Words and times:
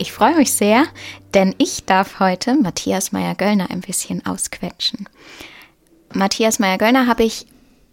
Ich 0.00 0.12
freue 0.12 0.34
mich 0.34 0.54
sehr, 0.54 0.86
denn 1.34 1.54
ich 1.58 1.84
darf 1.84 2.20
heute 2.20 2.54
Matthias 2.54 3.12
Meyer-Göllner 3.12 3.70
ein 3.70 3.82
bisschen 3.82 4.24
ausquetschen. 4.24 5.06
Matthias 6.14 6.58
Meyer-Göllner 6.58 7.06
habe 7.06 7.22
ich 7.22 7.44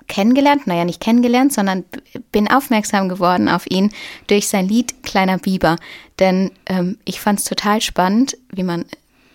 kennengelernt, 0.07 0.67
naja, 0.67 0.85
nicht 0.85 1.01
kennengelernt, 1.01 1.51
sondern 1.51 1.83
bin 2.31 2.49
aufmerksam 2.49 3.09
geworden 3.09 3.49
auf 3.49 3.69
ihn 3.69 3.91
durch 4.27 4.47
sein 4.47 4.69
Lied 4.69 5.03
Kleiner 5.03 5.37
Biber. 5.37 5.75
Denn 6.17 6.51
ähm, 6.67 6.97
ich 7.03 7.19
fand 7.19 7.39
es 7.39 7.45
total 7.45 7.81
spannend, 7.81 8.37
wie 8.51 8.63
man 8.63 8.85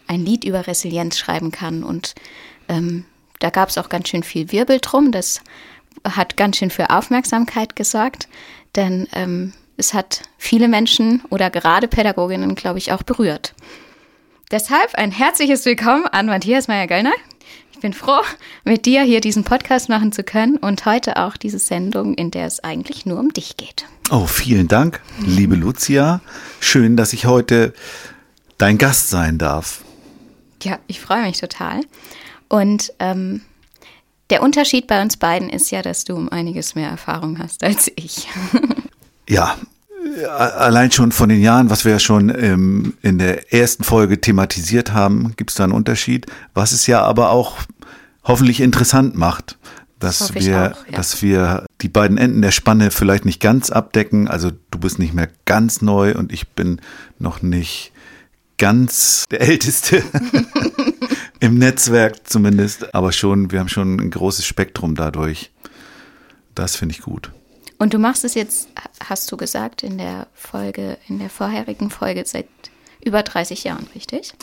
ein 0.06 0.24
Lied 0.24 0.44
über 0.44 0.66
Resilienz 0.66 1.18
schreiben 1.18 1.50
kann. 1.50 1.84
Und 1.84 2.14
ähm, 2.70 3.04
da 3.40 3.50
gab 3.50 3.68
es 3.68 3.76
auch 3.76 3.90
ganz 3.90 4.08
schön 4.08 4.22
viel 4.22 4.50
Wirbel 4.50 4.78
drum. 4.80 5.12
Das 5.12 5.42
hat 6.08 6.38
ganz 6.38 6.56
schön 6.56 6.70
für 6.70 6.88
Aufmerksamkeit 6.88 7.76
gesorgt, 7.76 8.28
denn 8.74 9.08
ähm, 9.12 9.52
es 9.76 9.94
hat 9.94 10.22
viele 10.38 10.68
Menschen 10.68 11.22
oder 11.30 11.50
gerade 11.50 11.88
Pädagoginnen, 11.88 12.54
glaube 12.54 12.78
ich, 12.78 12.92
auch 12.92 13.02
berührt. 13.02 13.54
Deshalb 14.50 14.94
ein 14.94 15.10
herzliches 15.10 15.64
Willkommen 15.64 16.06
an 16.06 16.26
Matthias 16.26 16.68
Meyer-Göllner. 16.68 17.14
Ich 17.72 17.80
bin 17.80 17.94
froh, 17.94 18.20
mit 18.64 18.86
dir 18.86 19.02
hier 19.02 19.20
diesen 19.20 19.44
Podcast 19.44 19.88
machen 19.88 20.12
zu 20.12 20.22
können 20.22 20.56
und 20.56 20.84
heute 20.84 21.16
auch 21.16 21.36
diese 21.36 21.58
Sendung, 21.58 22.14
in 22.14 22.30
der 22.30 22.46
es 22.46 22.62
eigentlich 22.62 23.06
nur 23.06 23.18
um 23.18 23.32
dich 23.32 23.56
geht. 23.56 23.86
Oh, 24.10 24.26
vielen 24.26 24.68
Dank, 24.68 25.00
liebe 25.20 25.54
Lucia. 25.54 26.20
Schön, 26.60 26.96
dass 26.96 27.12
ich 27.12 27.26
heute 27.26 27.72
dein 28.58 28.78
Gast 28.78 29.08
sein 29.08 29.38
darf. 29.38 29.82
Ja, 30.62 30.78
ich 30.86 31.00
freue 31.00 31.22
mich 31.22 31.40
total. 31.40 31.80
Und 32.48 32.92
ähm, 32.98 33.40
der 34.30 34.42
Unterschied 34.42 34.86
bei 34.86 35.02
uns 35.02 35.16
beiden 35.16 35.48
ist 35.48 35.70
ja, 35.70 35.82
dass 35.82 36.04
du 36.04 36.14
um 36.14 36.28
einiges 36.28 36.74
mehr 36.74 36.90
Erfahrung 36.90 37.38
hast 37.38 37.64
als 37.64 37.90
ich. 37.96 38.28
Ja, 39.28 39.56
allein 40.28 40.90
schon 40.90 41.12
von 41.12 41.28
den 41.28 41.40
Jahren, 41.40 41.70
was 41.70 41.84
wir 41.84 41.92
ja 41.92 41.98
schon 41.98 42.28
ähm, 42.30 42.94
in 43.02 43.18
der 43.18 43.52
ersten 43.52 43.84
Folge 43.84 44.20
thematisiert 44.20 44.92
haben, 44.92 45.34
gibt 45.36 45.50
es 45.50 45.56
da 45.56 45.64
einen 45.64 45.72
Unterschied, 45.72 46.26
was 46.54 46.72
es 46.72 46.86
ja 46.86 47.02
aber 47.02 47.30
auch 47.30 47.58
hoffentlich 48.24 48.60
interessant 48.60 49.16
macht, 49.16 49.58
dass 49.98 50.18
Das 50.18 50.34
wir, 50.34 50.72
auch, 50.74 50.86
ja. 50.90 50.96
dass 50.96 51.22
wir 51.22 51.66
die 51.80 51.88
beiden 51.88 52.18
Enden 52.18 52.42
der 52.42 52.50
Spanne 52.50 52.90
vielleicht 52.90 53.24
nicht 53.24 53.40
ganz 53.40 53.70
abdecken. 53.70 54.28
Also 54.28 54.50
du 54.70 54.78
bist 54.78 54.98
nicht 54.98 55.14
mehr 55.14 55.28
ganz 55.44 55.80
neu 55.82 56.14
und 56.14 56.32
ich 56.32 56.48
bin 56.48 56.80
noch 57.18 57.42
nicht 57.42 57.92
ganz 58.58 59.24
der 59.30 59.40
Älteste 59.40 60.02
im 61.40 61.58
Netzwerk 61.58 62.28
zumindest, 62.28 62.94
aber 62.94 63.12
schon, 63.12 63.50
wir 63.50 63.60
haben 63.60 63.68
schon 63.68 63.98
ein 63.98 64.10
großes 64.10 64.44
Spektrum 64.44 64.94
dadurch. 64.94 65.50
Das 66.54 66.76
finde 66.76 66.94
ich 66.94 67.00
gut. 67.00 67.32
Und 67.82 67.94
du 67.94 67.98
machst 67.98 68.24
es 68.24 68.34
jetzt, 68.34 68.68
hast 69.04 69.32
du 69.32 69.36
gesagt, 69.36 69.82
in 69.82 69.98
der 69.98 70.28
Folge, 70.34 70.98
in 71.08 71.18
der 71.18 71.28
vorherigen 71.28 71.90
Folge 71.90 72.22
seit 72.24 72.46
über 73.04 73.24
30 73.24 73.64
Jahren, 73.64 73.88
richtig? 73.92 74.34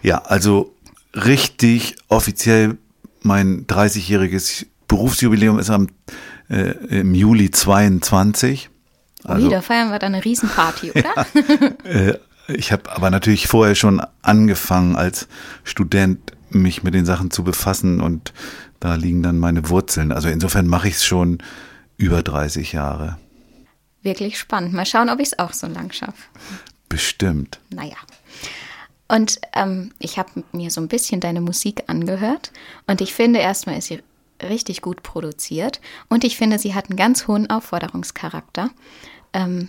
Ja, 0.00 0.18
also 0.18 0.72
richtig 1.12 1.96
offiziell 2.06 2.78
mein 3.22 3.66
30-jähriges 3.66 4.66
Berufsjubiläum 4.86 5.58
ist 5.58 5.70
am, 5.70 5.88
äh, 6.50 6.70
im 7.00 7.16
Juli 7.16 7.50
22. 7.50 8.70
Also, 9.24 9.46
Ui, 9.46 9.50
da 9.50 9.60
feiern 9.60 9.90
wir 9.90 9.98
dann 9.98 10.14
eine 10.14 10.24
Riesenparty, 10.24 10.92
oder? 10.94 11.26
äh, 11.82 12.14
ich 12.46 12.70
habe 12.70 12.92
aber 12.92 13.10
natürlich 13.10 13.48
vorher 13.48 13.74
schon 13.74 14.00
angefangen 14.22 14.94
als 14.94 15.26
Student 15.64 16.32
mich 16.50 16.84
mit 16.84 16.94
den 16.94 17.06
Sachen 17.06 17.32
zu 17.32 17.42
befassen 17.42 18.00
und 18.00 18.32
da 18.78 18.94
liegen 18.94 19.24
dann 19.24 19.40
meine 19.40 19.68
Wurzeln. 19.68 20.12
Also 20.12 20.28
insofern 20.28 20.68
mache 20.68 20.86
ich 20.86 20.94
es 20.94 21.04
schon 21.04 21.38
über 21.98 22.22
30 22.22 22.72
Jahre. 22.72 23.18
Wirklich 24.02 24.38
spannend. 24.38 24.72
Mal 24.72 24.86
schauen, 24.86 25.10
ob 25.10 25.20
ich 25.20 25.28
es 25.28 25.38
auch 25.38 25.52
so 25.52 25.66
lang 25.66 25.92
schaffe. 25.92 26.22
Bestimmt. 26.88 27.60
Naja. 27.68 27.96
Und 29.08 29.40
ähm, 29.54 29.92
ich 29.98 30.18
habe 30.18 30.44
mir 30.52 30.70
so 30.70 30.80
ein 30.80 30.88
bisschen 30.88 31.20
deine 31.20 31.40
Musik 31.40 31.84
angehört 31.86 32.52
und 32.86 33.00
ich 33.00 33.14
finde 33.14 33.40
erstmal 33.40 33.78
ist 33.78 33.88
sie 33.88 34.02
richtig 34.42 34.82
gut 34.82 35.02
produziert 35.02 35.80
und 36.08 36.24
ich 36.24 36.36
finde, 36.36 36.58
sie 36.58 36.74
hat 36.74 36.88
einen 36.88 36.96
ganz 36.96 37.26
hohen 37.26 37.50
Aufforderungscharakter. 37.50 38.70
Ähm, 39.32 39.68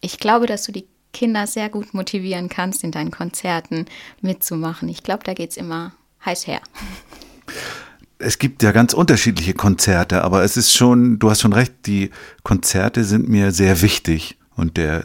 ich 0.00 0.18
glaube, 0.18 0.46
dass 0.46 0.64
du 0.64 0.72
die 0.72 0.86
Kinder 1.12 1.46
sehr 1.46 1.68
gut 1.68 1.94
motivieren 1.94 2.48
kannst, 2.48 2.82
in 2.82 2.90
deinen 2.90 3.10
Konzerten 3.10 3.86
mitzumachen. 4.20 4.88
Ich 4.88 5.02
glaube, 5.02 5.24
da 5.24 5.34
geht 5.34 5.50
es 5.50 5.56
immer 5.56 5.92
heiß 6.24 6.46
her. 6.46 6.60
es 8.18 8.38
gibt 8.38 8.62
ja 8.62 8.72
ganz 8.72 8.94
unterschiedliche 8.94 9.54
Konzerte, 9.54 10.24
aber 10.24 10.42
es 10.42 10.56
ist 10.56 10.74
schon, 10.74 11.18
du 11.18 11.30
hast 11.30 11.40
schon 11.40 11.52
recht, 11.52 11.86
die 11.86 12.10
Konzerte 12.42 13.04
sind 13.04 13.28
mir 13.28 13.52
sehr 13.52 13.80
wichtig 13.80 14.38
und 14.56 14.76
der 14.76 15.04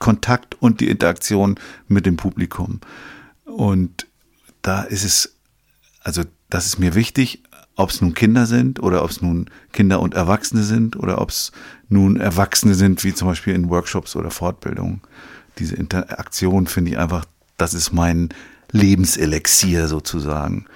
Kontakt 0.00 0.60
und 0.60 0.80
die 0.80 0.88
Interaktion 0.88 1.60
mit 1.86 2.06
dem 2.06 2.16
Publikum. 2.16 2.80
Und 3.44 4.06
da 4.62 4.82
ist 4.82 5.04
es, 5.04 5.36
also 6.02 6.22
das 6.48 6.66
ist 6.66 6.78
mir 6.78 6.94
wichtig, 6.94 7.42
ob 7.76 7.90
es 7.90 8.00
nun 8.00 8.14
Kinder 8.14 8.46
sind 8.46 8.82
oder 8.82 9.04
ob 9.04 9.10
es 9.10 9.22
nun 9.22 9.48
Kinder 9.72 10.00
und 10.00 10.14
Erwachsene 10.14 10.64
sind 10.64 10.96
oder 10.96 11.20
ob 11.20 11.30
es 11.30 11.52
nun 11.88 12.16
Erwachsene 12.16 12.74
sind, 12.74 13.04
wie 13.04 13.14
zum 13.14 13.28
Beispiel 13.28 13.54
in 13.54 13.70
Workshops 13.70 14.16
oder 14.16 14.30
Fortbildungen. 14.30 15.00
Diese 15.58 15.76
Interaktion 15.76 16.66
finde 16.66 16.92
ich 16.92 16.98
einfach, 16.98 17.24
das 17.56 17.74
ist 17.74 17.92
mein 17.92 18.30
Lebenselixier 18.72 19.88
sozusagen. 19.88 20.66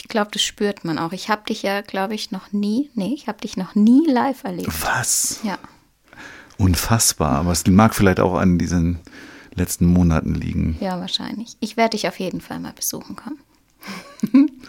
Ich 0.00 0.08
glaube, 0.08 0.30
das 0.32 0.42
spürt 0.42 0.84
man 0.84 0.98
auch. 0.98 1.12
Ich 1.12 1.28
habe 1.28 1.42
dich 1.46 1.62
ja, 1.62 1.82
glaube 1.82 2.14
ich, 2.14 2.30
noch 2.30 2.52
nie, 2.52 2.90
nee, 2.94 3.12
ich 3.14 3.28
habe 3.28 3.38
dich 3.40 3.56
noch 3.56 3.74
nie 3.74 4.06
live 4.06 4.44
erlebt. 4.44 4.72
Was? 4.82 5.40
Ja. 5.44 5.58
Unfassbar. 6.56 7.32
Aber 7.32 7.52
es 7.52 7.66
mag 7.66 7.94
vielleicht 7.94 8.18
auch 8.18 8.34
an 8.34 8.58
diesen 8.58 8.98
letzten 9.54 9.86
Monaten 9.86 10.34
liegen. 10.34 10.76
Ja, 10.80 10.98
wahrscheinlich. 11.00 11.56
Ich 11.60 11.76
werde 11.76 11.90
dich 11.90 12.08
auf 12.08 12.18
jeden 12.18 12.40
Fall 12.40 12.60
mal 12.60 12.72
besuchen 12.72 13.16
kommen. 13.16 13.38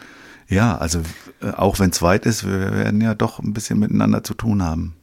Ja, 0.51 0.77
also 0.77 1.01
äh, 1.41 1.51
auch 1.51 1.79
wenn 1.79 1.91
es 1.91 2.01
weit 2.01 2.25
ist, 2.25 2.45
wir 2.45 2.73
werden 2.73 2.99
ja 2.99 3.15
doch 3.15 3.39
ein 3.39 3.53
bisschen 3.53 3.79
miteinander 3.79 4.21
zu 4.21 4.33
tun 4.33 4.61
haben. 4.61 4.97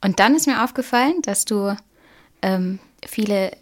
Und 0.00 0.18
dann 0.18 0.34
ist 0.34 0.48
mir 0.48 0.64
aufgefallen, 0.64 1.22
dass 1.22 1.44
du 1.44 1.76
ähm, 2.42 2.80
viele 3.06 3.52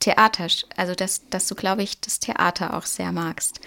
Theater, 0.00 0.46
also 0.76 0.94
dass, 0.94 1.28
dass 1.30 1.46
du, 1.46 1.54
glaube 1.54 1.82
ich, 1.82 2.00
das 2.00 2.20
Theater 2.20 2.74
auch 2.74 2.84
sehr 2.84 3.12
magst, 3.12 3.60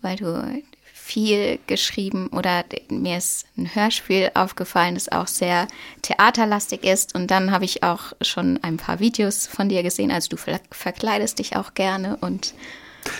weil 0.00 0.16
du 0.16 0.62
viel 1.02 1.58
geschrieben 1.66 2.28
oder 2.28 2.64
mir 2.88 3.18
ist 3.18 3.46
ein 3.58 3.74
Hörspiel 3.74 4.30
aufgefallen, 4.34 4.94
das 4.94 5.10
auch 5.10 5.26
sehr 5.26 5.66
theaterlastig 6.02 6.84
ist. 6.84 7.14
Und 7.14 7.30
dann 7.30 7.50
habe 7.50 7.64
ich 7.64 7.82
auch 7.82 8.12
schon 8.22 8.62
ein 8.62 8.76
paar 8.76 9.00
Videos 9.00 9.46
von 9.46 9.68
dir 9.68 9.82
gesehen. 9.82 10.12
Also 10.12 10.28
du 10.30 10.36
ver 10.36 10.60
verkleidest 10.70 11.40
dich 11.40 11.56
auch 11.56 11.74
gerne 11.74 12.16
und 12.20 12.54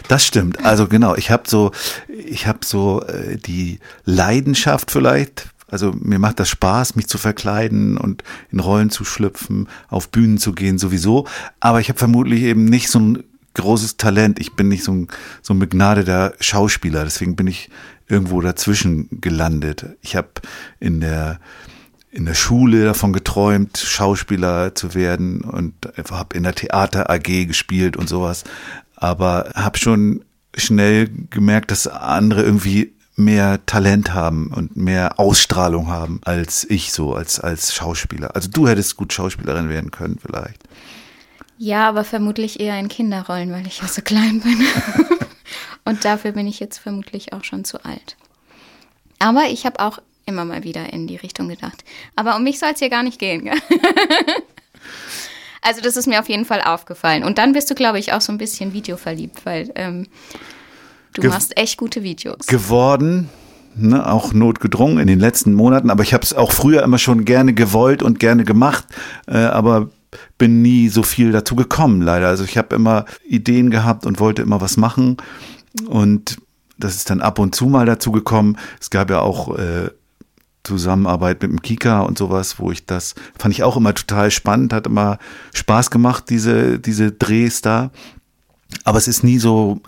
Das 0.06 0.24
stimmt. 0.24 0.64
Also 0.64 0.86
genau, 0.86 1.16
ich 1.16 1.30
habe 1.30 1.42
so, 1.48 1.72
ich 2.08 2.46
habe 2.46 2.60
so 2.64 3.02
äh, 3.02 3.36
die 3.36 3.80
Leidenschaft 4.04 4.90
vielleicht. 4.90 5.48
Also 5.72 5.92
mir 5.98 6.18
macht 6.18 6.38
das 6.38 6.50
Spaß, 6.50 6.96
mich 6.96 7.08
zu 7.08 7.16
verkleiden 7.16 7.96
und 7.96 8.22
in 8.50 8.60
Rollen 8.60 8.90
zu 8.90 9.04
schlüpfen, 9.04 9.68
auf 9.88 10.10
Bühnen 10.10 10.36
zu 10.36 10.52
gehen 10.52 10.78
sowieso. 10.78 11.26
Aber 11.60 11.80
ich 11.80 11.88
habe 11.88 11.98
vermutlich 11.98 12.42
eben 12.42 12.66
nicht 12.66 12.90
so 12.90 13.00
ein 13.00 13.24
großes 13.54 13.96
Talent. 13.96 14.38
Ich 14.38 14.52
bin 14.52 14.68
nicht 14.68 14.84
so 14.84 14.92
ein, 14.92 15.08
so 15.40 15.54
ein 15.54 15.58
begnadeter 15.58 16.34
Schauspieler. 16.40 17.04
Deswegen 17.04 17.36
bin 17.36 17.46
ich 17.46 17.70
irgendwo 18.06 18.42
dazwischen 18.42 19.08
gelandet. 19.22 19.86
Ich 20.02 20.14
habe 20.14 20.28
in 20.78 21.00
der 21.00 21.40
in 22.10 22.26
der 22.26 22.34
Schule 22.34 22.84
davon 22.84 23.14
geträumt, 23.14 23.78
Schauspieler 23.78 24.74
zu 24.74 24.94
werden 24.94 25.40
und 25.40 25.72
habe 26.10 26.36
in 26.36 26.42
der 26.42 26.54
Theater 26.54 27.08
AG 27.08 27.46
gespielt 27.46 27.96
und 27.96 28.06
sowas. 28.06 28.44
Aber 28.94 29.50
habe 29.54 29.78
schon 29.78 30.22
schnell 30.54 31.08
gemerkt, 31.30 31.70
dass 31.70 31.86
andere 31.86 32.42
irgendwie 32.42 32.92
mehr 33.16 33.64
Talent 33.66 34.14
haben 34.14 34.48
und 34.48 34.76
mehr 34.76 35.18
Ausstrahlung 35.18 35.88
haben 35.88 36.20
als 36.24 36.64
ich 36.68 36.92
so 36.92 37.14
als 37.14 37.40
als 37.40 37.74
Schauspieler. 37.74 38.34
Also 38.34 38.48
du 38.50 38.68
hättest 38.68 38.96
gut 38.96 39.12
Schauspielerin 39.12 39.68
werden 39.68 39.90
können 39.90 40.18
vielleicht. 40.20 40.62
Ja, 41.58 41.88
aber 41.88 42.04
vermutlich 42.04 42.58
eher 42.58 42.78
in 42.78 42.88
Kinderrollen, 42.88 43.52
weil 43.52 43.66
ich 43.66 43.80
ja 43.80 43.88
so 43.88 44.02
klein 44.02 44.40
bin. 44.40 44.58
Und 45.84 46.04
dafür 46.04 46.32
bin 46.32 46.46
ich 46.46 46.58
jetzt 46.58 46.78
vermutlich 46.78 47.32
auch 47.32 47.44
schon 47.44 47.64
zu 47.64 47.84
alt. 47.84 48.16
Aber 49.18 49.44
ich 49.44 49.66
habe 49.66 49.78
auch 49.80 49.98
immer 50.26 50.44
mal 50.44 50.64
wieder 50.64 50.92
in 50.92 51.06
die 51.06 51.16
Richtung 51.16 51.48
gedacht. 51.48 51.84
Aber 52.16 52.36
um 52.36 52.42
mich 52.42 52.58
soll 52.58 52.70
es 52.72 52.78
hier 52.78 52.90
gar 52.90 53.02
nicht 53.02 53.18
gehen. 53.18 53.50
Also 55.64 55.80
das 55.80 55.96
ist 55.96 56.08
mir 56.08 56.18
auf 56.18 56.28
jeden 56.28 56.44
Fall 56.44 56.60
aufgefallen. 56.60 57.22
Und 57.22 57.38
dann 57.38 57.52
bist 57.52 57.70
du, 57.70 57.74
glaube 57.74 58.00
ich, 58.00 58.12
auch 58.12 58.20
so 58.20 58.32
ein 58.32 58.38
bisschen 58.38 58.72
videoverliebt, 58.72 59.46
weil 59.46 59.70
ähm, 59.76 60.08
du 61.14 61.28
machst 61.28 61.56
echt 61.56 61.76
gute 61.76 62.02
Videos. 62.02 62.46
Geworden, 62.46 63.28
ne, 63.74 64.10
auch 64.10 64.32
notgedrungen 64.32 64.98
in 64.98 65.06
den 65.06 65.18
letzten 65.18 65.54
Monaten, 65.54 65.90
aber 65.90 66.02
ich 66.02 66.14
habe 66.14 66.24
es 66.24 66.34
auch 66.34 66.52
früher 66.52 66.82
immer 66.82 66.98
schon 66.98 67.24
gerne 67.24 67.54
gewollt 67.54 68.02
und 68.02 68.18
gerne 68.18 68.44
gemacht, 68.44 68.86
äh, 69.26 69.38
aber 69.38 69.90
bin 70.38 70.60
nie 70.62 70.88
so 70.88 71.02
viel 71.02 71.32
dazu 71.32 71.56
gekommen, 71.56 72.02
leider. 72.02 72.28
Also 72.28 72.44
ich 72.44 72.58
habe 72.58 72.74
immer 72.74 73.06
Ideen 73.26 73.70
gehabt 73.70 74.06
und 74.06 74.20
wollte 74.20 74.42
immer 74.42 74.60
was 74.60 74.76
machen 74.76 75.16
und 75.88 76.38
das 76.78 76.96
ist 76.96 77.10
dann 77.10 77.20
ab 77.20 77.38
und 77.38 77.54
zu 77.54 77.66
mal 77.66 77.86
dazu 77.86 78.12
gekommen. 78.12 78.58
Es 78.80 78.90
gab 78.90 79.08
ja 79.10 79.20
auch 79.20 79.56
äh, 79.56 79.90
Zusammenarbeit 80.64 81.42
mit 81.42 81.50
dem 81.50 81.62
Kika 81.62 82.00
und 82.00 82.18
sowas, 82.18 82.58
wo 82.58 82.70
ich 82.70 82.86
das 82.86 83.14
fand 83.38 83.54
ich 83.54 83.62
auch 83.62 83.76
immer 83.76 83.94
total 83.94 84.30
spannend, 84.30 84.72
hat 84.72 84.86
immer 84.86 85.18
Spaß 85.54 85.90
gemacht, 85.90 86.24
diese, 86.30 86.78
diese 86.78 87.12
Drehs 87.12 87.62
da. 87.62 87.90
Aber 88.84 88.98
es 88.98 89.08
ist 89.08 89.22
nie 89.22 89.38
so, 89.38 89.80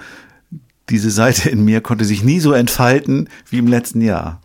diese 0.90 1.10
Seite 1.10 1.48
in 1.48 1.64
mir 1.64 1.80
konnte 1.80 2.04
sich 2.04 2.22
nie 2.22 2.40
so 2.40 2.52
entfalten 2.52 3.28
wie 3.48 3.58
im 3.58 3.66
letzten 3.66 4.00
Jahr. 4.00 4.40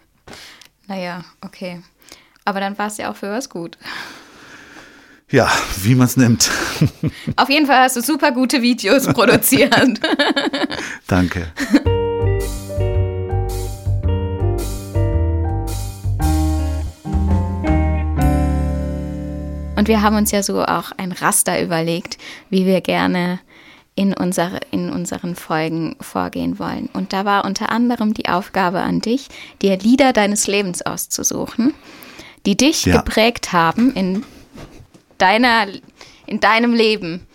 Naja, 0.88 1.24
okay. 1.42 1.82
Aber 2.46 2.60
dann 2.60 2.78
war 2.78 2.88
es 2.88 2.98
ja 2.98 3.12
auch 3.12 3.16
für 3.16 3.32
was 3.32 3.50
gut. 3.50 3.78
Ja, 5.30 5.52
wie 5.84 5.94
man 5.94 6.08
es 6.08 6.18
nimmt. 6.18 6.50
Auf 7.36 7.50
jeden 7.50 7.68
Fall 7.68 7.84
hast 7.84 7.96
du 7.96 8.02
super 8.02 8.32
gute 8.32 8.64
Videos 8.64 9.06
produziert. 9.06 10.00
Danke. 11.08 11.52
Und 19.76 19.88
wir 19.88 20.02
haben 20.02 20.18
uns 20.18 20.32
ja 20.32 20.42
so 20.42 20.64
auch 20.64 20.92
ein 20.98 21.12
Raster 21.12 21.62
überlegt, 21.62 22.18
wie 22.50 22.66
wir 22.66 22.82
gerne 22.82 23.40
in, 24.00 24.14
unsere, 24.14 24.62
in 24.72 24.90
unseren 24.90 25.36
Folgen 25.36 25.98
vorgehen 26.00 26.58
wollen. 26.58 26.88
Und 26.94 27.12
da 27.12 27.26
war 27.26 27.44
unter 27.44 27.70
anderem 27.70 28.14
die 28.14 28.30
Aufgabe 28.30 28.80
an 28.80 29.02
dich, 29.02 29.28
dir 29.62 29.78
Lieder 29.78 30.14
deines 30.14 30.48
Lebens 30.48 30.82
auszusuchen, 30.82 31.74
die 32.46 32.56
dich 32.56 32.86
Ja. 32.86 33.02
geprägt 33.02 33.52
haben 33.52 33.92
in 33.94 34.24
deiner, 35.18 35.68
in 36.28 36.40
deinem 36.40 36.74
Leben. 36.74 37.28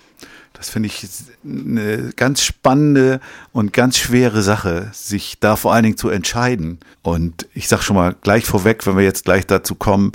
Das 0.55 0.71
finde 0.71 0.87
ich 0.87 1.07
eine 1.45 2.13
ganz 2.17 2.41
spannende 2.41 3.21
und 3.53 3.75
ganz 3.75 3.99
schwere 3.99 4.41
Sache, 4.41 4.89
sich 4.95 5.37
da 5.41 5.57
vor 5.57 5.75
allen 5.75 5.83
Dingen 5.83 5.99
zu 5.99 6.09
entscheiden. 6.09 6.79
Und 7.03 7.47
ich 7.53 7.69
sage 7.69 7.83
schon 7.83 7.97
mal 7.97 8.17
gleich 8.23 8.47
vorweg, 8.47 8.87
wenn 8.87 8.97
wir 8.97 9.05
jetzt 9.05 9.27
gleich 9.27 9.47
dazu 9.47 9.75
kommen, 9.75 10.13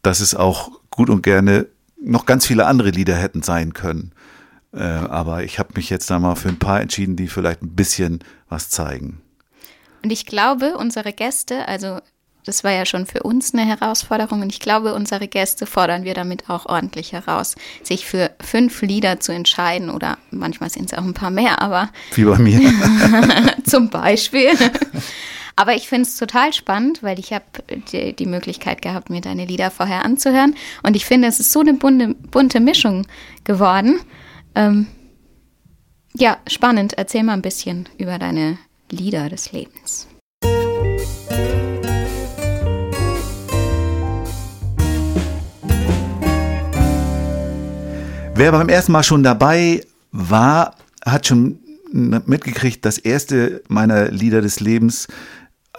dass 0.00 0.20
es 0.20 0.34
auch 0.34 0.70
gut 0.88 1.10
und 1.10 1.22
gerne 1.22 1.66
noch 2.02 2.24
ganz 2.24 2.46
viele 2.46 2.64
andere 2.64 2.88
Lieder 2.88 3.16
hätten 3.16 3.42
sein 3.42 3.74
können. 3.74 4.13
Äh, 4.74 4.82
aber 4.82 5.44
ich 5.44 5.58
habe 5.58 5.70
mich 5.76 5.90
jetzt 5.90 6.10
da 6.10 6.18
mal 6.18 6.34
für 6.34 6.48
ein 6.48 6.58
paar 6.58 6.80
entschieden, 6.80 7.16
die 7.16 7.28
vielleicht 7.28 7.62
ein 7.62 7.74
bisschen 7.74 8.20
was 8.48 8.70
zeigen. 8.70 9.20
Und 10.02 10.10
ich 10.10 10.26
glaube, 10.26 10.76
unsere 10.76 11.12
Gäste, 11.12 11.66
also 11.68 12.00
das 12.44 12.62
war 12.62 12.72
ja 12.72 12.84
schon 12.84 13.06
für 13.06 13.22
uns 13.22 13.54
eine 13.54 13.64
Herausforderung 13.64 14.42
und 14.42 14.50
ich 14.52 14.60
glaube, 14.60 14.94
unsere 14.94 15.28
Gäste 15.28 15.64
fordern 15.64 16.04
wir 16.04 16.12
damit 16.12 16.50
auch 16.50 16.66
ordentlich 16.66 17.12
heraus, 17.12 17.54
sich 17.82 18.04
für 18.04 18.30
fünf 18.40 18.82
Lieder 18.82 19.20
zu 19.20 19.32
entscheiden 19.32 19.88
oder 19.88 20.18
manchmal 20.30 20.68
sind 20.68 20.92
es 20.92 20.98
auch 20.98 21.04
ein 21.04 21.14
paar 21.14 21.30
mehr, 21.30 21.62
aber 21.62 21.90
Wie 22.14 22.24
bei 22.24 22.38
mir. 22.38 22.60
zum 23.64 23.88
Beispiel. 23.88 24.50
Aber 25.56 25.74
ich 25.74 25.88
finde 25.88 26.02
es 26.02 26.16
total 26.16 26.52
spannend, 26.52 27.02
weil 27.02 27.18
ich 27.18 27.32
habe 27.32 27.44
die, 27.92 28.12
die 28.12 28.26
Möglichkeit 28.26 28.82
gehabt, 28.82 29.08
mir 29.08 29.20
deine 29.20 29.46
Lieder 29.46 29.70
vorher 29.70 30.04
anzuhören. 30.04 30.56
Und 30.82 30.96
ich 30.96 31.06
finde, 31.06 31.28
es 31.28 31.38
ist 31.38 31.52
so 31.52 31.60
eine 31.60 31.74
bunte, 31.74 32.14
bunte 32.30 32.58
Mischung 32.60 33.06
geworden. 33.44 34.00
Ähm, 34.54 34.86
ja, 36.16 36.38
spannend. 36.46 36.94
Erzähl 36.96 37.24
mal 37.24 37.32
ein 37.32 37.42
bisschen 37.42 37.88
über 37.98 38.18
deine 38.18 38.58
Lieder 38.90 39.28
des 39.28 39.52
Lebens. 39.52 40.06
Wer 48.36 48.50
beim 48.50 48.68
ersten 48.68 48.92
Mal 48.92 49.04
schon 49.04 49.22
dabei 49.22 49.84
war, 50.10 50.74
hat 51.04 51.26
schon 51.26 51.60
mitgekriegt, 51.92 52.84
das 52.84 52.98
erste 52.98 53.62
meiner 53.68 54.10
Lieder 54.10 54.40
des 54.40 54.58
Lebens 54.58 55.06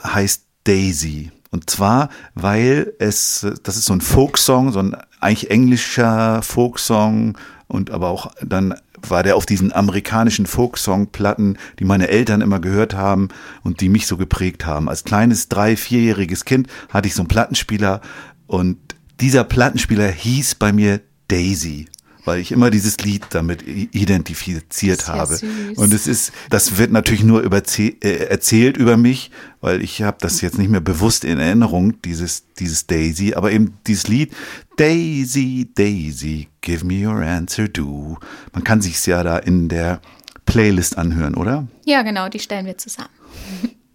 heißt 0.01 0.43
Daisy. 0.63 1.31
Und 1.51 1.69
zwar, 1.69 2.09
weil 2.33 2.93
es, 2.99 3.45
das 3.63 3.75
ist 3.77 3.85
so 3.85 3.93
ein 3.93 4.01
Folksong, 4.01 4.71
so 4.71 4.79
ein 4.79 4.95
eigentlich 5.19 5.51
englischer 5.51 6.41
Folksong 6.41 7.37
und 7.67 7.91
aber 7.91 8.09
auch 8.09 8.31
dann 8.41 8.75
war 9.01 9.23
der 9.23 9.35
auf 9.35 9.45
diesen 9.45 9.73
amerikanischen 9.73 10.45
Folksong-Platten, 10.45 11.57
die 11.79 11.85
meine 11.85 12.07
Eltern 12.07 12.41
immer 12.41 12.59
gehört 12.59 12.95
haben 12.95 13.29
und 13.63 13.81
die 13.81 13.89
mich 13.89 14.07
so 14.07 14.17
geprägt 14.17 14.65
haben. 14.65 14.89
Als 14.89 15.03
kleines 15.03 15.49
drei-, 15.49 15.75
vierjähriges 15.75 16.45
Kind 16.45 16.67
hatte 16.89 17.07
ich 17.07 17.15
so 17.15 17.21
einen 17.21 17.27
Plattenspieler 17.27 18.01
und 18.47 18.77
dieser 19.19 19.43
Plattenspieler 19.43 20.07
hieß 20.07 20.55
bei 20.55 20.73
mir 20.73 21.01
Daisy 21.27 21.87
weil 22.25 22.39
ich 22.39 22.51
immer 22.51 22.69
dieses 22.69 22.97
Lied 22.99 23.23
damit 23.29 23.61
identifiziert 23.65 25.07
habe. 25.07 25.37
süß. 25.37 25.77
Und 25.77 25.93
es 25.93 26.07
ist, 26.07 26.31
das 26.49 26.77
wird 26.77 26.91
natürlich 26.91 27.23
nur 27.23 27.41
überzäh- 27.41 28.03
äh, 28.03 28.25
erzählt 28.25 28.77
über 28.77 28.97
mich, 28.97 29.31
weil 29.61 29.81
ich 29.81 30.01
habe 30.01 30.17
das 30.19 30.41
jetzt 30.41 30.57
nicht 30.57 30.69
mehr 30.69 30.81
bewusst 30.81 31.23
in 31.23 31.39
Erinnerung, 31.39 32.01
dieses, 32.01 32.45
dieses 32.59 32.87
Daisy, 32.87 33.33
aber 33.35 33.51
eben 33.51 33.75
dieses 33.87 34.07
Lied, 34.07 34.33
Daisy, 34.77 35.69
Daisy, 35.73 36.49
give 36.61 36.85
me 36.85 37.07
your 37.07 37.15
answer, 37.15 37.67
do. 37.67 38.17
Man 38.53 38.63
kann 38.63 38.81
sich's 38.81 39.05
ja 39.05 39.23
da 39.23 39.37
in 39.37 39.69
der 39.69 40.01
Playlist 40.45 40.97
anhören, 40.97 41.35
oder? 41.35 41.67
Ja, 41.85 42.01
genau, 42.01 42.29
die 42.29 42.39
stellen 42.39 42.65
wir 42.65 42.77
zusammen. 42.77 43.09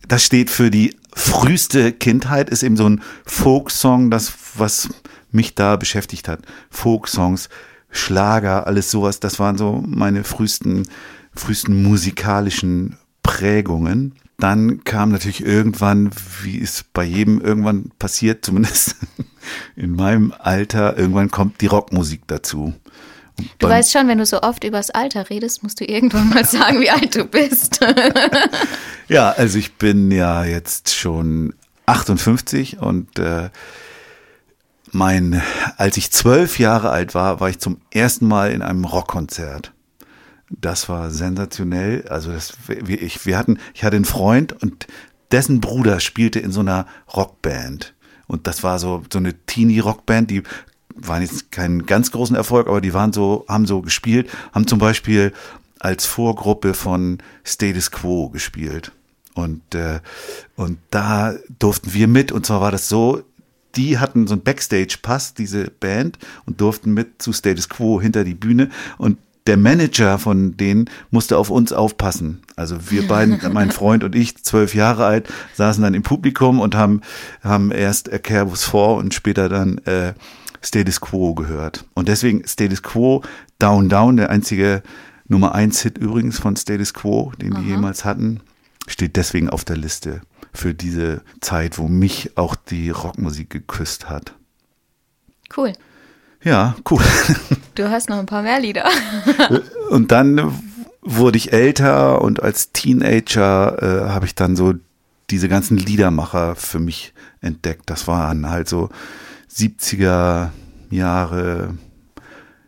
Das 0.08 0.24
steht 0.24 0.50
für 0.50 0.70
die 0.70 0.96
früheste 1.14 1.92
Kindheit, 1.92 2.50
ist 2.50 2.62
eben 2.62 2.76
so 2.76 2.88
ein 2.88 3.02
Folksong, 3.26 4.10
das, 4.10 4.32
was 4.56 4.88
mich 5.30 5.54
da 5.54 5.76
beschäftigt 5.76 6.26
hat. 6.26 6.40
Folksongs, 6.70 7.48
Schlager, 7.90 8.66
alles 8.66 8.90
sowas, 8.90 9.20
das 9.20 9.38
waren 9.38 9.58
so 9.58 9.82
meine 9.86 10.24
frühesten, 10.24 10.88
frühesten 11.34 11.82
musikalischen 11.82 12.96
Prägungen. 13.22 14.14
Dann 14.38 14.84
kam 14.84 15.10
natürlich 15.10 15.44
irgendwann, 15.44 16.10
wie 16.42 16.60
es 16.60 16.84
bei 16.92 17.04
jedem 17.04 17.40
irgendwann 17.40 17.90
passiert, 17.98 18.44
zumindest 18.44 18.96
in 19.76 19.92
meinem 19.96 20.32
Alter, 20.38 20.96
irgendwann 20.96 21.30
kommt 21.30 21.60
die 21.60 21.66
Rockmusik 21.66 22.22
dazu. 22.26 22.74
Du 23.58 23.68
weißt 23.68 23.90
schon, 23.90 24.06
wenn 24.06 24.18
du 24.18 24.26
so 24.26 24.42
oft 24.42 24.64
übers 24.64 24.90
Alter 24.90 25.30
redest, 25.30 25.62
musst 25.62 25.80
du 25.80 25.84
irgendwann 25.84 26.28
mal 26.28 26.44
sagen, 26.46 26.80
wie 26.80 26.90
alt 26.90 27.14
du 27.14 27.24
bist. 27.24 27.80
Ja, 29.08 29.30
also 29.30 29.58
ich 29.58 29.74
bin 29.74 30.10
ja 30.10 30.44
jetzt 30.44 30.94
schon 30.94 31.54
58 31.86 32.78
und 32.80 33.18
äh, 33.18 33.50
mein, 34.92 35.42
als 35.76 35.96
ich 35.96 36.10
zwölf 36.10 36.58
Jahre 36.58 36.90
alt 36.90 37.14
war, 37.14 37.40
war 37.40 37.48
ich 37.48 37.58
zum 37.58 37.78
ersten 37.90 38.26
Mal 38.26 38.52
in 38.52 38.62
einem 38.62 38.84
Rockkonzert. 38.84 39.72
Das 40.50 40.88
war 40.88 41.10
sensationell. 41.10 42.06
Also 42.08 42.32
das, 42.32 42.54
wir, 42.66 43.00
ich, 43.00 43.24
wir 43.26 43.38
hatten, 43.38 43.58
ich 43.72 43.84
hatte 43.84 43.96
einen 43.96 44.04
Freund 44.04 44.52
und 44.62 44.86
dessen 45.30 45.60
Bruder 45.60 46.00
spielte 46.00 46.40
in 46.40 46.52
so 46.52 46.60
einer 46.60 46.86
Rockband. 47.14 47.94
Und 48.26 48.46
das 48.46 48.62
war 48.62 48.78
so, 48.78 49.02
so 49.12 49.18
eine 49.18 49.34
Teenie-Rockband, 49.46 50.30
die 50.30 50.42
waren 50.94 51.22
jetzt 51.22 51.50
keinen 51.50 51.86
ganz 51.86 52.10
großen 52.10 52.36
Erfolg, 52.36 52.68
aber 52.68 52.80
die 52.80 52.94
waren 52.94 53.12
so, 53.12 53.44
haben 53.48 53.66
so 53.66 53.80
gespielt, 53.82 54.28
haben 54.52 54.66
zum 54.66 54.78
Beispiel 54.78 55.32
als 55.78 56.04
Vorgruppe 56.04 56.74
von 56.74 57.18
Status 57.44 57.90
Quo 57.90 58.28
gespielt. 58.28 58.92
Und, 59.34 59.74
äh, 59.74 60.00
und 60.56 60.78
da 60.90 61.34
durften 61.58 61.94
wir 61.94 62.08
mit, 62.08 62.32
und 62.32 62.44
zwar 62.44 62.60
war 62.60 62.70
das 62.70 62.88
so, 62.88 63.22
die 63.76 63.98
hatten 63.98 64.26
so 64.26 64.34
einen 64.34 64.42
Backstage-Pass, 64.42 65.34
diese 65.34 65.70
Band, 65.70 66.18
und 66.46 66.60
durften 66.60 66.92
mit 66.92 67.22
zu 67.22 67.32
Status 67.32 67.68
Quo 67.68 68.00
hinter 68.00 68.24
die 68.24 68.34
Bühne. 68.34 68.68
Und 68.98 69.18
der 69.46 69.56
Manager 69.56 70.18
von 70.18 70.56
denen 70.56 70.90
musste 71.10 71.38
auf 71.38 71.50
uns 71.50 71.72
aufpassen. 71.72 72.42
Also 72.56 72.90
wir 72.90 73.08
beiden, 73.08 73.40
mein 73.52 73.70
Freund 73.70 74.04
und 74.04 74.14
ich, 74.14 74.42
zwölf 74.44 74.74
Jahre 74.74 75.06
alt, 75.06 75.28
saßen 75.54 75.82
dann 75.82 75.94
im 75.94 76.02
Publikum 76.02 76.60
und 76.60 76.74
haben, 76.74 77.00
haben 77.42 77.70
erst 77.70 78.10
Kerbus 78.22 78.64
vor 78.64 78.96
und 78.96 79.14
später 79.14 79.48
dann 79.48 79.78
äh, 79.78 80.14
Status 80.62 81.00
Quo 81.00 81.34
gehört. 81.34 81.84
Und 81.94 82.08
deswegen 82.08 82.46
Status 82.46 82.82
Quo, 82.82 83.22
Down 83.58 83.88
Down, 83.88 84.18
der 84.18 84.30
einzige 84.30 84.82
Nummer 85.26 85.54
eins 85.54 85.80
Hit 85.82 85.96
übrigens 85.96 86.38
von 86.38 86.56
Status 86.56 86.92
Quo, 86.92 87.32
den 87.40 87.54
die 87.54 87.68
jemals 87.68 88.04
hatten, 88.04 88.40
steht 88.86 89.16
deswegen 89.16 89.48
auf 89.48 89.64
der 89.64 89.76
Liste 89.76 90.20
für 90.52 90.74
diese 90.74 91.22
Zeit, 91.40 91.78
wo 91.78 91.88
mich 91.88 92.36
auch 92.36 92.56
die 92.56 92.90
Rockmusik 92.90 93.50
geküsst 93.50 94.08
hat. 94.08 94.34
Cool. 95.56 95.72
Ja, 96.42 96.76
cool. 96.90 97.02
Du 97.76 97.88
hast 97.88 98.10
noch 98.10 98.18
ein 98.18 98.26
paar 98.26 98.42
mehr 98.42 98.60
Lieder. 98.60 98.84
Und 99.90 100.12
dann 100.12 100.52
wurde 101.00 101.38
ich 101.38 101.52
älter 101.52 102.20
und 102.20 102.42
als 102.42 102.72
Teenager 102.72 103.82
äh, 103.82 104.10
habe 104.10 104.26
ich 104.26 104.34
dann 104.34 104.54
so 104.54 104.74
diese 105.30 105.48
ganzen 105.48 105.78
Liedermacher 105.78 106.56
für 106.56 106.78
mich 106.78 107.14
entdeckt. 107.40 107.88
Das 107.88 108.06
waren 108.06 108.50
halt 108.50 108.68
so 108.68 108.90
70er 109.50 110.50
Jahre, 110.90 111.74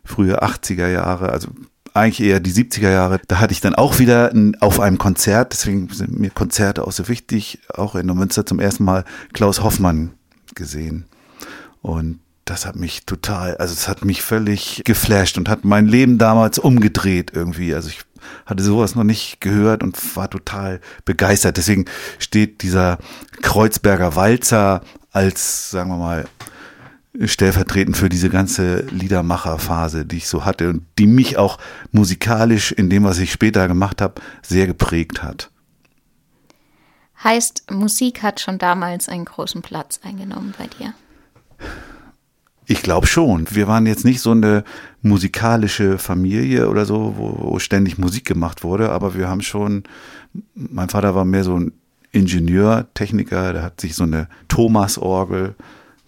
frühe 0.03 0.41
80er 0.41 0.87
Jahre, 0.87 1.29
also 1.29 1.49
eigentlich 1.93 2.27
eher 2.27 2.39
die 2.39 2.51
70er 2.51 2.89
Jahre. 2.89 3.19
Da 3.27 3.39
hatte 3.39 3.53
ich 3.53 3.61
dann 3.61 3.75
auch 3.75 3.99
wieder 3.99 4.31
ein, 4.31 4.59
auf 4.61 4.79
einem 4.79 4.97
Konzert, 4.97 5.53
deswegen 5.53 5.89
sind 5.89 6.19
mir 6.19 6.29
Konzerte 6.31 6.85
auch 6.87 6.91
so 6.91 7.07
wichtig, 7.07 7.59
auch 7.73 7.95
in 7.95 8.07
Neumünster 8.07 8.45
zum 8.45 8.59
ersten 8.59 8.83
Mal 8.83 9.05
Klaus 9.33 9.61
Hoffmann 9.63 10.11
gesehen. 10.55 11.05
Und 11.81 12.19
das 12.45 12.65
hat 12.65 12.75
mich 12.75 13.05
total, 13.05 13.55
also 13.57 13.73
es 13.73 13.87
hat 13.87 14.03
mich 14.03 14.21
völlig 14.21 14.81
geflasht 14.85 15.37
und 15.37 15.47
hat 15.47 15.63
mein 15.63 15.85
Leben 15.85 16.17
damals 16.17 16.59
umgedreht 16.59 17.31
irgendwie. 17.33 17.73
Also 17.73 17.89
ich 17.89 18.01
hatte 18.45 18.63
sowas 18.63 18.95
noch 18.95 19.03
nicht 19.03 19.39
gehört 19.39 19.83
und 19.83 19.97
war 20.15 20.29
total 20.29 20.81
begeistert. 21.05 21.57
Deswegen 21.57 21.85
steht 22.19 22.61
dieser 22.61 22.97
Kreuzberger 23.41 24.15
Walzer 24.15 24.81
als, 25.11 25.69
sagen 25.69 25.89
wir 25.89 25.97
mal, 25.97 26.25
stellvertretend 27.19 27.95
für 27.95 28.09
diese 28.09 28.29
ganze 28.29 28.81
Liedermacherphase, 28.89 30.05
die 30.05 30.17
ich 30.17 30.27
so 30.27 30.45
hatte 30.45 30.69
und 30.69 30.83
die 30.97 31.07
mich 31.07 31.37
auch 31.37 31.59
musikalisch 31.91 32.71
in 32.71 32.89
dem, 32.89 33.03
was 33.03 33.19
ich 33.19 33.31
später 33.31 33.67
gemacht 33.67 34.01
habe, 34.01 34.21
sehr 34.41 34.67
geprägt 34.67 35.21
hat. 35.21 35.51
Heißt, 37.23 37.71
Musik 37.71 38.23
hat 38.23 38.39
schon 38.39 38.57
damals 38.57 39.07
einen 39.07 39.25
großen 39.25 39.61
Platz 39.61 39.99
eingenommen 40.03 40.53
bei 40.57 40.67
dir? 40.67 40.93
Ich 42.65 42.81
glaube 42.81 43.07
schon. 43.07 43.45
Wir 43.49 43.67
waren 43.67 43.85
jetzt 43.85 44.05
nicht 44.05 44.21
so 44.21 44.31
eine 44.31 44.63
musikalische 45.01 45.97
Familie 45.97 46.69
oder 46.69 46.85
so, 46.85 47.15
wo, 47.17 47.51
wo 47.51 47.59
ständig 47.59 47.97
Musik 47.97 48.25
gemacht 48.25 48.63
wurde, 48.63 48.91
aber 48.91 49.15
wir 49.15 49.29
haben 49.29 49.41
schon, 49.41 49.83
mein 50.55 50.89
Vater 50.89 51.13
war 51.13 51.25
mehr 51.25 51.43
so 51.43 51.59
ein 51.59 51.73
Ingenieur, 52.11 52.87
Techniker, 52.93 53.53
der 53.53 53.63
hat 53.63 53.81
sich 53.81 53.95
so 53.95 54.03
eine 54.03 54.27
Thomas-Orgel 54.47 55.55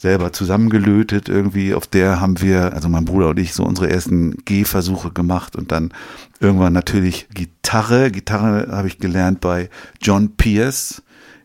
selber 0.06 0.32
zusammengelötet 0.32 1.30
irgendwie. 1.30 1.74
Auf 1.74 1.88
der 1.88 2.22
haben 2.22 2.40
wir, 2.40 2.74
also 2.74 2.90
mein 2.90 3.06
Bruder 3.06 3.30
und 3.30 3.40
ich, 3.40 3.56
so 3.56 3.64
unsere 3.64 3.90
ersten 3.90 4.38
Gehversuche 4.46 5.10
gemacht 5.10 5.56
und 5.56 5.72
dann 5.72 5.92
irgendwann 6.40 6.74
natürlich 6.74 7.28
Gitarre. 7.34 8.12
Gitarre 8.12 8.68
habe 8.70 8.88
ich 8.88 9.00
gelernt 9.00 9.42
bei 9.42 9.68
John 10.00 10.36
Pierce 10.38 11.02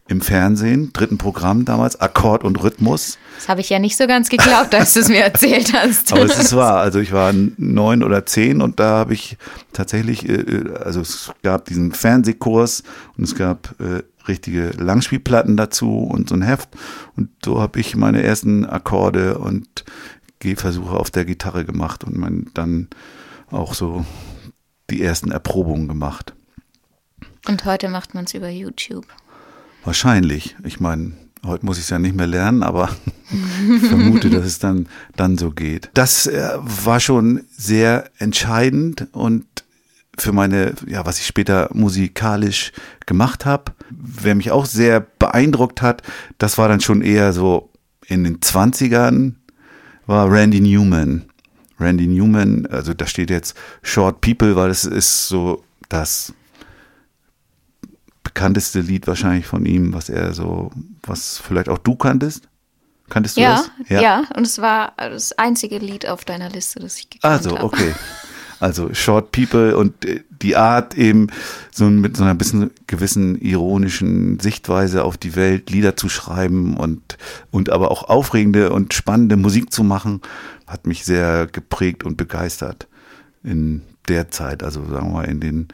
im 0.08 0.20
Fernsehen, 0.20 0.92
dritten 0.92 1.16
Programm 1.16 1.64
damals, 1.64 1.98
Akkord 2.02 2.44
und 2.44 2.62
Rhythmus. 2.62 3.16
Das 3.36 3.48
habe 3.48 3.62
ich 3.62 3.70
ja 3.70 3.78
nicht 3.78 3.96
so 3.96 4.06
ganz 4.06 4.28
geglaubt, 4.28 4.74
als 4.74 4.92
du 4.92 5.00
es 5.00 5.08
mir 5.08 5.22
erzählt 5.22 5.72
hast. 5.74 6.12
Aber 6.12 6.24
es 6.24 6.38
ist 6.38 6.54
wahr. 6.54 6.80
Also 6.80 6.98
ich 6.98 7.12
war 7.12 7.32
neun 7.56 8.02
oder 8.02 8.26
zehn 8.26 8.60
und 8.60 8.78
da 8.78 8.98
habe 8.98 9.14
ich 9.14 9.38
tatsächlich, 9.72 10.28
äh, 10.28 10.34
äh, 10.34 10.74
also 10.84 11.00
es 11.00 11.32
gab 11.42 11.64
diesen 11.64 11.92
Fernsehkurs 11.92 12.82
und 13.16 13.24
es 13.24 13.34
gab 13.34 13.74
äh, 13.80 14.02
richtige 14.30 14.70
Langspielplatten 14.70 15.56
dazu 15.56 15.98
und 15.98 16.28
so 16.28 16.34
ein 16.34 16.42
Heft. 16.42 16.70
Und 17.16 17.30
so 17.44 17.60
habe 17.60 17.78
ich 17.78 17.96
meine 17.96 18.22
ersten 18.22 18.64
Akkorde 18.64 19.38
und 19.38 19.84
Gehversuche 20.38 20.96
auf 20.96 21.10
der 21.10 21.24
Gitarre 21.24 21.64
gemacht 21.64 22.04
und 22.04 22.16
mein, 22.16 22.50
dann 22.54 22.88
auch 23.50 23.74
so 23.74 24.06
die 24.88 25.02
ersten 25.02 25.30
Erprobungen 25.30 25.86
gemacht. 25.86 26.34
Und 27.46 27.64
heute 27.64 27.88
macht 27.88 28.14
man 28.14 28.24
es 28.24 28.34
über 28.34 28.48
YouTube. 28.48 29.06
Wahrscheinlich. 29.84 30.56
Ich 30.64 30.80
meine, 30.80 31.12
heute 31.44 31.64
muss 31.64 31.78
ich 31.78 31.84
es 31.84 31.90
ja 31.90 31.98
nicht 31.98 32.16
mehr 32.16 32.26
lernen, 32.26 32.62
aber 32.62 32.90
ich 33.30 33.82
vermute, 33.88 34.30
dass 34.30 34.44
es 34.44 34.58
dann, 34.58 34.88
dann 35.16 35.38
so 35.38 35.50
geht. 35.50 35.90
Das 35.94 36.26
äh, 36.26 36.50
war 36.58 37.00
schon 37.00 37.44
sehr 37.50 38.10
entscheidend 38.18 39.08
und 39.12 39.46
für 40.18 40.32
meine, 40.32 40.74
ja, 40.86 41.06
was 41.06 41.18
ich 41.18 41.26
später 41.26 41.68
musikalisch 41.72 42.72
gemacht 43.06 43.46
habe. 43.46 43.72
Wer 43.90 44.34
mich 44.34 44.50
auch 44.50 44.66
sehr 44.66 45.00
beeindruckt 45.00 45.82
hat, 45.82 46.02
das 46.38 46.58
war 46.58 46.68
dann 46.68 46.80
schon 46.80 47.02
eher 47.02 47.32
so 47.32 47.70
in 48.06 48.24
den 48.24 48.40
20ern, 48.40 49.34
war 50.06 50.30
Randy 50.30 50.60
Newman. 50.60 51.26
Randy 51.78 52.06
Newman, 52.06 52.66
also 52.66 52.92
da 52.92 53.06
steht 53.06 53.30
jetzt 53.30 53.56
Short 53.82 54.20
People, 54.20 54.54
weil 54.56 54.70
es 54.70 54.84
ist 54.84 55.28
so 55.28 55.64
das 55.88 56.34
bekannteste 58.22 58.80
Lied 58.80 59.06
wahrscheinlich 59.06 59.46
von 59.46 59.64
ihm, 59.64 59.92
was 59.94 60.08
er 60.08 60.34
so, 60.34 60.70
was 61.02 61.38
vielleicht 61.38 61.68
auch 61.68 61.78
du 61.78 61.96
kanntest. 61.96 62.48
Kanntest 63.08 63.36
du 63.36 63.40
ja, 63.40 63.56
das? 63.56 63.70
Ja, 63.88 64.00
ja, 64.00 64.24
und 64.36 64.46
es 64.46 64.60
war 64.60 64.92
das 64.96 65.32
einzige 65.32 65.78
Lied 65.78 66.06
auf 66.06 66.24
deiner 66.24 66.48
Liste, 66.48 66.78
das 66.78 66.96
ich 66.96 67.10
gekannt 67.10 67.32
Also, 67.32 67.50
habe. 67.56 67.64
okay. 67.64 67.94
Also 68.60 68.92
Short 68.92 69.32
People 69.32 69.76
und 69.76 69.94
die 70.42 70.54
Art 70.54 70.94
eben 70.94 71.28
so 71.72 71.88
mit 71.88 72.16
so 72.16 72.22
einer 72.22 72.34
bisschen 72.34 72.70
gewissen 72.86 73.40
ironischen 73.40 74.38
Sichtweise 74.38 75.02
auf 75.04 75.16
die 75.16 75.34
Welt 75.34 75.70
Lieder 75.70 75.96
zu 75.96 76.10
schreiben 76.10 76.76
und 76.76 77.16
und 77.50 77.70
aber 77.70 77.90
auch 77.90 78.04
aufregende 78.04 78.70
und 78.70 78.92
spannende 78.92 79.36
Musik 79.36 79.72
zu 79.72 79.82
machen, 79.82 80.20
hat 80.66 80.86
mich 80.86 81.04
sehr 81.04 81.46
geprägt 81.50 82.04
und 82.04 82.18
begeistert 82.18 82.86
in 83.42 83.82
der 84.08 84.30
Zeit, 84.30 84.62
also 84.62 84.84
sagen 84.90 85.08
wir 85.08 85.14
mal 85.14 85.24
in 85.24 85.40
den 85.40 85.68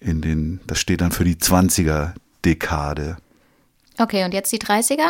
in 0.00 0.20
den 0.20 0.60
das 0.66 0.80
steht 0.80 1.00
dann 1.00 1.12
für 1.12 1.24
die 1.24 1.36
20er 1.36 2.12
Dekade. 2.44 3.16
Okay, 3.98 4.24
und 4.24 4.34
jetzt 4.34 4.52
die 4.52 4.58
30er? 4.58 5.08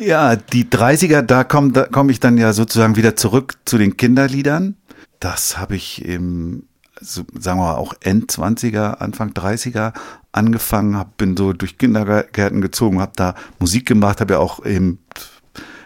Ja, 0.00 0.34
die 0.34 0.64
30er, 0.64 1.20
da 1.20 1.44
komme 1.44 1.72
da 1.72 1.86
komm 1.90 2.08
ich 2.08 2.20
dann 2.20 2.38
ja 2.38 2.54
sozusagen 2.54 2.96
wieder 2.96 3.16
zurück 3.16 3.58
zu 3.66 3.76
den 3.76 3.98
Kinderliedern. 3.98 4.76
Das 5.20 5.58
habe 5.58 5.76
ich 5.76 6.04
im, 6.04 6.64
sagen 7.00 7.28
wir 7.42 7.54
mal, 7.54 7.74
auch 7.76 7.94
End-20er, 8.00 8.94
Anfang 8.94 9.30
30er 9.32 9.92
angefangen, 10.32 10.96
hab, 10.96 11.16
bin 11.16 11.36
so 11.36 11.52
durch 11.52 11.78
Kindergärten 11.78 12.60
gezogen, 12.60 13.00
habe 13.00 13.12
da 13.16 13.34
Musik 13.58 13.86
gemacht, 13.86 14.20
habe 14.20 14.34
ja 14.34 14.38
auch 14.38 14.64
eben, 14.64 14.98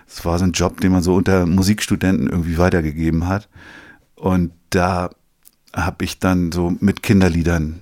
es 0.06 0.24
war 0.24 0.38
so 0.38 0.44
ein 0.44 0.52
Job, 0.52 0.80
den 0.80 0.92
man 0.92 1.02
so 1.02 1.14
unter 1.14 1.46
Musikstudenten 1.46 2.28
irgendwie 2.28 2.58
weitergegeben 2.58 3.26
hat. 3.26 3.48
Und 4.14 4.52
da 4.70 5.10
habe 5.74 6.04
ich 6.04 6.18
dann 6.20 6.52
so 6.52 6.74
mit 6.80 7.02
Kinderliedern, 7.02 7.80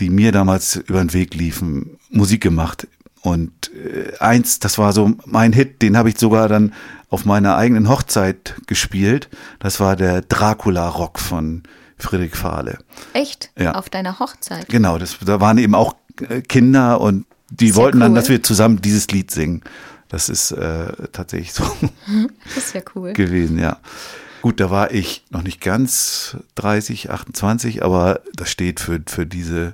die 0.00 0.10
mir 0.10 0.32
damals 0.32 0.76
über 0.76 1.00
den 1.00 1.12
Weg 1.12 1.34
liefen, 1.34 1.98
Musik 2.10 2.42
gemacht. 2.42 2.86
Und 3.24 3.70
äh, 3.72 4.18
eins, 4.18 4.58
das 4.58 4.76
war 4.76 4.92
so 4.92 5.12
mein 5.24 5.54
Hit, 5.54 5.80
den 5.80 5.96
habe 5.96 6.10
ich 6.10 6.18
sogar 6.18 6.46
dann 6.46 6.74
auf 7.08 7.24
meiner 7.24 7.56
eigenen 7.56 7.88
Hochzeit 7.88 8.54
gespielt. 8.66 9.30
Das 9.60 9.80
war 9.80 9.96
der 9.96 10.20
Dracula-Rock 10.20 11.18
von 11.18 11.62
Friedrich 11.96 12.36
Fahle. 12.36 12.76
Echt? 13.14 13.50
Ja. 13.58 13.76
Auf 13.76 13.88
deiner 13.88 14.18
Hochzeit? 14.18 14.68
Genau, 14.68 14.98
das, 14.98 15.16
da 15.24 15.40
waren 15.40 15.56
eben 15.56 15.74
auch 15.74 15.96
äh, 16.28 16.42
Kinder 16.42 17.00
und 17.00 17.24
die 17.48 17.68
Sehr 17.68 17.76
wollten 17.76 18.00
dann, 18.00 18.12
cool. 18.12 18.16
dass 18.16 18.28
wir 18.28 18.42
zusammen 18.42 18.82
dieses 18.82 19.08
Lied 19.08 19.30
singen. 19.30 19.62
Das 20.10 20.28
ist 20.28 20.50
äh, 20.50 20.92
tatsächlich 21.12 21.54
so 21.54 21.64
Das 22.54 22.64
ist 22.66 22.74
ja 22.74 22.82
cool. 22.94 23.14
gewesen, 23.14 23.58
ja. 23.58 23.78
Gut, 24.42 24.60
da 24.60 24.70
war 24.70 24.92
ich 24.92 25.24
noch 25.30 25.42
nicht 25.42 25.62
ganz 25.62 26.36
30, 26.56 27.08
28, 27.10 27.82
aber 27.82 28.20
das 28.34 28.50
steht 28.50 28.80
für, 28.80 29.00
für 29.06 29.24
diese, 29.24 29.72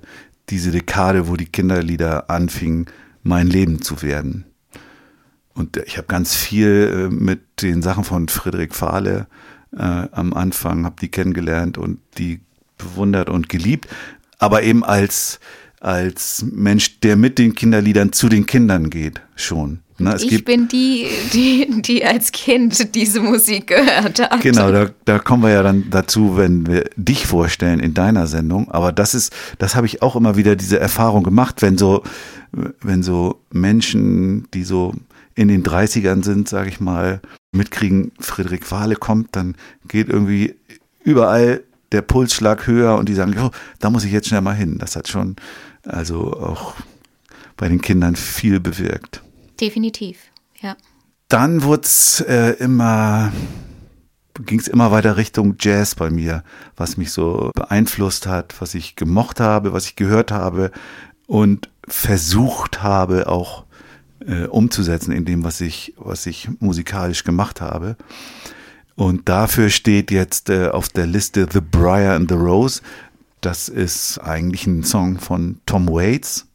diese 0.50 0.70
Dekade, 0.70 1.26
wo 1.26 1.34
die 1.34 1.46
Kinderlieder 1.46 2.30
anfingen, 2.30 2.86
mein 3.22 3.46
Leben 3.46 3.82
zu 3.82 4.02
werden. 4.02 4.46
Und 5.54 5.76
ich 5.76 5.96
habe 5.96 6.06
ganz 6.06 6.34
viel 6.34 7.10
äh, 7.10 7.14
mit 7.14 7.62
den 7.62 7.82
Sachen 7.82 8.04
von 8.04 8.28
Friedrich 8.28 8.72
Fahle 8.72 9.26
äh, 9.72 9.82
am 9.82 10.32
Anfang, 10.32 10.84
habe 10.84 10.96
die 11.00 11.08
kennengelernt 11.08 11.78
und 11.78 11.98
die 12.18 12.40
bewundert 12.78 13.28
und 13.28 13.48
geliebt, 13.48 13.88
aber 14.38 14.62
eben 14.62 14.84
als, 14.84 15.38
als 15.80 16.44
Mensch, 16.50 17.00
der 17.00 17.16
mit 17.16 17.38
den 17.38 17.54
Kinderliedern 17.54 18.12
zu 18.12 18.28
den 18.28 18.46
Kindern 18.46 18.90
geht, 18.90 19.20
schon. 19.36 19.80
Ne, 20.00 20.16
ich 20.18 20.44
bin 20.44 20.66
die, 20.68 21.06
die, 21.34 21.82
die 21.82 22.04
als 22.04 22.32
Kind 22.32 22.94
diese 22.94 23.20
Musik 23.20 23.66
gehört 23.66 24.18
hat. 24.18 24.40
Genau, 24.40 24.72
da, 24.72 24.90
da 25.04 25.18
kommen 25.18 25.42
wir 25.42 25.50
ja 25.50 25.62
dann 25.62 25.90
dazu, 25.90 26.36
wenn 26.38 26.66
wir 26.66 26.88
dich 26.96 27.26
vorstellen 27.26 27.80
in 27.80 27.92
deiner 27.92 28.26
Sendung. 28.26 28.70
Aber 28.70 28.92
das 28.92 29.14
ist, 29.14 29.32
das 29.58 29.76
habe 29.76 29.86
ich 29.86 30.00
auch 30.00 30.16
immer 30.16 30.36
wieder 30.36 30.56
diese 30.56 30.80
Erfahrung 30.80 31.22
gemacht, 31.22 31.60
wenn 31.60 31.76
so, 31.76 32.02
wenn 32.52 33.02
so 33.02 33.40
Menschen, 33.50 34.48
die 34.54 34.64
so 34.64 34.94
in 35.34 35.48
den 35.48 35.62
30ern 35.62 36.24
sind, 36.24 36.48
sage 36.48 36.70
ich 36.70 36.80
mal, 36.80 37.20
mitkriegen, 37.52 38.12
Friedrich 38.18 38.70
Wahle 38.70 38.96
kommt, 38.96 39.36
dann 39.36 39.54
geht 39.86 40.08
irgendwie 40.08 40.54
überall 41.04 41.62
der 41.92 42.02
Pulsschlag 42.02 42.66
höher 42.66 42.96
und 42.96 43.08
die 43.08 43.14
sagen, 43.14 43.34
oh, 43.38 43.50
da 43.80 43.90
muss 43.90 44.04
ich 44.04 44.12
jetzt 44.12 44.28
schnell 44.28 44.40
mal 44.40 44.54
hin. 44.54 44.78
Das 44.78 44.96
hat 44.96 45.08
schon 45.08 45.36
also 45.84 46.32
auch 46.32 46.74
bei 47.56 47.68
den 47.68 47.80
Kindern 47.80 48.16
viel 48.16 48.60
bewirkt. 48.60 49.22
Definitiv, 49.60 50.18
ja. 50.60 50.76
Dann 51.28 51.62
wurde 51.62 51.82
es 51.82 52.20
äh, 52.20 52.52
immer, 52.58 53.32
ging 54.44 54.58
es 54.58 54.68
immer 54.68 54.90
weiter 54.90 55.16
Richtung 55.16 55.56
Jazz 55.60 55.94
bei 55.94 56.10
mir, 56.10 56.42
was 56.76 56.96
mich 56.96 57.12
so 57.12 57.50
beeinflusst 57.54 58.26
hat, 58.26 58.60
was 58.60 58.74
ich 58.74 58.96
gemocht 58.96 59.38
habe, 59.38 59.72
was 59.72 59.86
ich 59.86 59.96
gehört 59.96 60.32
habe 60.32 60.72
und 61.26 61.68
versucht 61.86 62.82
habe 62.82 63.28
auch 63.28 63.64
äh, 64.26 64.46
umzusetzen 64.46 65.12
in 65.12 65.24
dem, 65.24 65.44
was 65.44 65.60
ich, 65.60 65.94
was 65.96 66.26
ich 66.26 66.48
musikalisch 66.60 67.24
gemacht 67.24 67.60
habe. 67.60 67.96
Und 68.96 69.28
dafür 69.28 69.70
steht 69.70 70.10
jetzt 70.10 70.50
äh, 70.50 70.68
auf 70.68 70.88
der 70.88 71.06
Liste 71.06 71.46
The 71.50 71.60
Briar 71.60 72.16
and 72.16 72.30
the 72.30 72.36
Rose. 72.36 72.82
Das 73.40 73.68
ist 73.68 74.18
eigentlich 74.18 74.66
ein 74.66 74.84
Song 74.84 75.18
von 75.18 75.60
Tom 75.64 75.88
Waits. 75.88 76.49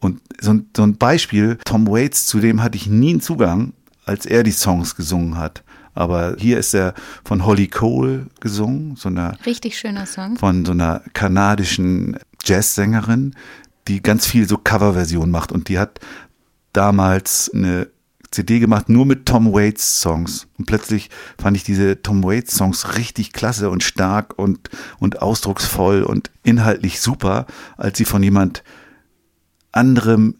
Und 0.00 0.20
so, 0.40 0.52
ein- 0.52 0.66
so 0.76 0.82
ein 0.82 0.96
Beispiel, 0.96 1.58
Tom 1.64 1.86
Waits, 1.86 2.26
zu 2.26 2.40
dem 2.40 2.62
hatte 2.62 2.76
ich 2.76 2.86
nie 2.86 3.10
einen 3.10 3.20
Zugang, 3.20 3.74
als 4.06 4.26
er 4.26 4.42
die 4.42 4.50
Songs 4.52 4.96
gesungen 4.96 5.36
hat. 5.36 5.62
Aber 5.94 6.36
hier 6.38 6.58
ist 6.58 6.72
er 6.74 6.94
von 7.24 7.44
Holly 7.44 7.66
Cole 7.68 8.26
gesungen, 8.40 8.96
so 8.96 9.08
einer 9.08 9.36
Richtig 9.44 9.76
schöner 9.78 10.06
Song. 10.06 10.36
von 10.36 10.64
so 10.64 10.72
einer 10.72 11.02
kanadischen 11.12 12.16
Jazzsängerin, 12.44 13.34
die 13.88 14.00
ganz 14.02 14.26
viel 14.26 14.48
so 14.48 14.56
Coverversion 14.56 15.30
macht 15.30 15.52
und 15.52 15.68
die 15.68 15.78
hat 15.78 15.98
damals 16.72 17.50
eine 17.54 17.88
CD 18.30 18.60
gemacht 18.60 18.88
nur 18.88 19.06
mit 19.06 19.26
Tom 19.26 19.52
Waits 19.52 20.00
Songs 20.00 20.46
und 20.56 20.66
plötzlich 20.66 21.10
fand 21.40 21.56
ich 21.56 21.64
diese 21.64 22.00
Tom 22.00 22.22
Waits 22.22 22.56
Songs 22.56 22.96
richtig 22.96 23.32
klasse 23.32 23.70
und 23.70 23.82
stark 23.82 24.38
und 24.38 24.70
und 25.00 25.20
ausdrucksvoll 25.20 26.04
und 26.04 26.30
inhaltlich 26.44 27.00
super, 27.00 27.46
als 27.76 27.98
sie 27.98 28.04
von 28.04 28.22
jemand 28.22 28.62
anderem 29.72 30.36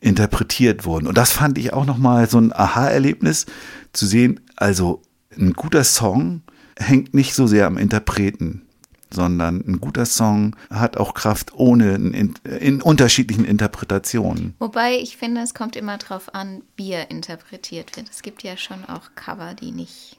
interpretiert 0.00 0.84
wurden. 0.84 1.06
Und 1.06 1.16
das 1.16 1.32
fand 1.32 1.58
ich 1.58 1.72
auch 1.72 1.86
nochmal 1.86 2.28
so 2.28 2.38
ein 2.38 2.52
Aha-Erlebnis, 2.52 3.46
zu 3.92 4.06
sehen, 4.06 4.40
also 4.56 5.02
ein 5.36 5.52
guter 5.52 5.84
Song 5.84 6.42
hängt 6.78 7.14
nicht 7.14 7.34
so 7.34 7.46
sehr 7.46 7.66
am 7.66 7.78
Interpreten, 7.78 8.62
sondern 9.10 9.62
ein 9.66 9.80
guter 9.80 10.06
Song 10.06 10.56
hat 10.70 10.96
auch 10.96 11.14
Kraft 11.14 11.54
ohne 11.54 11.94
in, 11.94 12.34
in 12.44 12.82
unterschiedlichen 12.82 13.44
Interpretationen. 13.44 14.54
Wobei 14.58 14.96
ich 14.96 15.16
finde, 15.16 15.42
es 15.42 15.54
kommt 15.54 15.76
immer 15.76 15.98
drauf 15.98 16.34
an, 16.34 16.62
wie 16.76 16.92
er 16.92 17.10
interpretiert 17.10 17.96
wird. 17.96 18.08
Es 18.10 18.22
gibt 18.22 18.42
ja 18.42 18.56
schon 18.56 18.84
auch 18.86 19.10
Cover, 19.14 19.54
die 19.54 19.70
nicht 19.70 20.18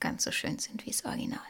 ganz 0.00 0.24
so 0.24 0.30
schön 0.30 0.58
sind 0.58 0.86
wie 0.86 0.90
das 0.90 1.04
Original. 1.04 1.40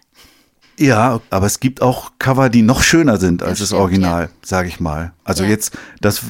Ja, 0.79 1.21
aber 1.31 1.47
es 1.47 1.59
gibt 1.59 1.83
auch 1.83 2.13
Cover, 2.21 2.49
die 2.49 2.63
noch 2.63 2.83
schöner 2.83 3.17
sind 3.19 3.43
als 3.43 3.59
das 3.59 3.69
stimmt, 3.69 3.81
Original, 3.83 4.31
sage 4.43 4.69
ich 4.69 4.79
mal. 4.79 5.13
Also 5.25 5.43
Ja. 5.43 5.51
jetzt, 5.51 5.77
das 6.01 6.23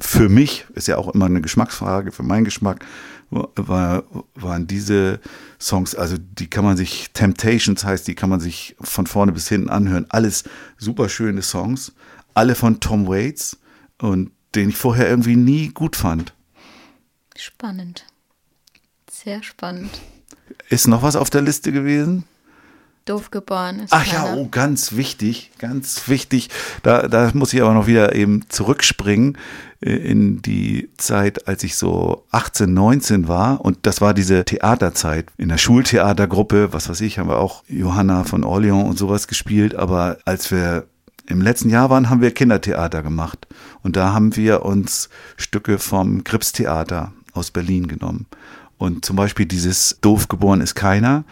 für 0.00 0.28
mich 0.28 0.66
ist 0.74 0.86
ja 0.86 0.98
auch 0.98 1.08
immer 1.14 1.24
eine 1.26 1.40
Geschmacksfrage, 1.40 2.12
für 2.12 2.22
meinen 2.22 2.44
Geschmack 2.44 2.84
war, 3.30 4.04
waren 4.34 4.66
diese 4.66 5.18
Songs, 5.58 5.94
also 5.94 6.16
die 6.18 6.48
kann 6.48 6.64
man 6.64 6.76
sich, 6.76 7.10
Temptations 7.12 7.84
heißt, 7.84 8.06
die 8.06 8.14
kann 8.14 8.28
man 8.30 8.38
sich 8.38 8.76
von 8.80 9.06
vorne 9.06 9.32
bis 9.32 9.48
hinten 9.48 9.70
anhören. 9.70 10.06
Alles 10.10 10.44
super 10.78 11.08
schöne 11.08 11.42
Songs, 11.42 11.92
alle 12.34 12.54
von 12.54 12.80
Tom 12.80 13.08
Waits 13.08 13.58
und 14.00 14.30
den 14.54 14.68
ich 14.68 14.76
vorher 14.76 15.08
irgendwie 15.08 15.36
nie 15.36 15.68
gut 15.68 15.96
fand. 15.96 16.34
Spannend. 17.36 18.04
Sehr 19.10 19.42
spannend. 19.42 19.90
Ist 20.68 20.86
noch 20.86 21.02
was 21.02 21.16
auf 21.16 21.30
der 21.30 21.42
Liste 21.42 21.72
gewesen? 21.72 22.24
Doof 23.06 23.30
geboren 23.30 23.80
ist 23.80 23.92
Ach 23.92 24.04
ja, 24.04 24.24
keiner. 24.24 24.36
oh, 24.36 24.48
ganz 24.50 24.92
wichtig, 24.92 25.52
ganz 25.58 26.08
wichtig. 26.08 26.50
Da, 26.82 27.08
da 27.08 27.30
muss 27.34 27.52
ich 27.54 27.62
aber 27.62 27.72
noch 27.72 27.86
wieder 27.86 28.14
eben 28.14 28.44
zurückspringen 28.48 29.38
äh, 29.80 29.90
in 29.90 30.42
die 30.42 30.90
Zeit, 30.98 31.48
als 31.48 31.62
ich 31.62 31.76
so 31.76 32.24
18, 32.32 32.74
19 32.74 33.28
war. 33.28 33.60
Und 33.62 33.78
das 33.82 34.00
war 34.00 34.12
diese 34.12 34.44
Theaterzeit. 34.44 35.28
In 35.38 35.48
der 35.48 35.58
Schultheatergruppe, 35.58 36.72
was 36.72 36.88
weiß 36.88 37.00
ich, 37.00 37.18
haben 37.18 37.28
wir 37.28 37.38
auch 37.38 37.62
Johanna 37.68 38.24
von 38.24 38.44
Orleans 38.44 38.88
und 38.88 38.98
sowas 38.98 39.28
gespielt. 39.28 39.74
Aber 39.74 40.18
als 40.24 40.50
wir 40.50 40.86
im 41.28 41.40
letzten 41.40 41.70
Jahr 41.70 41.90
waren, 41.90 42.10
haben 42.10 42.20
wir 42.20 42.32
Kindertheater 42.32 43.02
gemacht. 43.02 43.46
Und 43.82 43.96
da 43.96 44.12
haben 44.12 44.36
wir 44.36 44.64
uns 44.64 45.08
Stücke 45.36 45.78
vom 45.78 46.24
Krips-Theater 46.24 47.12
aus 47.32 47.50
Berlin 47.50 47.86
genommen. 47.86 48.26
Und 48.78 49.04
zum 49.04 49.16
Beispiel 49.16 49.46
dieses 49.46 49.98
Doof 50.00 50.28
geboren 50.28 50.60
ist 50.60 50.74
keiner, 50.74 51.24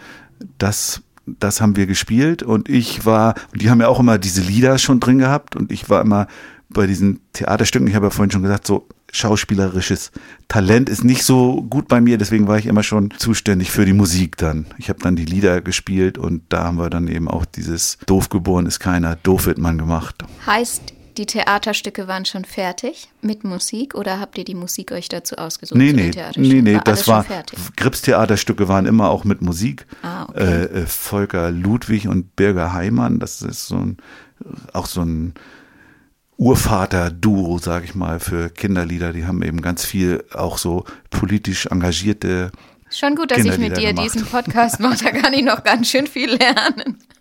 das, 0.57 1.01
das 1.25 1.61
haben 1.61 1.75
wir 1.75 1.87
gespielt. 1.87 2.43
Und 2.43 2.69
ich 2.69 3.05
war, 3.05 3.35
die 3.53 3.69
haben 3.69 3.81
ja 3.81 3.87
auch 3.87 3.99
immer 3.99 4.17
diese 4.17 4.41
Lieder 4.41 4.77
schon 4.77 4.99
drin 4.99 5.19
gehabt. 5.19 5.55
Und 5.55 5.71
ich 5.71 5.89
war 5.89 6.01
immer 6.01 6.27
bei 6.69 6.87
diesen 6.87 7.19
Theaterstücken, 7.33 7.87
ich 7.87 7.95
habe 7.95 8.07
ja 8.07 8.09
vorhin 8.09 8.31
schon 8.31 8.43
gesagt, 8.43 8.67
so 8.67 8.87
schauspielerisches 9.11 10.11
Talent 10.47 10.89
ist 10.89 11.03
nicht 11.03 11.23
so 11.23 11.61
gut 11.63 11.87
bei 11.87 12.01
mir, 12.01 12.17
deswegen 12.17 12.47
war 12.47 12.57
ich 12.57 12.65
immer 12.65 12.83
schon 12.83 13.11
zuständig 13.11 13.71
für 13.71 13.85
die 13.85 13.93
Musik 13.93 14.35
dann. 14.37 14.65
Ich 14.77 14.89
habe 14.89 14.99
dann 14.99 15.15
die 15.15 15.25
Lieder 15.25 15.61
gespielt 15.61 16.17
und 16.17 16.43
da 16.49 16.65
haben 16.65 16.77
wir 16.77 16.89
dann 16.89 17.07
eben 17.07 17.29
auch 17.29 17.45
dieses 17.45 17.97
Doof 18.05 18.29
geboren 18.29 18.65
ist 18.65 18.79
keiner, 18.79 19.15
doof 19.15 19.45
wird 19.45 19.57
man 19.57 19.77
gemacht. 19.77 20.23
Heißt, 20.45 20.94
die 21.17 21.25
Theaterstücke 21.25 22.07
waren 22.07 22.25
schon 22.25 22.45
fertig 22.45 23.09
mit 23.21 23.43
Musik 23.43 23.95
oder 23.95 24.19
habt 24.19 24.37
ihr 24.37 24.45
die 24.45 24.55
Musik 24.55 24.91
euch 24.91 25.09
dazu 25.09 25.35
ausgesucht? 25.35 25.77
Nee, 25.77 25.93
nee, 25.93 26.11
nee, 26.35 26.61
nee, 26.61 26.75
alles 26.75 26.83
das 26.83 27.07
war, 27.07 27.23
fertig. 27.23 27.57
Grips-Theaterstücke 27.75 28.67
waren 28.67 28.85
immer 28.85 29.09
auch 29.09 29.23
mit 29.23 29.41
Musik. 29.41 29.85
Ah, 30.01 30.23
okay. 30.29 30.43
äh, 30.43 30.63
äh, 30.63 30.85
Volker 30.85 31.51
Ludwig 31.51 32.07
und 32.07 32.35
Birger 32.35 32.73
Heimann, 32.73 33.19
das 33.19 33.41
ist 33.41 33.67
so 33.67 33.77
ein, 33.77 33.97
auch 34.73 34.85
so 34.85 35.01
ein 35.01 35.33
Urvater-Duo, 36.37 37.59
sag 37.59 37.85
ich 37.85 37.95
mal, 37.95 38.19
für 38.19 38.49
Kinderlieder. 38.49 39.13
Die 39.13 39.25
haben 39.25 39.41
eben 39.41 39.61
ganz 39.61 39.85
viel 39.85 40.23
auch 40.33 40.57
so 40.57 40.83
politisch 41.09 41.67
engagierte 41.67 42.51
Schon 42.91 43.15
gut, 43.15 43.31
dass 43.31 43.39
ich 43.39 43.57
mit 43.57 43.77
dir 43.77 43.89
gemacht. 43.89 44.05
diesen 44.05 44.25
Podcast 44.25 44.79
mache, 44.79 45.03
da 45.03 45.11
kann 45.11 45.33
ich 45.33 45.43
noch 45.43 45.63
ganz 45.63 45.89
schön 45.89 46.07
viel 46.07 46.29
lernen. 46.29 46.97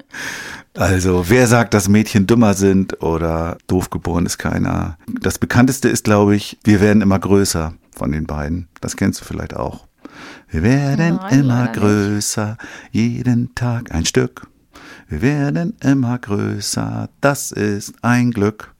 Also, 0.76 1.28
wer 1.28 1.46
sagt, 1.46 1.72
dass 1.72 1.88
Mädchen 1.88 2.26
dümmer 2.26 2.54
sind 2.54 3.00
oder 3.02 3.58
doof 3.68 3.90
geboren 3.90 4.26
ist 4.26 4.38
keiner? 4.38 4.98
Das 5.20 5.38
bekannteste 5.38 5.88
ist, 5.88 6.04
glaube 6.04 6.34
ich, 6.34 6.58
wir 6.64 6.80
werden 6.80 7.00
immer 7.00 7.18
größer 7.18 7.74
von 7.92 8.10
den 8.10 8.26
beiden. 8.26 8.68
Das 8.80 8.96
kennst 8.96 9.20
du 9.20 9.24
vielleicht 9.24 9.54
auch. 9.54 9.86
Wir 10.48 10.62
werden 10.62 11.16
Nein, 11.16 11.40
immer 11.40 11.68
größer, 11.68 12.56
jeden 12.90 13.54
Tag 13.54 13.92
ein 13.92 14.04
Stück. 14.04 14.48
Wir 15.08 15.22
werden 15.22 15.76
immer 15.80 16.18
größer, 16.18 17.08
das 17.20 17.52
ist 17.52 17.94
ein 18.02 18.30
Glück. 18.30 18.74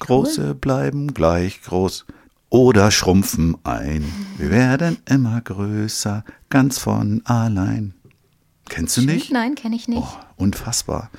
Große 0.00 0.54
bleiben 0.54 1.12
gleich 1.12 1.62
groß 1.62 2.06
oder 2.50 2.90
schrumpfen 2.90 3.56
ein. 3.64 4.04
Wir 4.36 4.50
werden 4.50 4.98
immer 5.06 5.40
größer, 5.40 6.24
ganz 6.48 6.78
von 6.78 7.22
allein. 7.24 7.94
Kennst 8.68 8.96
du 8.96 9.02
nicht? 9.02 9.32
Nein, 9.32 9.54
kenne 9.54 9.76
ich 9.76 9.88
nicht. 9.88 10.02
Oh, 10.02 10.27
unfassbar. 10.38 11.10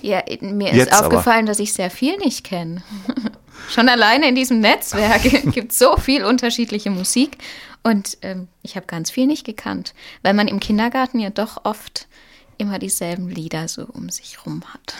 Ja, 0.00 0.22
mir 0.40 0.70
ist 0.70 0.76
Jetzt 0.76 0.92
aber. 0.92 1.06
aufgefallen, 1.06 1.46
dass 1.46 1.60
ich 1.60 1.72
sehr 1.72 1.90
viel 1.90 2.16
nicht 2.16 2.44
kenne. 2.44 2.82
Schon 3.70 3.88
alleine 3.88 4.28
in 4.28 4.34
diesem 4.34 4.60
Netzwerk 4.60 5.22
gibt 5.52 5.72
es 5.72 5.78
so 5.78 5.96
viel 5.96 6.24
unterschiedliche 6.24 6.90
Musik 6.90 7.38
und 7.84 8.18
ähm, 8.22 8.48
ich 8.62 8.76
habe 8.76 8.86
ganz 8.86 9.10
viel 9.10 9.26
nicht 9.26 9.44
gekannt, 9.44 9.94
weil 10.22 10.34
man 10.34 10.48
im 10.48 10.58
Kindergarten 10.60 11.20
ja 11.20 11.30
doch 11.30 11.64
oft 11.64 12.08
immer 12.58 12.78
dieselben 12.78 13.28
Lieder 13.28 13.68
so 13.68 13.84
um 13.84 14.08
sich 14.08 14.44
rum 14.44 14.62
hat. 14.72 14.94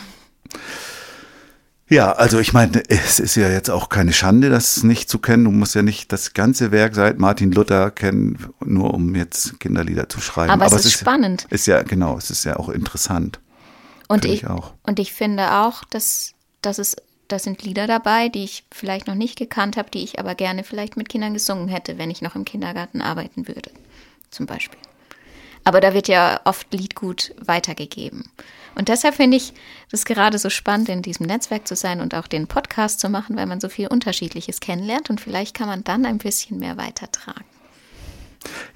Ja, 1.89 2.13
also 2.13 2.39
ich 2.39 2.53
meine, 2.53 2.81
es 2.89 3.19
ist 3.19 3.35
ja 3.35 3.49
jetzt 3.49 3.69
auch 3.69 3.89
keine 3.89 4.13
Schande, 4.13 4.49
das 4.49 4.83
nicht 4.83 5.09
zu 5.09 5.19
kennen. 5.19 5.43
Du 5.43 5.51
musst 5.51 5.75
ja 5.75 5.81
nicht 5.81 6.11
das 6.11 6.33
ganze 6.33 6.71
Werk 6.71 6.95
seit 6.95 7.19
Martin 7.19 7.51
Luther 7.51 7.91
kennen, 7.91 8.37
nur 8.63 8.93
um 8.93 9.15
jetzt 9.15 9.59
Kinderlieder 9.59 10.07
zu 10.07 10.21
schreiben. 10.21 10.51
Aber 10.51 10.65
es 10.65 10.85
ist 10.85 10.93
spannend. 10.93 11.45
Ist 11.49 11.67
ja, 11.67 11.83
genau, 11.83 12.17
es 12.17 12.29
ist 12.31 12.45
ja 12.45 12.57
auch 12.57 12.69
interessant. 12.69 13.39
Und 14.07 14.25
ich, 14.25 14.43
ich 14.43 14.47
auch. 14.47 14.73
und 14.83 14.99
ich 14.99 15.13
finde 15.13 15.53
auch, 15.53 15.83
dass, 15.85 16.33
dass 16.61 16.77
es, 16.77 16.95
da 17.27 17.39
sind 17.39 17.63
Lieder 17.63 17.87
dabei, 17.87 18.29
die 18.29 18.43
ich 18.43 18.63
vielleicht 18.71 19.07
noch 19.07 19.15
nicht 19.15 19.37
gekannt 19.37 19.75
habe, 19.77 19.89
die 19.89 20.03
ich 20.03 20.19
aber 20.19 20.35
gerne 20.35 20.63
vielleicht 20.63 20.97
mit 20.97 21.09
Kindern 21.09 21.33
gesungen 21.33 21.67
hätte, 21.67 21.97
wenn 21.97 22.11
ich 22.11 22.21
noch 22.21 22.35
im 22.35 22.45
Kindergarten 22.45 23.01
arbeiten 23.01 23.47
würde, 23.47 23.71
zum 24.29 24.45
Beispiel. 24.45 24.79
Aber 25.63 25.79
da 25.81 25.93
wird 25.93 26.07
ja 26.07 26.41
oft 26.43 26.73
Liedgut 26.73 27.33
weitergegeben. 27.39 28.29
Und 28.75 28.89
deshalb 28.89 29.15
finde 29.15 29.37
ich 29.37 29.53
das 29.91 30.03
gerade 30.03 30.39
so 30.39 30.49
spannend, 30.49 30.89
in 30.89 31.01
diesem 31.03 31.25
Netzwerk 31.27 31.67
zu 31.67 31.75
sein 31.75 32.01
und 32.01 32.15
auch 32.15 32.27
den 32.27 32.47
Podcast 32.47 32.99
zu 32.99 33.07
machen, 33.07 33.35
weil 33.37 33.45
man 33.45 33.59
so 33.61 33.69
viel 33.69 33.87
Unterschiedliches 33.87 34.59
kennenlernt 34.59 35.09
und 35.09 35.21
vielleicht 35.21 35.55
kann 35.55 35.67
man 35.67 35.83
dann 35.83 36.05
ein 36.05 36.17
bisschen 36.17 36.59
mehr 36.59 36.75
weitertragen. 36.77 37.45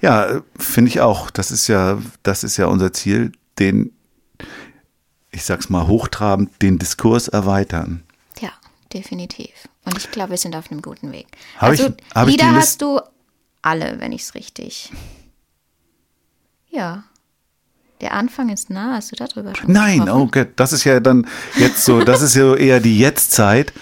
Ja, 0.00 0.40
finde 0.56 0.90
ich 0.90 1.00
auch. 1.00 1.30
Das 1.30 1.50
ist 1.50 1.66
ja, 1.66 2.00
das 2.22 2.44
ist 2.44 2.56
ja 2.56 2.66
unser 2.66 2.92
Ziel, 2.92 3.32
den, 3.58 3.92
ich 5.30 5.44
sag's 5.44 5.68
mal 5.68 5.86
hochtrabend, 5.88 6.62
den 6.62 6.78
Diskurs 6.78 7.28
erweitern. 7.28 8.02
Ja, 8.40 8.52
definitiv. 8.94 9.50
Und 9.84 9.98
ich 9.98 10.10
glaube, 10.10 10.30
wir 10.30 10.38
sind 10.38 10.54
auf 10.56 10.70
einem 10.70 10.80
guten 10.80 11.12
Weg. 11.12 11.26
Hab 11.58 11.72
ich- 11.72 11.80
also 11.82 11.94
ich 12.30 12.36
Lieder 12.36 12.52
List- 12.52 12.56
hast 12.56 12.82
du 12.82 13.00
alle, 13.62 14.00
wenn 14.00 14.12
ich 14.12 14.22
es 14.22 14.34
richtig. 14.34 14.90
Ja. 16.70 17.04
Der 18.00 18.14
Anfang 18.14 18.48
ist 18.48 18.70
nah, 18.70 18.94
hast 18.94 19.10
du 19.10 19.16
darüber 19.16 19.54
schon 19.56 19.72
Nein, 19.72 20.00
gesprochen? 20.00 20.22
okay, 20.22 20.46
das 20.54 20.72
ist 20.72 20.84
ja 20.84 21.00
dann 21.00 21.26
jetzt 21.56 21.84
so, 21.84 22.00
das 22.00 22.22
ist 22.22 22.36
ja 22.36 22.54
eher 22.54 22.80
die 22.80 22.98
Jetztzeit. 22.98 23.72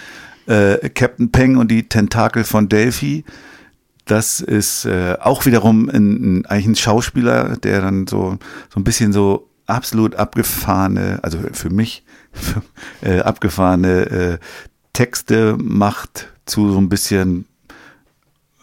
Äh, 0.47 0.89
Captain 0.89 1.29
Peng 1.31 1.57
und 1.57 1.69
die 1.69 1.87
Tentakel 1.87 2.43
von 2.43 2.69
Delphi. 2.69 3.25
Das 4.05 4.39
ist 4.39 4.85
äh, 4.85 5.17
auch 5.19 5.45
wiederum 5.45 5.89
ein, 5.89 6.39
ein, 6.39 6.45
eigentlich 6.45 6.67
ein 6.67 6.75
Schauspieler, 6.75 7.57
der 7.57 7.81
dann 7.81 8.07
so, 8.07 8.37
so 8.73 8.79
ein 8.79 8.83
bisschen 8.83 9.11
so 9.11 9.49
absolut 9.65 10.15
abgefahrene, 10.15 11.19
also 11.21 11.37
für 11.51 11.69
mich 11.69 12.03
äh, 13.01 13.19
abgefahrene 13.19 14.09
äh, 14.09 14.37
Texte 14.93 15.57
macht 15.59 16.29
zu 16.45 16.71
so 16.71 16.79
ein 16.79 16.89
bisschen 16.89 17.45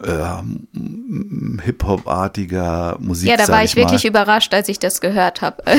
äh, 0.03 1.61
Hip-Hop-artiger 1.63 2.97
Musik. 2.99 3.29
Ja, 3.29 3.37
da 3.37 3.47
war 3.47 3.63
ich 3.63 3.75
mal. 3.75 3.83
wirklich 3.83 4.05
überrascht, 4.05 4.53
als 4.53 4.69
ich 4.69 4.79
das 4.79 5.01
gehört 5.01 5.41
habe. 5.41 5.63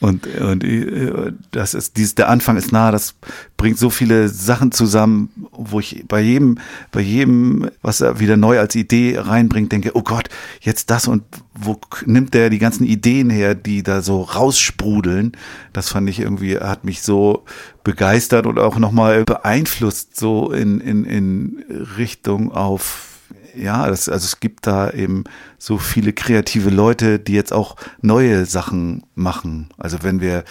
Und, 0.00 0.26
und 0.26 0.64
äh, 0.64 1.32
das 1.52 1.74
ist 1.74 1.96
dieses, 1.96 2.16
der 2.16 2.28
Anfang 2.28 2.56
ist 2.56 2.72
nah, 2.72 2.90
das 2.90 3.14
bringt 3.56 3.78
so 3.78 3.88
viele 3.88 4.28
Sachen 4.28 4.72
zusammen, 4.72 5.30
wo 5.52 5.78
ich 5.78 6.04
bei 6.08 6.20
jedem, 6.20 6.58
bei 6.90 7.00
jedem, 7.00 7.70
was 7.82 8.00
er 8.00 8.18
wieder 8.18 8.36
neu 8.36 8.58
als 8.58 8.74
Idee 8.74 9.16
reinbringt, 9.20 9.70
denke, 9.70 9.92
oh 9.94 10.02
Gott, 10.02 10.28
jetzt 10.60 10.90
das 10.90 11.06
und 11.06 11.22
wo 11.54 11.78
nimmt 12.04 12.34
der 12.34 12.50
die 12.50 12.58
ganzen 12.58 12.84
Ideen 12.84 13.30
her, 13.30 13.54
die 13.54 13.84
da 13.84 14.02
so 14.02 14.22
raussprudeln? 14.22 15.36
Das 15.72 15.90
fand 15.90 16.10
ich 16.10 16.18
irgendwie, 16.18 16.58
hat 16.58 16.82
mich 16.82 17.02
so 17.02 17.44
begeistert 17.84 18.46
und 18.46 18.58
auch 18.58 18.78
nochmal 18.78 19.24
beeinflusst, 19.24 20.16
so 20.16 20.52
in, 20.52 20.80
in, 20.80 21.04
in 21.04 21.64
Richtung 21.96 22.52
auf 22.52 23.08
ja, 23.54 23.86
das, 23.88 24.08
also 24.08 24.24
es 24.24 24.40
gibt 24.40 24.66
da 24.66 24.90
eben 24.90 25.24
so 25.58 25.78
viele 25.78 26.12
kreative 26.12 26.70
Leute, 26.70 27.18
die 27.18 27.34
jetzt 27.34 27.52
auch 27.52 27.76
neue 28.00 28.46
Sachen 28.46 29.02
machen. 29.14 29.68
Also 29.76 29.98
wenn 30.02 30.20
wir, 30.20 30.44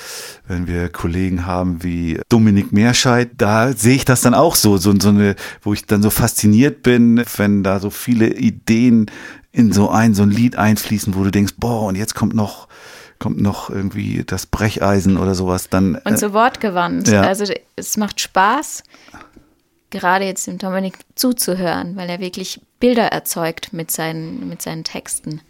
wenn 0.47 0.67
wir 0.67 0.89
Kollegen 0.89 1.45
haben 1.45 1.83
wie 1.83 2.19
Dominik 2.29 2.71
Meerscheid, 2.71 3.31
da 3.37 3.73
sehe 3.73 3.95
ich 3.95 4.05
das 4.05 4.21
dann 4.21 4.33
auch 4.33 4.55
so, 4.55 4.77
so, 4.77 4.93
so 4.99 5.09
eine, 5.09 5.35
wo 5.61 5.73
ich 5.73 5.85
dann 5.85 6.01
so 6.01 6.09
fasziniert 6.09 6.83
bin, 6.83 7.23
wenn 7.37 7.63
da 7.63 7.79
so 7.79 7.89
viele 7.89 8.33
Ideen 8.35 9.09
in 9.51 9.73
so 9.73 9.89
ein, 9.89 10.13
so 10.13 10.23
ein 10.23 10.31
Lied 10.31 10.55
einfließen, 10.55 11.15
wo 11.15 11.23
du 11.23 11.31
denkst, 11.31 11.53
boah, 11.57 11.87
und 11.87 11.95
jetzt 11.95 12.15
kommt 12.15 12.33
noch, 12.33 12.67
kommt 13.21 13.39
noch 13.39 13.69
irgendwie 13.69 14.23
das 14.25 14.47
Brecheisen 14.47 15.17
oder 15.17 15.35
sowas, 15.35 15.69
dann. 15.69 15.95
Und 15.95 16.17
so 16.17 16.33
wortgewandt. 16.33 17.07
ja. 17.07 17.21
Also 17.21 17.45
es 17.75 17.95
macht 17.95 18.19
Spaß, 18.19 18.83
gerade 19.91 20.25
jetzt 20.25 20.47
dem 20.47 20.57
Dominik 20.57 20.97
zuzuhören, 21.15 21.95
weil 21.95 22.09
er 22.09 22.19
wirklich 22.19 22.59
Bilder 22.79 23.11
erzeugt 23.11 23.73
mit 23.73 23.91
seinen, 23.91 24.49
mit 24.49 24.63
seinen 24.63 24.83
Texten. 24.83 25.41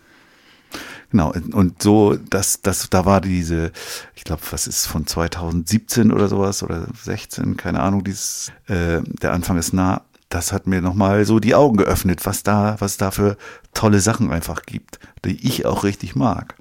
Genau, 1.12 1.34
und 1.54 1.82
so, 1.82 2.16
das, 2.16 2.62
das, 2.62 2.90
da 2.90 3.06
war 3.06 3.22
diese, 3.22 3.72
ich 4.16 4.24
glaube, 4.24 4.42
was 4.52 4.68
ist 4.68 4.86
von 4.86 5.08
2017 5.08 6.12
oder 6.12 6.28
sowas 6.28 6.64
oder 6.64 6.88
16, 7.04 7.58
keine 7.58 7.82
Ahnung, 7.82 8.04
dieses, 8.04 8.52
äh, 8.68 9.02
der 9.04 9.34
Anfang 9.34 9.58
ist 9.58 9.74
nah. 9.74 10.04
Das 10.30 10.54
hat 10.54 10.68
mir 10.68 10.82
nochmal 10.82 11.26
so 11.26 11.40
die 11.40 11.56
Augen 11.56 11.76
geöffnet, 11.76 12.26
was 12.26 12.44
da, 12.44 12.78
was 12.80 12.96
da 12.96 13.12
für 13.12 13.36
tolle 13.74 14.00
Sachen 14.00 14.32
einfach 14.32 14.64
gibt, 14.64 15.00
die 15.26 15.46
ich 15.46 15.66
auch 15.66 15.84
richtig 15.84 16.16
mag. 16.16 16.56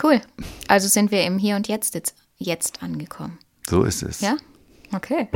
Cool. 0.00 0.20
Also 0.68 0.88
sind 0.88 1.10
wir 1.10 1.24
im 1.24 1.38
Hier 1.38 1.56
und 1.56 1.68
Jetzt 1.68 1.94
jetzt, 1.94 2.14
jetzt 2.38 2.82
angekommen. 2.82 3.38
So 3.68 3.84
ist 3.84 4.02
es. 4.02 4.20
Ja? 4.20 4.36
Okay. 4.92 5.28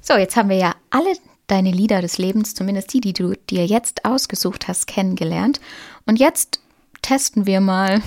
So, 0.00 0.14
jetzt 0.14 0.36
haben 0.36 0.50
wir 0.50 0.56
ja 0.56 0.74
alle 0.90 1.14
deine 1.46 1.70
Lieder 1.70 2.02
des 2.02 2.18
Lebens, 2.18 2.54
zumindest 2.54 2.92
die, 2.92 3.00
die 3.00 3.12
du 3.12 3.34
dir 3.50 3.66
jetzt 3.66 4.04
ausgesucht 4.04 4.68
hast, 4.68 4.86
kennengelernt. 4.86 5.60
Und 6.06 6.18
jetzt 6.18 6.60
testen 7.02 7.46
wir 7.46 7.60
mal, 7.60 8.02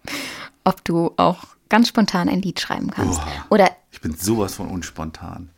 ob 0.64 0.84
du 0.84 1.12
auch 1.16 1.44
ganz 1.68 1.88
spontan 1.88 2.28
ein 2.28 2.42
Lied 2.42 2.60
schreiben 2.60 2.90
kannst. 2.90 3.20
Boah. 3.20 3.46
Oder 3.50 3.70
Ich 3.90 4.00
bin 4.00 4.14
sowas 4.14 4.54
von 4.54 4.68
unspontan. 4.68 5.50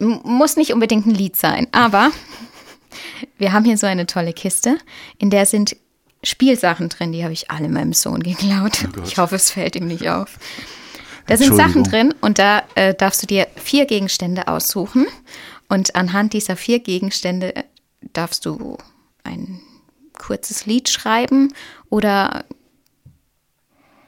Muss 0.00 0.56
nicht 0.56 0.72
unbedingt 0.72 1.06
ein 1.06 1.14
Lied 1.14 1.36
sein, 1.36 1.66
aber 1.72 2.10
wir 3.38 3.52
haben 3.52 3.64
hier 3.64 3.76
so 3.76 3.86
eine 3.86 4.06
tolle 4.06 4.32
Kiste, 4.32 4.78
in 5.18 5.30
der 5.30 5.46
sind 5.46 5.76
Spielsachen 6.22 6.88
drin, 6.88 7.12
die 7.12 7.22
habe 7.22 7.32
ich 7.32 7.50
alle 7.50 7.68
meinem 7.68 7.92
Sohn 7.92 8.22
geklaut. 8.22 8.86
Gott. 8.92 9.06
ich 9.06 9.18
hoffe, 9.18 9.36
es 9.36 9.50
fällt 9.50 9.76
ihm 9.76 9.86
nicht 9.86 10.08
auf. 10.08 10.38
Da 11.26 11.36
sind 11.36 11.54
Sachen 11.54 11.84
drin 11.84 12.14
und 12.20 12.38
da 12.38 12.62
äh, 12.74 12.92
darfst 12.92 13.22
du 13.22 13.26
dir 13.26 13.46
vier 13.56 13.86
Gegenstände 13.86 14.48
aussuchen 14.48 15.06
und 15.68 15.94
anhand 15.94 16.32
dieser 16.32 16.56
vier 16.56 16.80
Gegenstände 16.80 17.54
äh, 17.54 17.62
darfst 18.12 18.46
du 18.46 18.76
ein 19.22 19.60
kurzes 20.18 20.66
Lied 20.66 20.88
schreiben 20.88 21.54
oder 21.88 22.44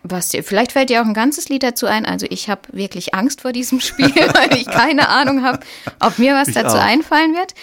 was 0.05 0.31
dir, 0.31 0.43
vielleicht 0.43 0.73
fällt 0.73 0.91
dir 0.91 1.01
auch 1.03 1.07
ein 1.07 1.15
ganzes 1.15 1.49
Lied 1.49 1.63
dazu 1.63 1.87
ein. 1.87 2.05
Also 2.07 2.27
ich 2.29 2.49
habe 2.49 2.63
wirklich 2.73 3.15
Angst 3.15 3.41
vor 3.43 3.53
diesem 3.53 3.81
Spiel, 3.89 4.11
weil 4.15 4.57
ich 4.57 4.67
keine 4.67 5.09
Ahnung 5.09 5.43
habe, 5.45 5.61
ob 6.01 6.19
mir 6.19 6.35
was 6.35 6.49
Ich 6.49 6.55
dazu 6.55 6.77
auch. 6.77 6.83
einfallen 6.83 7.35
wird. 7.35 7.55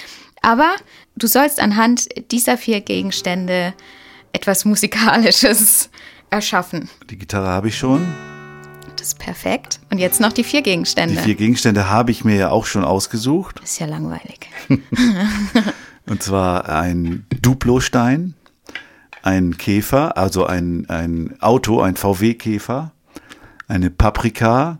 Aber 0.41 0.73
du 1.17 1.27
sollst 1.27 1.59
anhand 1.59 2.07
dieser 2.31 2.57
vier 2.57 2.81
Gegenstände 2.81 3.73
etwas 4.31 4.63
Musikalisches 4.65 5.89
erschaffen. 6.29 6.89
Die 7.09 7.17
Gitarre 7.17 7.47
habe 7.47 7.67
ich 7.69 7.77
schon. 7.77 8.07
Das 8.95 9.07
ist 9.09 9.19
perfekt. 9.19 9.79
Und 9.91 9.97
jetzt 9.97 10.19
noch 10.19 10.33
die 10.33 10.43
vier 10.43 10.61
Die 10.61 10.69
Gegenstände. 10.71 11.21
vier 11.21 11.35
Gegenstände 11.35 11.89
habe 11.89 12.11
ich 12.11 12.23
mir 12.25 12.35
ja 12.35 12.49
auch 12.51 12.65
schon 12.65 12.83
ausgesucht. 12.83 13.59
ist 13.63 13.79
ja 13.79 13.85
langweilig. 13.87 14.49
Und 16.05 16.23
zwar 16.23 16.67
ein 16.69 17.25
Duplostein, 17.41 18.33
ein 19.29 19.57
Käfer, 19.57 20.17
also 20.17 20.47
ein, 20.47 20.89
ein 20.89 21.35
Auto, 21.39 21.81
ein 21.81 21.95
VW-Käfer, 21.95 22.91
eine 23.67 23.91
Paprika 23.91 24.79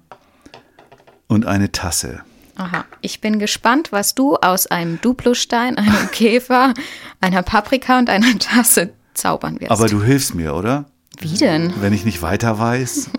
und 1.28 1.46
eine 1.46 1.72
Tasse. 1.72 2.22
Aha. 2.56 2.84
Ich 3.02 3.22
bin 3.22 3.38
gespannt, 3.38 3.92
was 3.92 4.16
du 4.16 4.38
aus 4.38 4.66
einem 4.66 5.00
Duplostein, 5.02 5.78
einem 5.78 6.10
Käfer, 6.12 6.74
einer 7.22 7.44
Paprika 7.44 8.00
und 8.00 8.10
einer 8.10 8.40
Tasse 8.40 8.90
zaubern 9.14 9.60
wirst. 9.60 9.72
Aber 9.72 9.88
du 9.88 10.02
hilfst 10.02 10.34
mir, 10.34 10.56
oder? 10.56 10.86
Wie 11.20 11.38
denn? 11.38 11.72
Wenn 11.80 11.94
ich 11.94 12.04
nicht 12.04 12.24
weiter 12.24 12.58
weiß, 12.58 13.12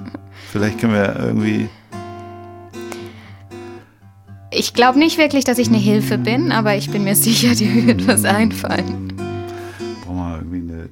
vielleicht 0.50 0.80
können 0.80 0.94
wir 0.94 1.14
irgendwie. 1.16 1.68
Ich 4.50 4.74
glaube 4.74 4.98
nicht 4.98 5.16
wirklich, 5.16 5.44
dass 5.44 5.58
ich 5.58 5.68
eine 5.68 5.78
Hilfe 5.78 6.18
bin, 6.18 6.50
aber 6.50 6.74
ich 6.74 6.90
bin 6.90 7.04
mir 7.04 7.14
sicher, 7.14 7.54
dir 7.54 7.86
wird 7.86 8.08
was 8.08 8.24
einfallen. 8.24 9.09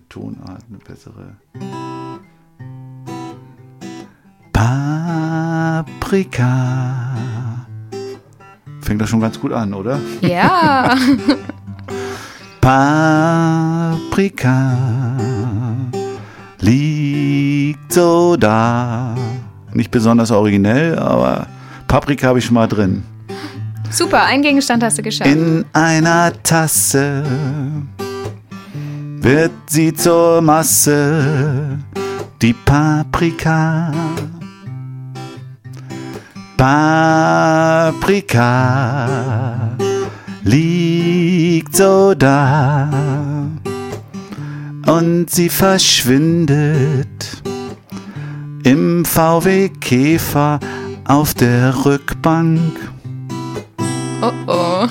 Tonart, 0.08 0.64
eine 0.68 0.78
bessere. 0.78 1.36
Paprika. 5.98 7.14
Fängt 8.82 9.00
das 9.00 9.10
schon 9.10 9.20
ganz 9.20 9.38
gut 9.38 9.52
an, 9.52 9.74
oder? 9.74 10.00
Ja. 10.20 10.96
Paprika 12.60 14.76
liegt 16.60 17.92
so 17.92 18.36
da. 18.36 19.14
Nicht 19.74 19.90
besonders 19.90 20.30
originell, 20.30 20.98
aber 20.98 21.46
Paprika 21.86 22.28
habe 22.28 22.38
ich 22.38 22.44
schon 22.44 22.54
mal 22.54 22.66
drin. 22.66 23.02
Super, 23.90 24.24
ein 24.24 24.42
Gegenstand 24.42 24.82
hast 24.82 24.98
du 24.98 25.02
geschafft. 25.02 25.30
In 25.30 25.64
einer 25.72 26.32
Tasse 26.42 27.24
wird 29.28 29.52
sie 29.66 29.92
zur 29.92 30.40
Masse, 30.40 31.78
die 32.40 32.54
Paprika. 32.54 33.92
Paprika 36.56 38.08
liegt 40.44 41.76
so 41.76 42.14
da 42.14 42.88
und 44.86 45.28
sie 45.28 45.50
verschwindet 45.50 47.42
im 48.62 49.04
VW 49.04 49.68
Käfer 49.68 50.58
auf 51.04 51.34
der 51.34 51.84
Rückbank. 51.84 52.72
Oh 54.22 54.32
oh. 54.46 54.86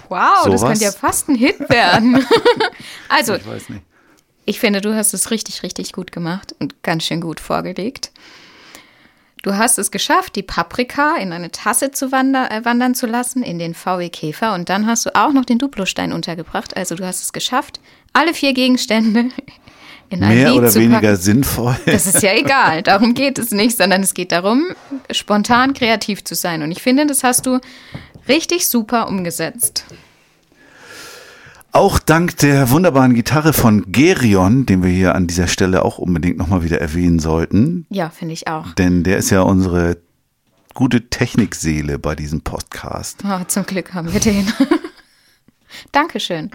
Wow, 0.09 0.45
das 0.45 0.45
Sowas? 0.45 0.63
könnte 0.63 0.85
ja 0.85 0.93
fast 0.93 1.29
ein 1.29 1.35
Hit 1.37 1.61
werden. 1.69 2.25
also, 3.09 3.35
Ich 3.35 3.47
weiß 3.47 3.69
nicht. 3.69 3.83
ich 4.47 4.59
finde, 4.59 4.81
du 4.81 4.93
hast 4.95 5.13
es 5.15 5.31
richtig, 5.31 5.63
richtig 5.63 5.93
gut 5.93 6.11
gemacht 6.11 6.53
und 6.59 6.83
ganz 6.83 7.05
schön 7.05 7.21
gut 7.21 7.39
vorgelegt. 7.39 8.11
Du 9.43 9.57
hast 9.57 9.79
es 9.79 9.91
geschafft, 9.91 10.37
die 10.37 10.43
Paprika 10.43 11.17
in 11.17 11.33
eine 11.33 11.51
Tasse 11.51 11.91
zu 11.93 12.13
wander 12.13 12.51
äh, 12.51 12.65
wandern 12.65 12.95
zu 12.95 13.07
lassen, 13.07 13.43
in 13.43 13.59
den 13.59 13.75
VW-Käfer. 13.75 14.55
Und 14.55 14.69
dann 14.69 14.87
hast 14.87 15.07
du 15.07 15.15
auch 15.15 15.33
noch 15.33 15.47
den 15.47 15.59
Duplostein 15.59 16.13
untergebracht. 16.13 16.77
Also 16.77 16.95
du 16.95 17.07
hast 17.07 17.23
es 17.23 17.33
geschafft, 17.33 17.81
alle 18.13 18.35
vier 18.35 18.53
Gegenstände 18.53 19.31
in 20.11 20.23
ein 20.23 20.35
Mehr 20.35 20.51
Lied 20.51 20.59
oder 20.59 20.75
weniger 20.75 21.01
packen. 21.01 21.17
sinnvoll. 21.17 21.77
Das 21.87 22.07
ist 22.07 22.23
ja 22.23 22.35
egal, 22.35 22.83
darum 22.85 23.15
geht 23.15 23.39
es 23.39 23.51
nicht, 23.51 23.79
sondern 23.79 24.03
es 24.03 24.13
geht 24.13 24.33
darum, 24.33 24.75
spontan 25.11 25.73
kreativ 25.73 26.23
zu 26.25 26.35
sein. 26.35 26.63
Und 26.63 26.71
ich 26.71 26.83
finde, 26.83 27.07
das 27.07 27.25
hast 27.25 27.47
du 27.47 27.61
richtig 28.29 28.69
super 28.69 29.09
umgesetzt. 29.09 29.85
Auch 31.73 32.01
dank 32.01 32.37
der 32.39 32.71
wunderbaren 32.71 33.15
Gitarre 33.15 33.53
von 33.53 33.93
Gerion, 33.93 34.67
den 34.67 34.83
wir 34.83 34.91
hier 34.91 35.15
an 35.15 35.29
dieser 35.29 35.47
Stelle 35.47 35.85
auch 35.85 35.99
unbedingt 35.99 36.37
nochmal 36.37 36.65
wieder 36.65 36.81
erwähnen 36.81 37.21
sollten. 37.21 37.87
Ja, 37.91 38.11
finde 38.11 38.35
ich 38.35 38.49
auch. 38.49 38.75
Denn 38.75 39.05
der 39.05 39.19
ist 39.19 39.31
ja 39.31 39.43
unsere 39.43 39.99
gute 40.75 41.09
Technikseele 41.11 42.01
bei 42.01 42.17
diesem 42.17 42.41
Podcast. 42.41 43.23
Oh, 43.25 43.45
zum 43.47 43.67
Glück 43.67 43.95
haben 43.95 44.13
wir 44.13 44.19
den. 44.19 44.53
Dankeschön. 45.93 46.51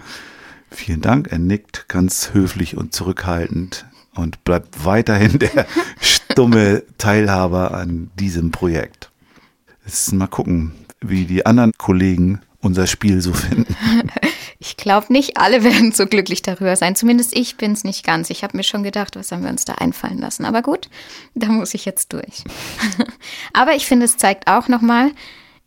Vielen 0.70 1.00
Dank. 1.00 1.32
Er 1.32 1.38
nickt 1.38 1.88
ganz 1.88 2.34
höflich 2.34 2.76
und 2.76 2.92
zurückhaltend 2.92 3.86
und 4.14 4.44
bleibt 4.44 4.84
weiterhin 4.84 5.38
der 5.38 5.66
stumme 6.00 6.82
Teilhaber 6.98 7.72
an 7.72 8.10
diesem 8.18 8.50
Projekt. 8.50 9.10
Jetzt 9.86 10.12
mal 10.12 10.26
gucken, 10.26 10.72
wie 11.00 11.24
die 11.24 11.46
anderen 11.46 11.72
Kollegen 11.78 12.40
unser 12.60 12.86
Spiel 12.86 13.22
so 13.22 13.32
finden. 13.32 13.74
Ich 14.58 14.76
glaube, 14.76 15.12
nicht 15.12 15.36
alle 15.36 15.64
werden 15.64 15.92
so 15.92 16.06
glücklich 16.06 16.42
darüber 16.42 16.76
sein. 16.76 16.96
Zumindest 16.96 17.36
ich 17.36 17.56
bin 17.56 17.72
es 17.72 17.84
nicht 17.84 18.04
ganz. 18.04 18.30
Ich 18.30 18.42
habe 18.42 18.56
mir 18.56 18.62
schon 18.62 18.82
gedacht, 18.82 19.16
was 19.16 19.32
haben 19.32 19.42
wir 19.42 19.50
uns 19.50 19.64
da 19.64 19.74
einfallen 19.74 20.18
lassen. 20.18 20.44
Aber 20.44 20.62
gut, 20.62 20.88
da 21.34 21.48
muss 21.48 21.74
ich 21.74 21.84
jetzt 21.84 22.12
durch. 22.12 22.44
Aber 23.52 23.74
ich 23.74 23.86
finde, 23.86 24.06
es 24.06 24.16
zeigt 24.16 24.48
auch 24.48 24.68
nochmal, 24.68 25.12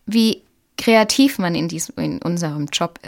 wie 0.06 0.42
kreativ 0.78 1.38
man 1.38 1.56
in, 1.56 1.68
diesem, 1.68 1.96
in 1.98 2.22
unserem 2.22 2.68
Job 2.72 3.00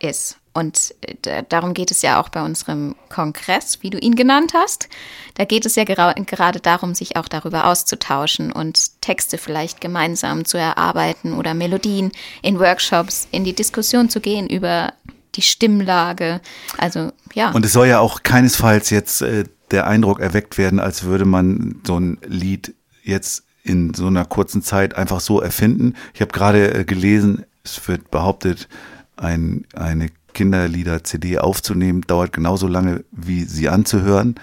ist. 0.00 0.39
Und 0.52 0.94
äh, 1.26 1.44
darum 1.48 1.74
geht 1.74 1.90
es 1.90 2.02
ja 2.02 2.20
auch 2.20 2.28
bei 2.28 2.42
unserem 2.42 2.96
Kongress, 3.08 3.78
wie 3.82 3.90
du 3.90 3.98
ihn 3.98 4.16
genannt 4.16 4.52
hast. 4.54 4.88
Da 5.34 5.44
geht 5.44 5.64
es 5.64 5.76
ja 5.76 5.84
gera 5.84 6.12
gerade 6.12 6.58
darum, 6.58 6.94
sich 6.94 7.16
auch 7.16 7.28
darüber 7.28 7.66
auszutauschen 7.66 8.50
und 8.50 9.00
Texte 9.00 9.38
vielleicht 9.38 9.80
gemeinsam 9.80 10.44
zu 10.44 10.58
erarbeiten 10.58 11.34
oder 11.34 11.54
Melodien 11.54 12.10
in 12.42 12.58
Workshops 12.58 13.28
in 13.30 13.44
die 13.44 13.54
Diskussion 13.54 14.10
zu 14.10 14.20
gehen 14.20 14.48
über 14.48 14.92
die 15.36 15.42
Stimmlage. 15.42 16.40
Also 16.78 17.12
ja. 17.34 17.52
Und 17.52 17.64
es 17.64 17.72
soll 17.72 17.86
ja 17.86 18.00
auch 18.00 18.24
keinesfalls 18.24 18.90
jetzt 18.90 19.22
äh, 19.22 19.44
der 19.70 19.86
Eindruck 19.86 20.18
erweckt 20.18 20.58
werden, 20.58 20.80
als 20.80 21.04
würde 21.04 21.24
man 21.24 21.80
so 21.86 21.98
ein 21.98 22.18
Lied 22.26 22.74
jetzt 23.04 23.44
in 23.62 23.94
so 23.94 24.06
einer 24.06 24.24
kurzen 24.24 24.62
Zeit 24.62 24.96
einfach 24.96 25.20
so 25.20 25.40
erfinden. 25.40 25.94
Ich 26.12 26.20
habe 26.20 26.32
gerade 26.32 26.74
äh, 26.74 26.84
gelesen, 26.84 27.44
es 27.62 27.86
wird 27.86 28.10
behauptet, 28.10 28.68
ein, 29.16 29.66
eine 29.74 30.08
Kinderlieder-CD 30.34 31.38
aufzunehmen, 31.38 32.02
dauert 32.06 32.32
genauso 32.32 32.66
lange, 32.66 33.04
wie 33.12 33.44
sie 33.44 33.68
anzuhören. 33.68 34.34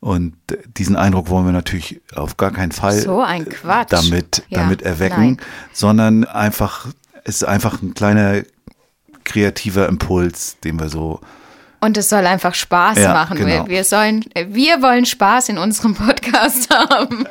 Und 0.00 0.34
diesen 0.76 0.94
Eindruck 0.96 1.30
wollen 1.30 1.46
wir 1.46 1.52
natürlich 1.52 2.00
auf 2.14 2.36
gar 2.36 2.52
keinen 2.52 2.72
Fall 2.72 2.98
so 3.00 3.22
ein 3.22 3.48
Quatsch. 3.48 3.90
damit, 3.90 4.42
Ja, 4.48 4.60
damit 4.60 4.82
erwecken, 4.82 5.20
nein. 5.36 5.40
sondern 5.72 6.24
einfach, 6.24 6.86
es 7.24 7.36
ist 7.36 7.44
einfach 7.44 7.82
ein 7.82 7.94
kleiner 7.94 8.42
kreativer 9.24 9.88
Impuls, 9.88 10.58
den 10.62 10.78
wir 10.78 10.88
so 10.88 11.20
Und 11.80 11.96
es 11.96 12.08
soll 12.10 12.26
einfach 12.26 12.54
Spaß 12.54 12.98
Ja, 12.98 13.12
machen. 13.14 13.38
genau. 13.38 13.64
Wir, 13.64 13.68
wir 13.68 13.84
sollen, 13.84 14.24
wir 14.48 14.82
wollen 14.82 15.06
Spaß 15.06 15.48
in 15.48 15.58
unserem 15.58 15.94
Podcast 15.94 16.72
haben. 16.74 17.26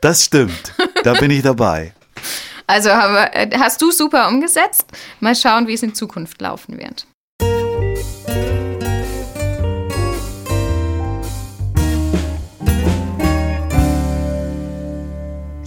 Das 0.00 0.24
stimmt. 0.24 0.72
Da 1.04 1.12
bin 1.14 1.30
ich 1.30 1.42
dabei. 1.42 1.92
Also 2.66 2.88
äh, 2.88 3.48
hast 3.60 3.80
du 3.80 3.92
super 3.92 4.26
umgesetzt. 4.28 4.86
Mal 5.20 5.36
schauen, 5.36 5.68
wie 5.68 5.74
es 5.74 5.82
in 5.84 5.94
Zukunft 5.94 6.40
laufen 6.40 6.78
wird. 6.78 7.06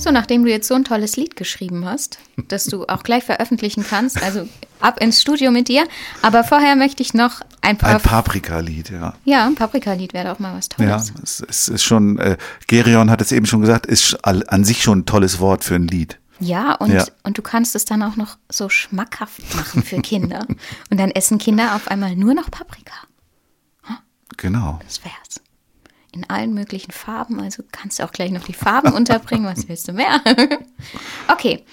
So, 0.09 0.13
nachdem 0.13 0.43
du 0.43 0.49
jetzt 0.49 0.67
so 0.67 0.73
ein 0.73 0.83
tolles 0.85 1.17
Lied 1.17 1.35
geschrieben 1.35 1.85
hast, 1.85 2.17
das 2.47 2.63
du 2.65 2.87
auch 2.87 3.03
gleich 3.03 3.23
veröffentlichen 3.23 3.85
kannst, 3.87 4.19
also 4.23 4.49
ab 4.79 4.99
ins 5.03 5.21
Studio 5.21 5.51
mit 5.51 5.67
dir. 5.67 5.83
Aber 6.23 6.43
vorher 6.43 6.75
möchte 6.75 7.03
ich 7.03 7.13
noch 7.13 7.41
ein 7.61 7.77
paar. 7.77 7.91
Ein 7.91 8.01
Paprika-Lied, 8.01 8.89
ja. 8.89 9.13
ja, 9.23 9.45
ein 9.45 9.53
Paprika-Lied 9.53 10.13
wäre 10.15 10.29
doch 10.29 10.39
mal 10.39 10.57
was 10.57 10.67
Ja, 10.79 10.97
Tolles. 10.97 11.13
es, 11.21 11.43
es 11.47 11.67
ist 11.67 11.83
schon, 11.83 12.17
äh, 12.17 12.37
Gerion 12.65 13.11
hat 13.11 13.21
es 13.21 13.31
eben 13.31 13.45
schon 13.45 13.61
gesagt, 13.61 13.85
ist 13.85 14.15
an 14.25 14.63
sich 14.63 14.81
schon 14.81 14.99
ein 15.01 15.05
tolles 15.05 15.39
Wort 15.39 15.63
für 15.63 15.75
ein 15.75 15.87
Lied. 15.87 16.17
Ja, 16.39 16.73
und, 16.73 16.91
Ja. 16.91 17.05
und 17.21 17.37
du 17.37 17.43
kannst 17.43 17.75
es 17.75 17.85
dann 17.85 18.01
auch 18.01 18.15
noch 18.15 18.39
so 18.51 18.67
schmackhaft 18.67 19.53
machen 19.55 19.83
für 19.83 20.01
Kinder. 20.01 20.47
und 20.89 20.99
dann 20.99 21.11
essen 21.11 21.37
Kinder 21.37 21.75
auf 21.75 21.87
einmal 21.87 22.15
nur 22.15 22.33
noch 22.33 22.49
Paprika. 22.49 22.95
Genau. 24.37 24.79
Das 24.87 25.05
wär's. 25.05 25.39
In 26.11 26.27
allen 26.29 26.53
möglichen 26.53 26.91
Farben, 26.91 27.39
also 27.39 27.63
kannst 27.71 27.99
du 27.99 28.03
auch 28.03 28.11
gleich 28.11 28.31
noch 28.31 28.43
die 28.43 28.53
Farben 28.53 28.93
unterbringen. 28.93 29.45
Was 29.45 29.67
willst 29.67 29.87
du 29.87 29.93
mehr? 29.93 30.21
okay, 31.27 31.63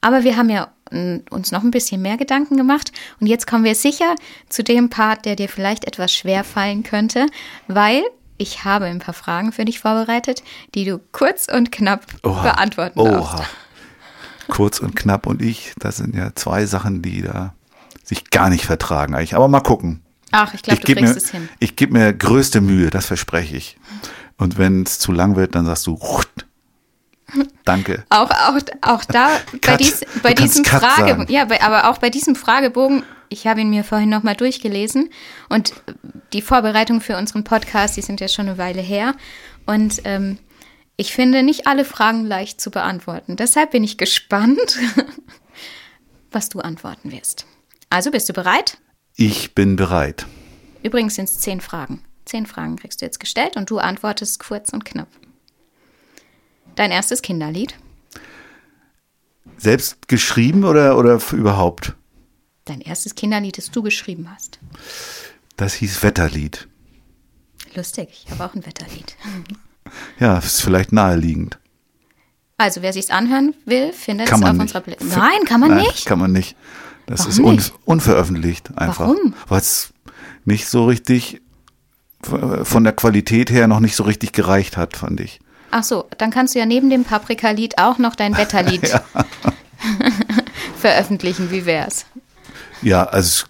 aber 0.00 0.22
wir 0.22 0.36
haben 0.36 0.50
ja 0.50 0.68
mm, 0.90 1.18
uns 1.30 1.50
noch 1.50 1.62
ein 1.62 1.70
bisschen 1.70 2.02
mehr 2.02 2.16
Gedanken 2.18 2.56
gemacht 2.56 2.92
und 3.20 3.26
jetzt 3.26 3.46
kommen 3.46 3.64
wir 3.64 3.74
sicher 3.74 4.16
zu 4.48 4.62
dem 4.62 4.90
Part, 4.90 5.24
der 5.24 5.36
dir 5.36 5.48
vielleicht 5.48 5.86
etwas 5.86 6.12
schwer 6.12 6.44
fallen 6.44 6.82
könnte, 6.82 7.26
weil 7.68 8.02
ich 8.36 8.64
habe 8.64 8.84
ein 8.84 8.98
paar 8.98 9.14
Fragen 9.14 9.52
für 9.52 9.64
dich 9.64 9.80
vorbereitet, 9.80 10.42
die 10.74 10.84
du 10.84 11.00
kurz 11.12 11.46
und 11.48 11.72
knapp 11.72 12.04
Oha. 12.22 12.42
beantworten 12.42 13.02
darfst. 13.02 13.34
Oha. 13.34 13.46
Kurz 14.48 14.78
und 14.80 14.94
knapp 14.94 15.26
und 15.26 15.40
ich, 15.40 15.72
das 15.78 15.96
sind 15.96 16.14
ja 16.14 16.34
zwei 16.34 16.66
Sachen, 16.66 17.00
die 17.00 17.22
da 17.22 17.54
sich 18.02 18.30
gar 18.30 18.50
nicht 18.50 18.66
vertragen 18.66 19.14
eigentlich. 19.14 19.34
Aber 19.34 19.48
mal 19.48 19.60
gucken. 19.60 20.03
Ach, 20.36 20.52
ich 20.52 20.62
glaube, 20.62 20.80
du 20.80 20.94
kriegst 20.94 21.14
mir, 21.14 21.16
es 21.16 21.30
hin. 21.30 21.48
Ich 21.60 21.76
gebe 21.76 21.92
mir 21.92 22.12
größte 22.12 22.60
Mühe, 22.60 22.90
das 22.90 23.06
verspreche 23.06 23.56
ich. 23.56 23.78
Und 24.36 24.58
wenn 24.58 24.82
es 24.82 24.98
zu 24.98 25.12
lang 25.12 25.36
wird, 25.36 25.54
dann 25.54 25.64
sagst 25.64 25.86
du, 25.86 25.96
danke. 27.64 28.04
Auch, 28.08 28.30
auch, 28.30 28.58
auch 28.82 29.04
da 29.04 29.30
bei, 29.62 29.76
dies, 29.78 30.00
bei 30.24 30.34
diesem 30.34 30.64
Cut 30.64 30.82
Frage, 30.82 31.08
sagen. 31.10 31.26
ja, 31.28 31.44
bei, 31.44 31.62
aber 31.62 31.88
auch 31.88 31.98
bei 31.98 32.10
diesem 32.10 32.34
Fragebogen, 32.34 33.04
ich 33.28 33.46
habe 33.46 33.60
ihn 33.60 33.70
mir 33.70 33.84
vorhin 33.84 34.08
nochmal 34.08 34.34
durchgelesen 34.34 35.10
und 35.50 35.72
die 36.32 36.42
Vorbereitung 36.42 37.00
für 37.00 37.16
unseren 37.16 37.44
Podcast, 37.44 37.96
die 37.96 38.02
sind 38.02 38.20
ja 38.20 38.26
schon 38.26 38.48
eine 38.48 38.58
Weile 38.58 38.82
her 38.82 39.14
und 39.66 40.00
ähm, 40.04 40.38
ich 40.96 41.12
finde 41.12 41.44
nicht 41.44 41.68
alle 41.68 41.84
Fragen 41.84 42.24
leicht 42.24 42.60
zu 42.60 42.72
beantworten. 42.72 43.36
Deshalb 43.36 43.70
bin 43.70 43.84
ich 43.84 43.98
gespannt, 43.98 44.78
was 46.32 46.48
du 46.48 46.58
antworten 46.58 47.12
wirst. 47.12 47.46
Also 47.88 48.10
bist 48.10 48.28
du 48.28 48.32
bereit? 48.32 48.78
Ich 49.16 49.54
bin 49.54 49.76
bereit. 49.76 50.26
Übrigens 50.82 51.14
sind 51.14 51.28
es 51.28 51.38
zehn 51.40 51.60
Fragen. 51.60 52.02
Zehn 52.24 52.46
Fragen 52.46 52.76
kriegst 52.76 53.00
du 53.00 53.04
jetzt 53.04 53.20
gestellt 53.20 53.56
und 53.56 53.70
du 53.70 53.78
antwortest 53.78 54.40
kurz 54.40 54.70
und 54.70 54.84
knapp. 54.84 55.08
Dein 56.74 56.90
erstes 56.90 57.22
Kinderlied? 57.22 57.76
Selbst 59.56 60.08
geschrieben 60.08 60.64
oder, 60.64 60.98
oder 60.98 61.20
überhaupt? 61.32 61.94
Dein 62.64 62.80
erstes 62.80 63.14
Kinderlied, 63.14 63.56
das 63.58 63.70
du 63.70 63.82
geschrieben 63.82 64.28
hast. 64.34 64.58
Das 65.56 65.74
hieß 65.74 66.02
Wetterlied. 66.02 66.66
Lustig, 67.74 68.24
ich 68.24 68.30
habe 68.30 68.44
auch 68.44 68.54
ein 68.54 68.66
Wetterlied. 68.66 69.16
Ja, 70.18 70.38
ist 70.38 70.62
vielleicht 70.62 70.92
naheliegend. 70.92 71.58
Also, 72.56 72.80
wer 72.80 72.94
sich's 72.94 73.10
anhören 73.10 73.54
will, 73.66 73.92
findet 73.92 74.28
Kann 74.28 74.40
es 74.40 74.46
auf 74.46 74.52
nicht. 74.54 74.62
unserer 74.62 74.80
Playlist. 74.80 75.16
Nein, 75.16 75.44
kann 75.44 75.60
man 75.60 75.70
Nein, 75.70 75.82
nicht. 75.82 76.06
Kann 76.06 76.18
man 76.18 76.32
nicht. 76.32 76.56
Das 77.06 77.20
Warum 77.20 77.30
ist 77.30 77.38
un 77.40 77.54
nicht? 77.56 77.72
unveröffentlicht 77.84 78.76
einfach. 78.78 79.00
Warum? 79.08 79.34
Weil 79.48 79.60
es 79.60 79.92
nicht 80.44 80.68
so 80.68 80.84
richtig 80.86 81.40
von 82.22 82.84
der 82.84 82.94
Qualität 82.94 83.50
her 83.50 83.66
noch 83.66 83.80
nicht 83.80 83.96
so 83.96 84.04
richtig 84.04 84.32
gereicht 84.32 84.76
hat, 84.78 84.96
fand 84.96 85.20
ich. 85.20 85.40
Ach 85.70 85.82
so, 85.84 86.06
dann 86.18 86.30
kannst 86.30 86.54
du 86.54 86.58
ja 86.58 86.66
neben 86.66 86.88
dem 86.88 87.04
Paprika-Lied 87.04 87.78
auch 87.78 87.98
noch 87.98 88.14
dein 88.14 88.36
Wetterlied 88.36 88.90
veröffentlichen. 90.78 91.50
Wie 91.50 91.66
wär's? 91.66 92.06
Ja, 92.82 93.04
also 93.04 93.44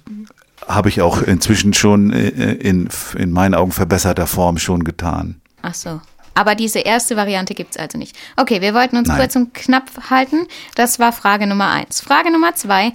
habe 0.67 0.89
ich 0.89 1.03
auch 1.03 1.23
inzwischen 1.23 1.75
schon 1.75 2.13
äh, 2.13 2.29
in, 2.55 2.89
in 3.17 3.31
meinen 3.31 3.55
Augen 3.55 3.73
verbesserter 3.73 4.27
Form 4.27 4.59
schon 4.59 4.85
getan. 4.85 5.41
Ach 5.63 5.75
so. 5.75 6.01
Aber 6.35 6.55
diese 6.57 6.81
erste 6.81 7.17
Variante 7.17 7.55
gibt's 7.55 7.77
also 7.77 7.97
nicht. 7.97 8.17
Okay, 8.37 8.61
wir 8.61 8.75
wollten 8.75 8.97
uns 8.97 9.09
Nein. 9.09 9.19
kurz 9.19 9.37
und 9.37 9.55
knapp 9.55 9.89
halten. 10.11 10.47
Das 10.75 10.99
war 10.99 11.13
Frage 11.13 11.47
Nummer 11.47 11.71
eins. 11.71 12.01
Frage 12.01 12.33
Nummer 12.33 12.55
zwei. 12.57 12.93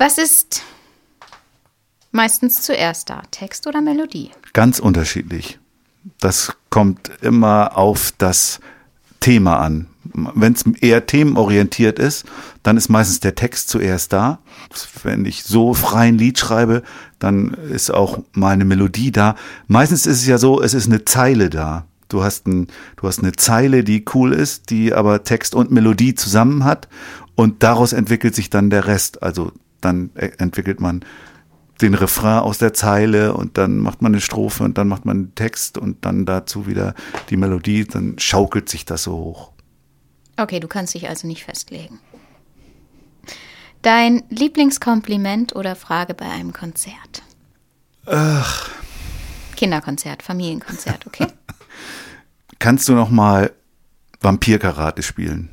Was 0.00 0.16
ist 0.16 0.62
meistens 2.10 2.62
zuerst 2.62 3.10
da? 3.10 3.20
Text 3.30 3.66
oder 3.66 3.82
Melodie? 3.82 4.30
Ganz 4.54 4.78
unterschiedlich. 4.78 5.58
Das 6.20 6.56
kommt 6.70 7.10
immer 7.20 7.76
auf 7.76 8.10
das 8.16 8.60
Thema 9.20 9.58
an. 9.58 9.88
Wenn 10.14 10.54
es 10.54 10.64
eher 10.80 11.04
themenorientiert 11.04 11.98
ist, 11.98 12.24
dann 12.62 12.78
ist 12.78 12.88
meistens 12.88 13.20
der 13.20 13.34
Text 13.34 13.68
zuerst 13.68 14.14
da. 14.14 14.38
Wenn 15.02 15.26
ich 15.26 15.44
so 15.44 15.74
frei 15.74 16.08
ein 16.08 16.16
Lied 16.16 16.38
schreibe, 16.38 16.82
dann 17.18 17.52
ist 17.52 17.90
auch 17.90 18.20
mal 18.32 18.52
eine 18.52 18.64
Melodie 18.64 19.12
da. 19.12 19.34
Meistens 19.66 20.06
ist 20.06 20.22
es 20.22 20.26
ja 20.26 20.38
so, 20.38 20.62
es 20.62 20.72
ist 20.72 20.86
eine 20.86 21.04
Zeile 21.04 21.50
da. 21.50 21.84
Du 22.08 22.24
hast, 22.24 22.46
ein, 22.46 22.68
du 22.96 23.06
hast 23.06 23.18
eine 23.18 23.32
Zeile, 23.32 23.84
die 23.84 24.06
cool 24.14 24.32
ist, 24.32 24.70
die 24.70 24.94
aber 24.94 25.24
Text 25.24 25.54
und 25.54 25.70
Melodie 25.70 26.14
zusammen 26.14 26.64
hat. 26.64 26.88
Und 27.34 27.62
daraus 27.62 27.92
entwickelt 27.92 28.34
sich 28.34 28.48
dann 28.48 28.70
der 28.70 28.86
Rest. 28.86 29.22
Also 29.22 29.52
dann 29.80 30.10
e- 30.16 30.32
entwickelt 30.38 30.80
man 30.80 31.04
den 31.80 31.94
Refrain 31.94 32.40
aus 32.40 32.58
der 32.58 32.74
Zeile 32.74 33.34
und 33.34 33.56
dann 33.56 33.78
macht 33.78 34.02
man 34.02 34.12
eine 34.12 34.20
Strophe 34.20 34.64
und 34.64 34.76
dann 34.76 34.88
macht 34.88 35.04
man 35.04 35.16
einen 35.16 35.34
Text 35.34 35.78
und 35.78 36.04
dann 36.04 36.26
dazu 36.26 36.66
wieder 36.66 36.94
die 37.30 37.36
Melodie, 37.36 37.84
dann 37.84 38.18
schaukelt 38.18 38.68
sich 38.68 38.84
das 38.84 39.04
so 39.04 39.12
hoch. 39.12 39.52
Okay, 40.36 40.60
du 40.60 40.68
kannst 40.68 40.94
dich 40.94 41.08
also 41.08 41.26
nicht 41.26 41.44
festlegen. 41.44 41.98
Dein 43.82 44.22
Lieblingskompliment 44.28 45.56
oder 45.56 45.74
Frage 45.74 46.12
bei 46.14 46.26
einem 46.26 46.52
Konzert? 46.52 47.22
Ach. 48.06 48.68
Kinderkonzert, 49.56 50.22
Familienkonzert, 50.22 51.06
okay? 51.06 51.26
Kannst 52.58 52.88
du 52.88 52.94
noch 52.94 53.10
mal 53.10 53.52
Vampirkarate 54.20 55.02
spielen? 55.02 55.50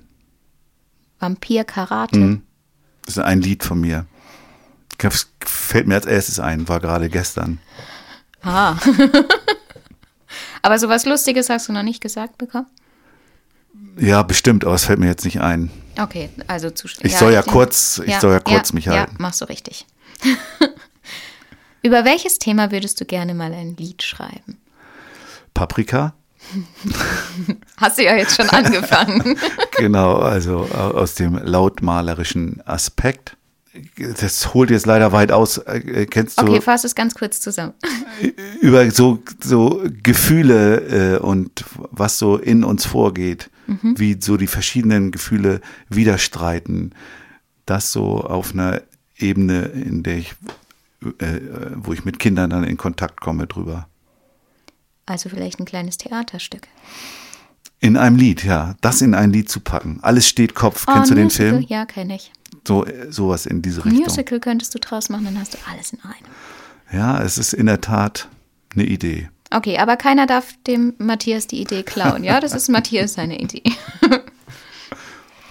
Vampir 1.19 1.63
Karate. 1.63 2.17
Mhm. 2.17 2.41
Das 3.05 3.17
ist 3.17 3.23
ein 3.23 3.41
Lied 3.41 3.63
von 3.63 3.79
mir. 3.79 4.05
Das 4.97 5.27
fällt 5.45 5.87
mir 5.87 5.95
als 5.95 6.05
erstes 6.05 6.39
ein, 6.39 6.67
war 6.67 6.79
gerade 6.79 7.09
gestern. 7.09 7.59
Ah. 8.41 8.75
aber 10.61 10.79
sowas 10.79 11.05
Lustiges 11.05 11.49
hast 11.49 11.67
du 11.69 11.73
noch 11.73 11.83
nicht 11.83 12.01
gesagt 12.01 12.37
bekommen? 12.37 12.67
Ja, 13.97 14.23
bestimmt, 14.23 14.65
aber 14.65 14.75
es 14.75 14.85
fällt 14.85 14.99
mir 14.99 15.07
jetzt 15.07 15.25
nicht 15.25 15.41
ein. 15.41 15.71
Okay, 15.99 16.29
also 16.47 16.69
zu 16.69 16.87
Ich 17.01 17.15
soll 17.15 17.33
ja 17.33 17.41
kurz, 17.41 18.01
ich 18.05 18.15
soll 18.17 18.31
ja 18.31 18.39
kurz 18.39 18.73
mich 18.73 18.85
Ja, 18.85 18.93
halten. 18.93 19.15
machst 19.19 19.41
du 19.41 19.45
richtig. 19.45 19.85
Über 21.83 22.05
welches 22.05 22.39
Thema 22.39 22.71
würdest 22.71 22.99
du 23.01 23.05
gerne 23.05 23.33
mal 23.33 23.53
ein 23.53 23.75
Lied 23.75 24.03
schreiben? 24.03 24.57
Paprika? 25.53 26.13
Hast 27.77 27.97
du 27.97 28.03
ja 28.03 28.15
jetzt 28.15 28.35
schon 28.35 28.49
angefangen. 28.49 29.37
Genau, 29.77 30.17
also 30.17 30.59
aus 30.61 31.15
dem 31.15 31.37
lautmalerischen 31.37 32.61
Aspekt. 32.65 33.35
Das 34.19 34.53
holt 34.53 34.69
jetzt 34.69 34.85
leider 34.85 35.11
weit 35.11 35.31
aus. 35.31 35.57
Äh, 35.59 36.05
Kennst 36.05 36.39
du 36.39 36.45
Okay, 36.45 36.61
fass 36.61 36.83
es 36.83 36.95
ganz 36.95 37.13
kurz 37.15 37.39
zusammen. 37.41 37.73
über 38.61 38.89
so, 38.91 39.21
so 39.41 39.83
Gefühle 40.03 41.15
äh, 41.15 41.19
und 41.19 41.65
was 41.73 42.17
so 42.19 42.37
in 42.37 42.63
uns 42.63 42.85
vorgeht, 42.85 43.49
wie 43.81 44.17
so 44.19 44.37
die 44.37 44.47
verschiedenen 44.47 45.11
Gefühle 45.11 45.59
widerstreiten, 45.89 46.95
das 47.65 47.91
so 47.91 48.21
auf 48.21 48.53
einer 48.53 48.81
Ebene, 49.17 49.63
in 49.65 50.03
der 50.03 50.17
ich, 50.17 50.35
äh, 51.19 51.39
wo 51.75 51.91
ich 51.91 52.05
mit 52.05 52.17
Kindern 52.19 52.49
dann 52.49 52.63
in 52.63 52.77
Kontakt 52.77 53.19
komme 53.19 53.45
drüber. 53.47 53.87
Also 55.05 55.29
vielleicht 55.29 55.59
ein 55.59 55.65
kleines 55.65 55.97
Theaterstück. 55.97 56.67
In 57.79 57.95
einem 57.97 58.15
Lied, 58.15 58.43
ja, 58.43 58.75
das 58.81 59.01
in 59.01 59.13
ein 59.13 59.31
Lied 59.31 59.49
zu 59.49 59.59
packen. 59.59 59.99
Alles 60.01 60.27
steht 60.27 60.55
Kopf. 60.55 60.85
Kennst 60.85 61.11
Oh, 61.11 61.15
du 61.15 61.21
den? 61.21 61.29
Film? 61.29 61.61
Ja, 61.67 61.85
kenne 61.85 62.15
ich. 62.15 62.31
So, 62.67 62.85
äh, 62.85 63.11
sowas 63.11 63.45
in 63.45 63.61
diese 63.61 63.85
Richtung. 63.85 64.03
Musical 64.03 64.39
könntest 64.39 64.73
du 64.75 64.79
draus 64.79 65.09
machen, 65.09 65.25
dann 65.25 65.39
hast 65.39 65.53
du 65.53 65.57
alles 65.69 65.93
in 65.93 65.99
einem. 66.01 66.15
Ja, 66.91 67.21
es 67.21 67.37
ist 67.37 67.53
in 67.53 67.65
der 67.65 67.81
Tat 67.81 68.27
eine 68.73 68.85
Idee. 68.85 69.29
Okay, 69.51 69.77
aber 69.77 69.95
keiner 69.95 70.25
darf 70.27 70.53
dem 70.67 70.93
Matthias 70.97 71.47
die 71.47 71.61
Idee 71.61 71.83
klauen. 71.83 72.23
Ja, 72.23 72.39
das 72.39 72.53
ist 72.53 72.69
Matthias 72.69 73.13
seine 73.13 73.39
Idee. 73.39 73.63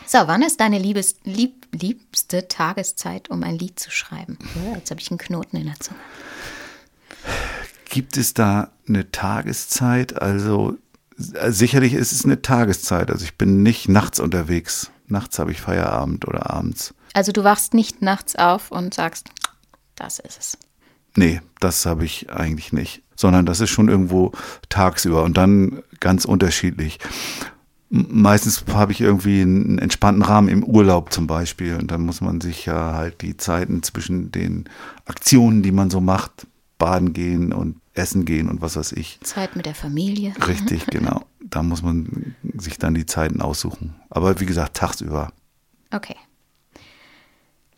So, 0.08 0.18
wann 0.28 0.42
ist 0.42 0.60
deine 0.60 0.78
liebes, 0.78 1.16
lieb, 1.24 1.66
liebste 1.72 2.46
Tageszeit, 2.46 3.28
um 3.28 3.42
ein 3.42 3.58
Lied 3.58 3.80
zu 3.80 3.90
schreiben? 3.90 4.38
Ja, 4.54 4.76
jetzt 4.76 4.90
habe 4.90 5.00
ich 5.00 5.10
einen 5.10 5.18
Knoten 5.18 5.56
in 5.56 5.66
der 5.66 5.80
Zunge. 5.80 5.98
Gibt 7.86 8.16
es 8.16 8.32
da 8.32 8.70
eine 8.88 9.10
Tageszeit? 9.10 10.22
Also 10.22 10.76
äh, 11.34 11.50
sicherlich 11.50 11.92
ist 11.92 12.12
es 12.12 12.24
eine 12.24 12.40
Tageszeit. 12.40 13.10
Also 13.10 13.24
ich 13.24 13.36
bin 13.36 13.64
nicht 13.64 13.88
nachts 13.88 14.20
unterwegs. 14.20 14.92
Nachts 15.08 15.38
habe 15.38 15.52
ich 15.52 15.60
Feierabend 15.60 16.26
oder 16.26 16.50
abends. 16.50 16.94
Also 17.14 17.32
du 17.32 17.44
wachst 17.44 17.74
nicht 17.74 18.02
nachts 18.02 18.36
auf 18.36 18.70
und 18.70 18.94
sagst, 18.94 19.30
das 19.94 20.18
ist 20.18 20.38
es. 20.38 20.58
Nee, 21.16 21.40
das 21.60 21.86
habe 21.86 22.04
ich 22.04 22.30
eigentlich 22.30 22.72
nicht. 22.72 23.02
Sondern 23.14 23.46
das 23.46 23.60
ist 23.60 23.70
schon 23.70 23.88
irgendwo 23.88 24.32
tagsüber 24.68 25.24
und 25.24 25.38
dann 25.38 25.82
ganz 26.00 26.26
unterschiedlich. 26.26 26.98
Meistens 27.88 28.64
habe 28.72 28.92
ich 28.92 29.00
irgendwie 29.00 29.40
einen 29.40 29.78
entspannten 29.78 30.22
Rahmen 30.22 30.48
im 30.48 30.62
Urlaub 30.62 31.12
zum 31.12 31.26
Beispiel. 31.26 31.76
Und 31.76 31.90
dann 31.90 32.02
muss 32.02 32.20
man 32.20 32.42
sich 32.42 32.66
ja 32.66 32.92
halt 32.92 33.22
die 33.22 33.36
Zeiten 33.38 33.82
zwischen 33.82 34.32
den 34.32 34.68
Aktionen, 35.06 35.62
die 35.62 35.72
man 35.72 35.88
so 35.88 36.00
macht, 36.00 36.46
baden 36.78 37.14
gehen 37.14 37.52
und 37.54 37.80
essen 37.94 38.26
gehen 38.26 38.50
und 38.50 38.60
was 38.60 38.76
weiß 38.76 38.92
ich. 38.92 39.18
Zeit 39.22 39.56
mit 39.56 39.64
der 39.64 39.74
Familie. 39.74 40.34
Richtig, 40.46 40.86
genau. 40.86 41.24
Da 41.50 41.62
muss 41.62 41.82
man 41.82 42.34
sich 42.56 42.78
dann 42.78 42.94
die 42.94 43.06
Zeiten 43.06 43.40
aussuchen. 43.40 43.94
Aber 44.10 44.40
wie 44.40 44.46
gesagt, 44.46 44.76
tagsüber. 44.76 45.32
Okay. 45.90 46.16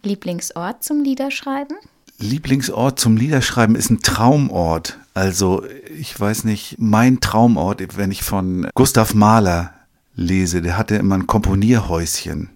Lieblingsort 0.03 0.83
zum 0.83 1.03
Liederschreiben? 1.03 1.77
Lieblingsort 2.19 2.99
zum 2.99 3.17
Liederschreiben 3.17 3.77
ist 3.77 3.91
ein 3.91 4.01
Traumort. 4.01 4.99
Also 5.15 5.65
ich 5.97 6.19
weiß 6.19 6.45
nicht, 6.45 6.77
mein 6.79 7.21
Traumort, 7.21 7.97
wenn 7.97 8.11
ich 8.11 8.23
von 8.23 8.69
Gustav 8.75 9.15
Mahler 9.15 9.75
lese, 10.15 10.63
der 10.63 10.77
hatte 10.77 10.97
immer 10.97 11.17
ein 11.17 11.27
Komponierhäuschen. 11.27 12.51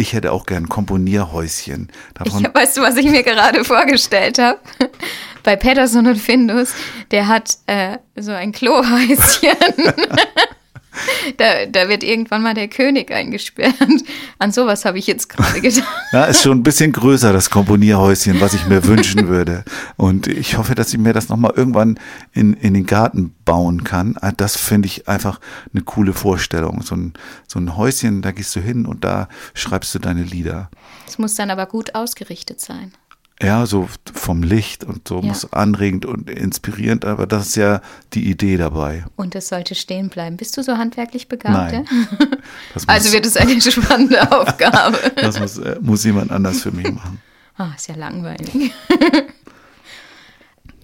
Ich 0.00 0.14
hätte 0.14 0.32
auch 0.32 0.46
gern 0.46 0.66
Komponierhäuschen. 0.66 1.90
Davon, 2.14 2.42
Ich, 2.42 2.54
weißt 2.54 2.78
du, 2.78 2.80
was 2.80 2.96
ich 2.96 3.04
mir 3.04 3.22
gerade 3.22 3.64
vorgestellt 3.66 4.38
habe? 4.38 4.58
Bei 5.42 5.56
Pedersen 5.56 6.06
und 6.06 6.16
Findus, 6.16 6.72
der 7.10 7.28
hat 7.28 7.58
äh, 7.66 7.98
so 8.16 8.32
ein 8.32 8.52
Klohäuschen. 8.52 9.50
da, 11.36 11.66
da 11.66 11.88
wird 11.88 12.02
irgendwann 12.02 12.42
mal 12.42 12.54
der 12.54 12.68
König 12.68 13.10
eingesperrt. 13.10 13.74
An 14.38 14.52
sowas 14.52 14.84
habe 14.84 14.98
ich 14.98 15.06
jetzt 15.06 15.28
gerade 15.28 15.60
gedacht. 15.60 15.84
ja, 16.12 16.24
ist 16.24 16.42
schon 16.42 16.58
ein 16.58 16.62
bisschen 16.62 16.92
größer, 16.92 17.32
das 17.32 17.50
Komponierhäuschen, 17.50 18.40
was 18.40 18.54
ich 18.54 18.66
mir 18.66 18.84
wünschen 18.84 19.28
würde. 19.28 19.64
Und 19.96 20.26
ich 20.26 20.56
hoffe, 20.56 20.74
dass 20.74 20.92
ich 20.92 20.98
mir 20.98 21.12
das 21.12 21.28
nochmal 21.28 21.52
irgendwann 21.56 21.98
in, 22.32 22.54
in 22.54 22.74
den 22.74 22.86
Garten 22.86 23.34
bauen 23.44 23.84
kann. 23.84 24.16
Ah, 24.20 24.32
Das 24.32 24.56
finde 24.56 24.86
ich 24.86 25.08
einfach 25.08 25.40
eine 25.72 25.82
coole 25.82 26.12
Vorstellung. 26.12 26.82
So 26.82 26.94
ein, 26.96 27.12
so 27.46 27.58
ein 27.58 27.76
Häuschen, 27.76 28.22
da 28.22 28.32
gehst 28.32 28.54
du 28.56 28.60
hin 28.60 28.86
und 28.86 29.04
da 29.04 29.28
schreibst 29.54 29.94
du 29.94 29.98
deine 29.98 30.22
Lieder. 30.22 30.70
Es 31.06 31.18
muss 31.18 31.34
dann 31.34 31.50
aber 31.50 31.66
gut 31.66 31.94
ausgerichtet 31.94 32.60
sein. 32.60 32.92
Ja, 33.42 33.64
so 33.64 33.88
vom 34.12 34.42
Licht 34.42 34.84
und 34.84 35.08
so 35.08 35.20
Ja. 35.20 35.28
muss 35.28 35.50
anregend 35.52 36.04
und 36.04 36.28
inspirierend, 36.28 37.06
aber 37.06 37.26
das 37.26 37.48
ist 37.48 37.56
ja 37.56 37.80
die 38.12 38.28
Idee 38.30 38.58
dabei. 38.58 39.04
Und 39.16 39.34
es 39.34 39.48
sollte 39.48 39.74
stehen 39.74 40.10
bleiben. 40.10 40.36
Bist 40.36 40.56
du 40.58 40.62
so 40.62 40.76
handwerklich 40.76 41.28
begabt? 41.28 41.72
Nein. 41.72 41.86
Also 42.86 43.12
wird 43.12 43.26
es 43.26 43.36
eine 43.36 43.60
spannende 43.72 44.30
Aufgabe. 44.30 44.98
das 45.16 45.40
muss, 45.40 45.58
äh, 45.58 45.78
muss 45.80 46.04
jemand 46.04 46.30
anders 46.30 46.62
für 46.62 46.70
mich 46.72 46.90
machen. 46.92 47.20
Ah, 47.56 47.70
ist 47.76 47.88
ja 47.88 47.94
langweilig. 47.94 48.72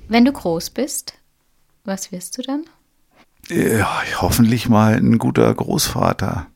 Wenn 0.09 0.25
du 0.25 0.33
groß 0.33 0.71
bist, 0.71 1.14
was 1.85 2.12
wirst 2.12 2.38
du 2.38 2.42
dann? 2.42 2.64
Ja, 3.49 4.03
hoffentlich 4.21 4.69
mal 4.69 4.95
ein 4.95 5.19
guter 5.19 5.53
Großvater. 5.55 6.47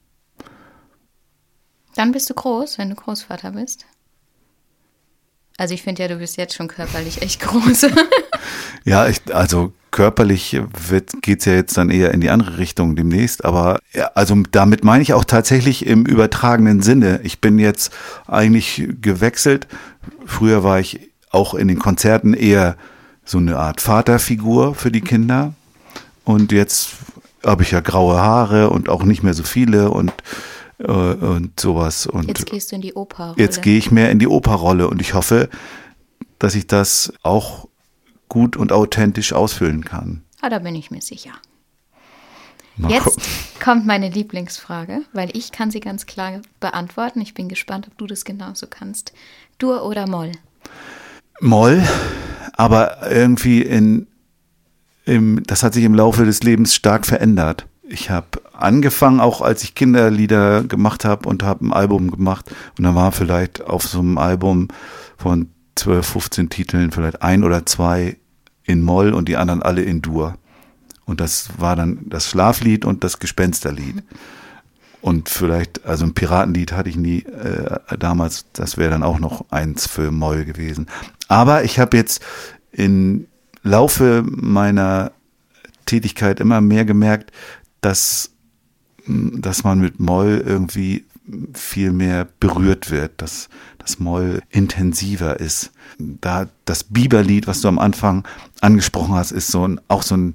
Dann 1.95 2.13
bist 2.13 2.31
du 2.31 2.35
groß, 2.35 2.79
wenn 2.79 2.91
du 2.91 2.97
Großvater 2.97 3.53
bist. 3.53 3.87
Also 5.61 5.75
ich 5.75 5.83
finde 5.83 6.01
ja, 6.01 6.09
du 6.09 6.17
bist 6.17 6.39
jetzt 6.39 6.55
schon 6.55 6.69
körperlich 6.69 7.21
echt 7.21 7.41
groß. 7.41 7.87
Ja, 8.85 9.07
ich, 9.07 9.21
also 9.35 9.75
körperlich 9.91 10.59
geht 11.21 11.41
es 11.41 11.45
ja 11.45 11.53
jetzt 11.53 11.77
dann 11.77 11.91
eher 11.91 12.13
in 12.13 12.23
die 12.23 12.31
andere 12.31 12.57
Richtung 12.57 12.97
demnächst, 12.97 13.45
aber 13.45 13.79
ja, 13.93 14.11
also 14.15 14.35
damit 14.51 14.85
meine 14.85 15.03
ich 15.03 15.13
auch 15.13 15.25
tatsächlich 15.25 15.85
im 15.85 16.07
übertragenen 16.07 16.81
Sinne. 16.81 17.21
Ich 17.23 17.43
bin 17.43 17.59
jetzt 17.59 17.93
eigentlich 18.27 18.89
gewechselt. 19.03 19.69
Früher 20.25 20.65
war 20.65 20.81
ich 20.81 21.11
auch 21.31 21.53
in 21.53 21.69
den 21.69 21.79
Konzerten 21.79 22.33
eher 22.33 22.77
so 23.27 23.37
eine 23.37 23.59
Art 23.59 23.83
Vaterfigur 23.83 24.75
für 24.75 24.91
die 24.91 25.03
Kinder 25.03 25.53
und 26.25 26.53
jetzt 26.53 26.93
habe 27.45 27.65
ich 27.65 27.71
ja 27.71 27.81
graue 27.81 28.19
Haare 28.19 28.71
und 28.71 28.89
auch 28.89 29.05
nicht 29.05 29.23
mehr 29.23 29.35
so 29.35 29.43
viele 29.43 29.91
und 29.91 30.15
äh, 30.81 30.91
und 30.91 31.59
sowas 31.59 32.07
und 32.07 32.29
Jetzt 32.29 32.47
gehst 32.47 32.73
du 32.73 32.77
in 32.77 32.83
die 32.83 32.95
Oper. 32.95 33.35
Jetzt 33.37 33.63
gehe 33.63 33.79
ich 33.79 33.91
mehr 33.91 34.11
in 34.11 34.19
die 34.19 34.29
Operrolle 34.29 34.89
und 34.89 35.01
ich 35.01 35.15
hoffe, 35.15 35.49
dass 36.39 36.55
ich 36.55 36.67
das 36.67 37.13
auch 37.23 37.69
gut 38.29 38.57
und 38.57 38.73
authentisch 38.73 39.33
ausfüllen 39.33 39.85
kann. 39.85 40.23
Ah, 40.41 40.49
da 40.49 40.59
bin 40.59 40.75
ich 40.75 40.91
mir 40.91 41.03
sicher. 41.03 41.33
Mal 42.77 42.91
Jetzt 42.93 43.05
gucken. 43.05 43.23
kommt 43.63 43.87
meine 43.87 44.09
Lieblingsfrage, 44.09 45.03
weil 45.13 45.37
ich 45.37 45.53
kann 45.53 45.71
sie 45.71 45.81
ganz 45.81 46.07
klar 46.07 46.41
beantworten. 46.61 47.21
Ich 47.21 47.35
bin 47.35 47.49
gespannt, 47.49 47.89
ob 47.89 47.99
du 47.99 48.07
das 48.07 48.25
genauso 48.25 48.67
kannst. 48.69 49.13
Dur 49.59 49.85
oder 49.85 50.09
Moll? 50.09 50.33
Moll, 51.41 51.83
aber 52.55 53.11
irgendwie 53.11 53.61
in, 53.63 54.07
im, 55.05 55.43
das 55.45 55.63
hat 55.63 55.75
sich 55.75 55.85
im 55.85 55.95
Laufe 55.95 56.25
des 56.25 56.43
Lebens 56.43 56.75
stark 56.75 57.05
verändert. 57.07 57.67
Ich 57.93 58.09
habe 58.09 58.41
angefangen, 58.53 59.19
auch 59.19 59.43
als 59.43 59.65
ich 59.65 59.75
Kinderlieder 59.75 60.63
gemacht 60.63 61.05
habe 61.05 61.29
und 61.29 61.43
habe 61.43 61.67
ein 61.67 61.73
Album 61.73 62.13
gemacht 62.13 62.49
und 62.79 62.85
da 62.85 62.95
war 62.95 63.11
vielleicht 63.11 63.63
auf 63.63 63.83
so 63.83 63.99
einem 63.99 64.17
Album 64.17 64.69
von 65.17 65.49
12, 65.75 66.07
15 66.07 66.51
Titeln 66.51 66.93
vielleicht 66.93 67.23
ein 67.23 67.43
oder 67.43 67.67
zwei 67.67 68.17
in 68.63 68.83
Moll 68.83 69.13
und 69.13 69.29
die 69.29 69.37
anderen 69.37 69.63
alle 69.63 69.83
in 69.83 70.03
Dur. 70.03 70.37
Und 71.05 71.21
das 71.21 71.49
war 71.59 71.75
dann 71.75 72.03
das 72.07 72.31
Schlaflied 72.31 72.85
und 72.85 73.03
das 73.03 73.19
Gespensterlied. 73.19 74.05
Und 75.01 75.29
vielleicht, 75.29 75.85
also 75.85 76.05
ein 76.05 76.15
Piratenlied 76.15 76.73
hatte 76.73 76.91
ich 76.91 76.97
nie 76.97 77.25
äh, 77.25 77.99
damals, 77.99 78.45
das 78.53 78.77
wäre 78.77 78.91
dann 78.91 79.03
auch 79.03 79.19
noch 79.19 79.47
eins 79.51 79.89
für 79.89 80.13
Moll 80.13 80.45
gewesen. 80.45 80.87
Aber 81.27 81.65
ich 81.65 81.81
habe 81.81 81.97
jetzt 81.97 82.23
im 82.71 83.27
Laufe 83.65 84.23
meiner 84.25 85.11
Tätigkeit 85.87 86.39
immer 86.39 86.61
mehr 86.61 86.85
gemerkt, 86.85 87.33
dass, 87.81 88.31
dass 89.07 89.65
man 89.65 89.81
mit 89.81 90.01
Moll 90.01 90.43
irgendwie 90.45 91.05
viel 91.55 91.93
mehr 91.93 92.27
berührt 92.41 92.91
wird, 92.91 93.23
dass 93.23 93.49
das 93.79 93.99
Moll 93.99 94.43
intensiver 94.51 95.39
ist. 95.39 95.71
Da 95.99 96.49
das 96.65 96.85
Biberlied, 96.85 97.47
was 97.47 97.61
du 97.61 97.69
am 97.69 97.79
Anfang 97.79 98.27
angesprochen 98.61 99.15
hast, 99.15 99.31
ist 99.33 99.49
so 99.49 99.67
ein, 99.67 99.81
auch 99.89 100.03
so 100.03 100.17
ein 100.17 100.35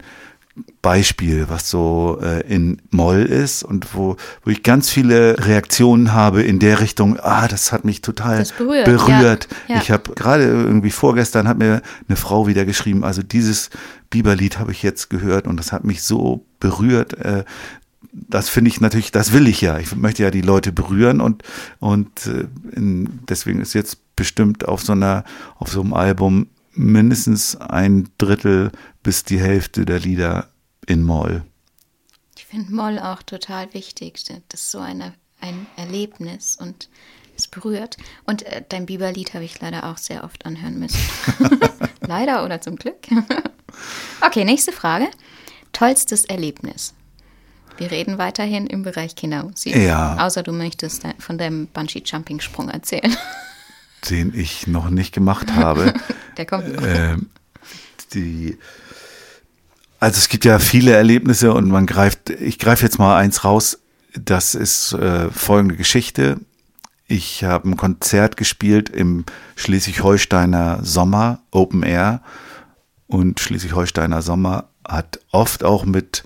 Beispiel, 0.82 1.48
was 1.50 1.70
so 1.70 2.20
äh, 2.22 2.42
in 2.48 2.82
Moll 2.90 3.24
ist 3.24 3.64
und 3.64 3.94
wo, 3.94 4.16
wo 4.44 4.52
ich 4.52 4.64
ganz 4.64 4.90
viele 4.90 5.36
Reaktionen 5.46 6.14
habe 6.14 6.44
in 6.44 6.60
der 6.60 6.80
Richtung, 6.80 7.20
ah, 7.20 7.48
das 7.48 7.74
hat 7.74 7.84
mich 7.84 8.02
total 8.02 8.46
berührt, 8.58 8.86
berührt. 8.86 9.48
ja, 9.68 9.76
ja. 9.76 9.82
Ich 9.82 9.92
habe 9.92 10.14
gerade 10.14 10.44
irgendwie 10.44 10.92
vorgestern 10.92 11.48
hat 11.48 11.58
mir 11.58 11.82
eine 12.08 12.16
Frau 12.16 12.48
wieder 12.48 12.64
geschrieben, 12.64 13.04
also 13.04 13.22
dieses 13.22 13.70
Biberlied 14.16 14.60
habe 14.60 14.72
ich 14.72 14.82
jetzt 14.82 15.10
gehört 15.10 15.46
und 15.46 15.58
das 15.58 15.74
hat 15.74 15.84
mich 15.84 16.02
so 16.02 16.46
berührt. 16.62 17.16
Äh, 17.16 17.44
das 18.14 18.48
finde 18.48 18.70
ich 18.70 18.80
natürlich, 18.80 19.12
das 19.12 19.34
will 19.34 19.46
ich 19.46 19.60
ja. 19.60 19.78
Ich 19.78 19.94
möchte 19.94 20.24
ja 20.24 20.32
die 20.32 20.40
Leute 20.42 20.72
berühren 20.72 21.20
und 21.20 21.44
und 21.80 22.28
äh, 22.28 22.48
in, 22.72 23.20
deswegen 23.28 23.60
ist 23.60 23.74
jetzt 23.74 24.16
bestimmt 24.16 24.66
auf 24.70 24.84
so 24.84 24.94
einer 24.94 25.26
auf 25.58 25.68
so 25.70 25.82
einem 25.82 25.94
Album 25.94 26.48
mindestens 26.72 27.58
ein 27.58 28.08
Drittel 28.18 28.72
bis 29.04 29.26
die 29.26 29.40
Hälfte 29.40 29.84
der 29.84 30.00
Lieder 30.00 30.48
in 30.88 31.04
Moll. 31.04 31.44
Ich 32.38 32.46
finde 32.46 32.74
Moll 32.74 32.98
auch 32.98 33.22
total 33.22 33.74
wichtig. 33.74 34.24
Das 34.48 34.62
ist 34.62 34.72
so 34.72 34.80
eine, 34.80 35.14
ein 35.42 35.68
Erlebnis 35.76 36.56
und 36.56 36.90
es 37.36 37.48
berührt. 37.48 37.98
Und 38.26 38.44
äh, 38.44 38.64
dein 38.70 38.86
Biberlied 38.86 39.34
habe 39.34 39.44
ich 39.44 39.60
leider 39.60 39.92
auch 39.92 39.98
sehr 39.98 40.24
oft 40.24 40.46
anhören 40.46 40.80
müssen. 40.80 41.02
leider 42.08 42.46
oder 42.46 42.62
zum 42.62 42.78
Glück. 42.78 43.08
Okay, 44.22 44.46
nächste 44.46 44.72
Frage. 44.72 45.08
Tollstes 45.74 46.26
Erlebnis. 46.26 46.94
Wir 47.78 47.92
reden 47.92 48.18
weiterhin 48.18 48.68
im 48.68 48.84
Bereich 48.84 49.16
Kindermusik. 49.16 49.76
Ja. 49.76 50.18
Außer 50.18 50.44
du 50.44 50.54
möchtest 50.54 51.04
von 51.20 51.38
deinem 51.38 51.68
Bungee-Jumping-Sprung 51.68 52.70
erzählen. 52.70 53.16
den 54.10 54.34
ich 54.34 54.68
noch 54.68 54.90
nicht 54.90 55.14
gemacht 55.14 55.54
habe. 55.54 55.94
Der 56.38 56.46
kommt 56.46 56.74
noch. 56.74 56.84
ähm, 56.86 57.30
die, 58.14 58.58
also 60.00 60.18
es 60.18 60.30
gibt 60.30 60.46
ja 60.46 60.60
viele 60.60 60.94
Erlebnisse 60.94 61.54
und 61.54 61.68
man 61.68 61.86
greift, 61.86 62.30
ich 62.30 62.60
greife 62.60 62.84
jetzt 62.84 63.00
mal 63.00 63.18
eins 63.18 63.44
raus. 63.44 63.80
Das 64.18 64.56
ist 64.56 64.94
äh, 64.94 65.30
folgende 65.32 65.76
Geschichte. 65.76 66.40
Ich 67.08 67.44
habe 67.44 67.70
ein 67.70 67.78
Konzert 67.78 68.38
gespielt 68.38 68.90
im 68.90 69.26
Schleswig-Holsteiner 69.56 70.80
Sommer, 70.84 71.42
Open 71.52 71.84
Air. 71.84 72.22
Und 73.08 73.40
Schleswig-Holsteiner 73.40 74.22
Sommer 74.22 74.66
hat 74.88 75.20
oft 75.32 75.64
auch 75.64 75.86
mit 75.86 76.24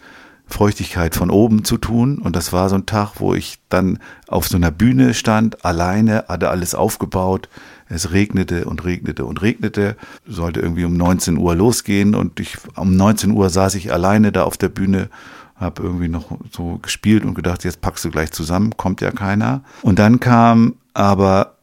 Feuchtigkeit 0.47 1.15
von 1.15 1.29
oben 1.29 1.63
zu 1.63 1.77
tun. 1.77 2.17
Und 2.17 2.35
das 2.35 2.51
war 2.51 2.69
so 2.69 2.75
ein 2.75 2.85
Tag, 2.85 3.19
wo 3.19 3.33
ich 3.33 3.59
dann 3.69 3.99
auf 4.27 4.47
so 4.47 4.57
einer 4.57 4.71
Bühne 4.71 5.13
stand, 5.13 5.63
alleine, 5.63 6.25
hatte 6.27 6.49
alles 6.49 6.75
aufgebaut. 6.75 7.49
Es 7.87 8.11
regnete 8.11 8.65
und 8.65 8.83
regnete 8.83 9.25
und 9.25 9.41
regnete. 9.41 9.95
Sollte 10.27 10.59
irgendwie 10.59 10.85
um 10.85 10.97
19 10.97 11.37
Uhr 11.37 11.55
losgehen. 11.55 12.15
Und 12.15 12.39
ich, 12.39 12.57
um 12.75 12.95
19 12.95 13.31
Uhr 13.31 13.49
saß 13.49 13.75
ich 13.75 13.93
alleine 13.93 14.31
da 14.31 14.43
auf 14.43 14.57
der 14.57 14.69
Bühne, 14.69 15.09
habe 15.55 15.83
irgendwie 15.83 16.07
noch 16.07 16.37
so 16.51 16.79
gespielt 16.81 17.25
und 17.25 17.35
gedacht, 17.35 17.63
jetzt 17.63 17.81
packst 17.81 18.05
du 18.05 18.09
gleich 18.09 18.31
zusammen, 18.31 18.77
kommt 18.77 19.01
ja 19.01 19.11
keiner. 19.11 19.61
Und 19.81 19.99
dann 19.99 20.19
kam 20.19 20.75
aber 20.93 21.55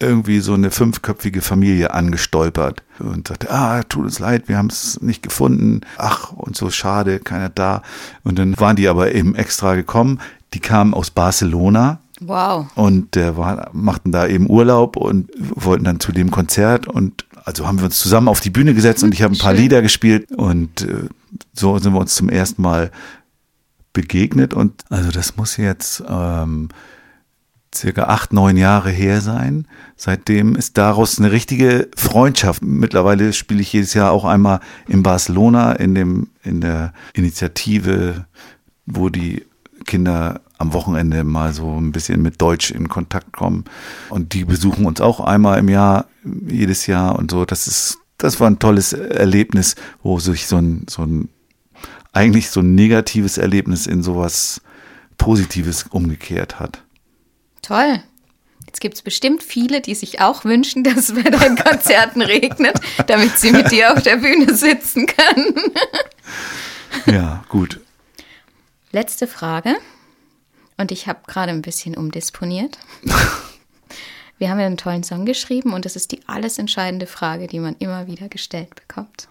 irgendwie 0.00 0.40
so 0.40 0.54
eine 0.54 0.70
fünfköpfige 0.70 1.40
Familie 1.40 1.94
angestolpert 1.94 2.82
und 2.98 3.28
sagte, 3.28 3.50
ah, 3.50 3.82
tut 3.84 4.04
uns 4.04 4.18
leid, 4.18 4.48
wir 4.48 4.58
haben 4.58 4.68
es 4.68 5.00
nicht 5.00 5.22
gefunden. 5.22 5.82
Ach, 5.96 6.32
und 6.32 6.56
so 6.56 6.70
schade, 6.70 7.20
keiner 7.20 7.48
da. 7.48 7.82
Und 8.24 8.38
dann 8.38 8.58
waren 8.58 8.76
die 8.76 8.88
aber 8.88 9.14
eben 9.14 9.34
extra 9.34 9.74
gekommen. 9.74 10.20
Die 10.52 10.60
kamen 10.60 10.94
aus 10.94 11.10
Barcelona 11.10 12.00
Wow. 12.20 12.66
und 12.76 13.16
äh, 13.16 13.36
war, 13.36 13.70
machten 13.72 14.12
da 14.12 14.26
eben 14.26 14.48
Urlaub 14.48 14.96
und 14.96 15.30
wollten 15.36 15.84
dann 15.84 16.00
zu 16.00 16.12
dem 16.12 16.30
Konzert 16.30 16.86
und 16.86 17.26
also 17.44 17.66
haben 17.66 17.78
wir 17.78 17.86
uns 17.86 17.98
zusammen 17.98 18.28
auf 18.28 18.40
die 18.40 18.50
Bühne 18.50 18.72
gesetzt 18.72 19.02
und 19.02 19.12
ich 19.12 19.22
habe 19.22 19.34
ein 19.34 19.38
paar 19.38 19.52
Schön. 19.52 19.62
Lieder 19.62 19.82
gespielt 19.82 20.30
und 20.32 20.82
äh, 20.82 21.08
so 21.52 21.76
sind 21.78 21.92
wir 21.92 22.00
uns 22.00 22.14
zum 22.14 22.28
ersten 22.28 22.62
Mal 22.62 22.90
begegnet 23.92 24.54
und 24.54 24.84
also 24.90 25.10
das 25.10 25.36
muss 25.36 25.56
jetzt 25.56 26.02
ähm, 26.08 26.68
circa 27.76 28.04
acht, 28.04 28.32
neun 28.32 28.56
Jahre 28.56 28.90
her 28.90 29.20
sein. 29.20 29.66
Seitdem 29.96 30.56
ist 30.56 30.78
daraus 30.78 31.18
eine 31.18 31.32
richtige 31.32 31.88
Freundschaft. 31.96 32.62
Mittlerweile 32.62 33.32
spiele 33.32 33.60
ich 33.60 33.72
jedes 33.72 33.94
Jahr 33.94 34.12
auch 34.12 34.24
einmal 34.24 34.60
in 34.88 35.02
Barcelona 35.02 35.72
in 35.72 35.94
dem, 35.94 36.28
in 36.42 36.60
der 36.60 36.92
Initiative, 37.14 38.26
wo 38.86 39.08
die 39.08 39.44
Kinder 39.84 40.40
am 40.58 40.72
Wochenende 40.72 41.24
mal 41.24 41.52
so 41.52 41.78
ein 41.78 41.92
bisschen 41.92 42.22
mit 42.22 42.40
Deutsch 42.40 42.70
in 42.70 42.88
Kontakt 42.88 43.32
kommen. 43.32 43.64
Und 44.08 44.32
die 44.32 44.44
besuchen 44.44 44.86
uns 44.86 45.00
auch 45.00 45.20
einmal 45.20 45.58
im 45.58 45.68
Jahr, 45.68 46.06
jedes 46.46 46.86
Jahr 46.86 47.18
und 47.18 47.30
so. 47.30 47.44
Das 47.44 47.66
ist, 47.66 47.98
das 48.18 48.40
war 48.40 48.48
ein 48.48 48.58
tolles 48.58 48.92
Erlebnis, 48.92 49.74
wo 50.02 50.18
sich 50.18 50.46
so 50.46 50.56
ein, 50.56 50.86
so 50.88 51.02
ein, 51.02 51.28
eigentlich 52.12 52.50
so 52.50 52.60
ein 52.60 52.74
negatives 52.74 53.38
Erlebnis 53.38 53.86
in 53.86 54.02
sowas 54.02 54.60
Positives 55.18 55.84
umgekehrt 55.90 56.60
hat. 56.60 56.83
Toll. 57.64 58.02
Jetzt 58.66 58.80
gibt 58.80 58.94
es 58.94 59.02
bestimmt 59.02 59.42
viele, 59.42 59.80
die 59.80 59.94
sich 59.94 60.20
auch 60.20 60.44
wünschen, 60.44 60.84
dass 60.84 61.08
es 61.08 61.14
bei 61.14 61.30
deinen 61.30 61.56
Konzerten 61.56 62.20
regnet, 62.20 62.78
damit 63.06 63.38
sie 63.38 63.52
mit 63.52 63.70
dir 63.70 63.94
auf 63.94 64.02
der 64.02 64.16
Bühne 64.16 64.54
sitzen 64.54 65.06
können. 65.06 65.54
Ja, 67.06 67.44
gut. 67.48 67.80
Letzte 68.92 69.26
Frage. 69.26 69.76
Und 70.76 70.92
ich 70.92 71.06
habe 71.06 71.20
gerade 71.26 71.52
ein 71.52 71.62
bisschen 71.62 71.96
umdisponiert. 71.96 72.78
Wir 74.38 74.50
haben 74.50 74.58
ja 74.58 74.66
einen 74.66 74.76
tollen 74.76 75.04
Song 75.04 75.24
geschrieben 75.24 75.72
und 75.72 75.84
das 75.84 75.96
ist 75.96 76.12
die 76.12 76.20
alles 76.26 76.58
entscheidende 76.58 77.06
Frage, 77.06 77.46
die 77.46 77.60
man 77.60 77.76
immer 77.78 78.08
wieder 78.08 78.28
gestellt 78.28 78.74
bekommt. 78.74 79.28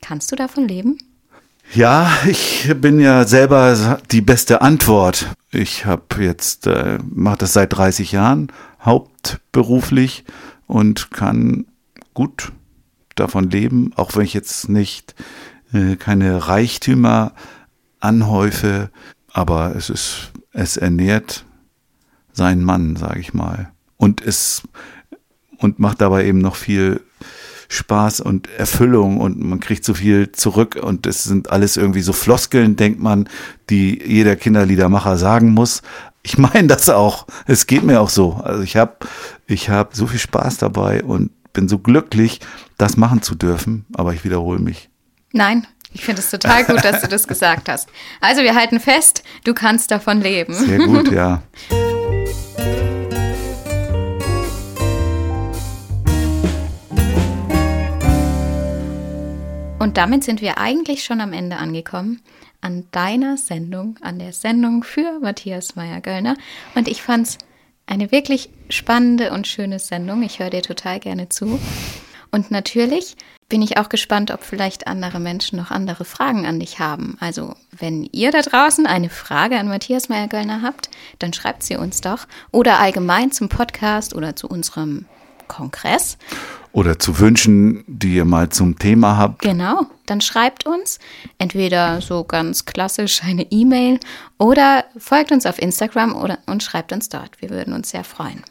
Kannst 0.00 0.30
du 0.30 0.36
davon 0.36 0.68
leben? 0.68 0.98
Ja, 1.74 2.08
ich 2.24 2.72
bin 2.80 3.00
ja 3.00 3.26
selber 3.26 3.98
die 4.12 4.20
beste 4.20 4.62
Antwort. 4.62 5.34
Ich 5.50 5.84
habe 5.86 6.22
jetzt 6.22 6.68
äh, 6.68 7.00
mache 7.04 7.38
das 7.38 7.52
seit 7.52 7.72
30 7.72 8.12
Jahren 8.12 8.52
hauptberuflich 8.80 10.24
und 10.68 11.10
kann 11.10 11.66
gut 12.14 12.52
davon 13.16 13.50
leben, 13.50 13.92
auch 13.96 14.14
wenn 14.14 14.22
ich 14.22 14.34
jetzt 14.34 14.68
nicht 14.68 15.16
äh, 15.72 15.96
keine 15.96 16.46
Reichtümer 16.46 17.32
anhäufe, 17.98 18.90
aber 19.32 19.74
es 19.74 19.90
ist 19.90 20.30
es 20.52 20.76
ernährt 20.76 21.44
seinen 22.32 22.62
Mann, 22.62 22.94
sage 22.94 23.18
ich 23.18 23.34
mal. 23.34 23.72
Und 23.96 24.20
es 24.20 24.62
und 25.58 25.80
macht 25.80 26.00
dabei 26.00 26.24
eben 26.26 26.38
noch 26.38 26.54
viel 26.54 27.00
Spaß 27.68 28.20
und 28.20 28.48
Erfüllung 28.58 29.20
und 29.20 29.40
man 29.40 29.60
kriegt 29.60 29.84
so 29.84 29.94
viel 29.94 30.32
zurück 30.32 30.78
und 30.80 31.06
es 31.06 31.24
sind 31.24 31.50
alles 31.50 31.76
irgendwie 31.76 32.00
so 32.00 32.12
Floskeln, 32.12 32.76
denkt 32.76 33.00
man, 33.00 33.28
die 33.70 34.02
jeder 34.04 34.36
Kinderliedermacher 34.36 35.16
sagen 35.16 35.52
muss. 35.52 35.82
Ich 36.22 36.38
meine 36.38 36.68
das 36.68 36.88
auch. 36.88 37.26
Es 37.46 37.66
geht 37.66 37.84
mir 37.84 38.00
auch 38.00 38.10
so. 38.10 38.34
Also 38.44 38.62
ich 38.62 38.76
habe 38.76 38.96
ich 39.46 39.70
hab 39.70 39.94
so 39.94 40.06
viel 40.06 40.20
Spaß 40.20 40.58
dabei 40.58 41.02
und 41.02 41.30
bin 41.52 41.68
so 41.68 41.78
glücklich, 41.78 42.40
das 42.78 42.96
machen 42.96 43.22
zu 43.22 43.34
dürfen, 43.34 43.86
aber 43.94 44.12
ich 44.12 44.24
wiederhole 44.24 44.58
mich. 44.58 44.90
Nein, 45.32 45.66
ich 45.92 46.04
finde 46.04 46.20
es 46.20 46.30
total 46.30 46.64
gut, 46.64 46.84
dass 46.84 47.00
du 47.00 47.08
das 47.08 47.28
gesagt 47.28 47.68
hast. 47.68 47.88
Also 48.20 48.42
wir 48.42 48.54
halten 48.54 48.80
fest, 48.80 49.22
du 49.44 49.54
kannst 49.54 49.90
davon 49.90 50.20
leben. 50.20 50.52
Sehr 50.52 50.78
gut, 50.78 51.10
ja. 51.12 51.42
Und 59.84 59.98
damit 59.98 60.24
sind 60.24 60.40
wir 60.40 60.56
eigentlich 60.56 61.04
schon 61.04 61.20
am 61.20 61.34
Ende 61.34 61.58
angekommen. 61.58 62.22
An 62.62 62.86
deiner 62.90 63.36
Sendung, 63.36 63.98
an 64.00 64.18
der 64.18 64.32
Sendung 64.32 64.82
für 64.82 65.20
Matthias 65.20 65.76
Meyer-Göllner. 65.76 66.38
Und 66.74 66.88
ich 66.88 67.02
fand 67.02 67.26
es 67.26 67.38
eine 67.84 68.10
wirklich 68.10 68.48
spannende 68.70 69.30
und 69.30 69.46
schöne 69.46 69.78
Sendung. 69.78 70.22
Ich 70.22 70.38
höre 70.38 70.48
dir 70.48 70.62
total 70.62 71.00
gerne 71.00 71.28
zu. 71.28 71.60
Und 72.30 72.50
natürlich 72.50 73.18
bin 73.50 73.60
ich 73.60 73.76
auch 73.76 73.90
gespannt, 73.90 74.30
ob 74.30 74.42
vielleicht 74.42 74.86
andere 74.86 75.20
Menschen 75.20 75.58
noch 75.58 75.70
andere 75.70 76.06
Fragen 76.06 76.46
an 76.46 76.60
dich 76.60 76.78
haben. 76.78 77.18
Also, 77.20 77.54
wenn 77.70 78.08
ihr 78.10 78.32
da 78.32 78.40
draußen 78.40 78.86
eine 78.86 79.10
Frage 79.10 79.58
an 79.58 79.68
Matthias 79.68 80.08
Meyer-Göllner 80.08 80.62
habt, 80.62 80.88
dann 81.18 81.34
schreibt 81.34 81.62
sie 81.62 81.76
uns 81.76 82.00
doch. 82.00 82.26
Oder 82.52 82.80
allgemein 82.80 83.32
zum 83.32 83.50
Podcast 83.50 84.14
oder 84.14 84.34
zu 84.34 84.48
unserem 84.48 85.04
Kongress. 85.48 86.18
Oder 86.72 86.98
zu 86.98 87.20
Wünschen, 87.20 87.84
die 87.86 88.14
ihr 88.16 88.24
mal 88.24 88.48
zum 88.48 88.78
Thema 88.78 89.16
habt. 89.16 89.42
Genau, 89.42 89.86
dann 90.06 90.20
schreibt 90.20 90.66
uns 90.66 90.98
entweder 91.38 92.00
so 92.00 92.24
ganz 92.24 92.64
klassisch 92.64 93.22
eine 93.22 93.42
E-Mail 93.52 94.00
oder 94.38 94.84
folgt 94.98 95.30
uns 95.30 95.46
auf 95.46 95.60
Instagram 95.60 96.16
oder, 96.16 96.38
und 96.46 96.62
schreibt 96.64 96.92
uns 96.92 97.08
dort. 97.08 97.40
Wir 97.40 97.50
würden 97.50 97.72
uns 97.74 97.90
sehr 97.90 98.02
freuen. 98.02 98.42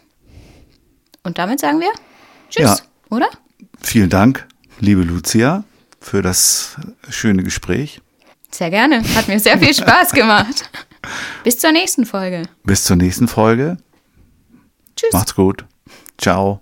Und 1.24 1.38
damit 1.38 1.60
sagen 1.60 1.80
wir 1.82 1.92
Tschüss, 2.50 2.64
Ja. 2.64 2.78
oder? 3.10 3.28
Vielen 3.82 4.10
Dank, 4.10 4.48
liebe 4.80 5.02
Lucia, 5.02 5.66
für 6.00 6.22
das 6.22 6.78
schöne 7.10 7.44
Gespräch. 7.44 8.00
Sehr 8.52 8.70
gerne. 8.70 9.04
Hat 9.16 9.28
mir 9.28 9.40
sehr 9.40 9.58
viel 9.58 9.74
Spaß 9.74 10.12
gemacht. 10.14 10.70
Bis 11.44 11.60
zur 11.60 11.72
nächsten 11.74 12.06
Folge. 12.06 12.44
Bis 12.64 12.86
zur 12.86 12.96
nächsten 12.96 13.28
Folge. 13.28 13.78
Tschüss. 14.96 15.12
Macht's 15.12 15.36
gut. 15.36 15.66
Ciao. 16.18 16.62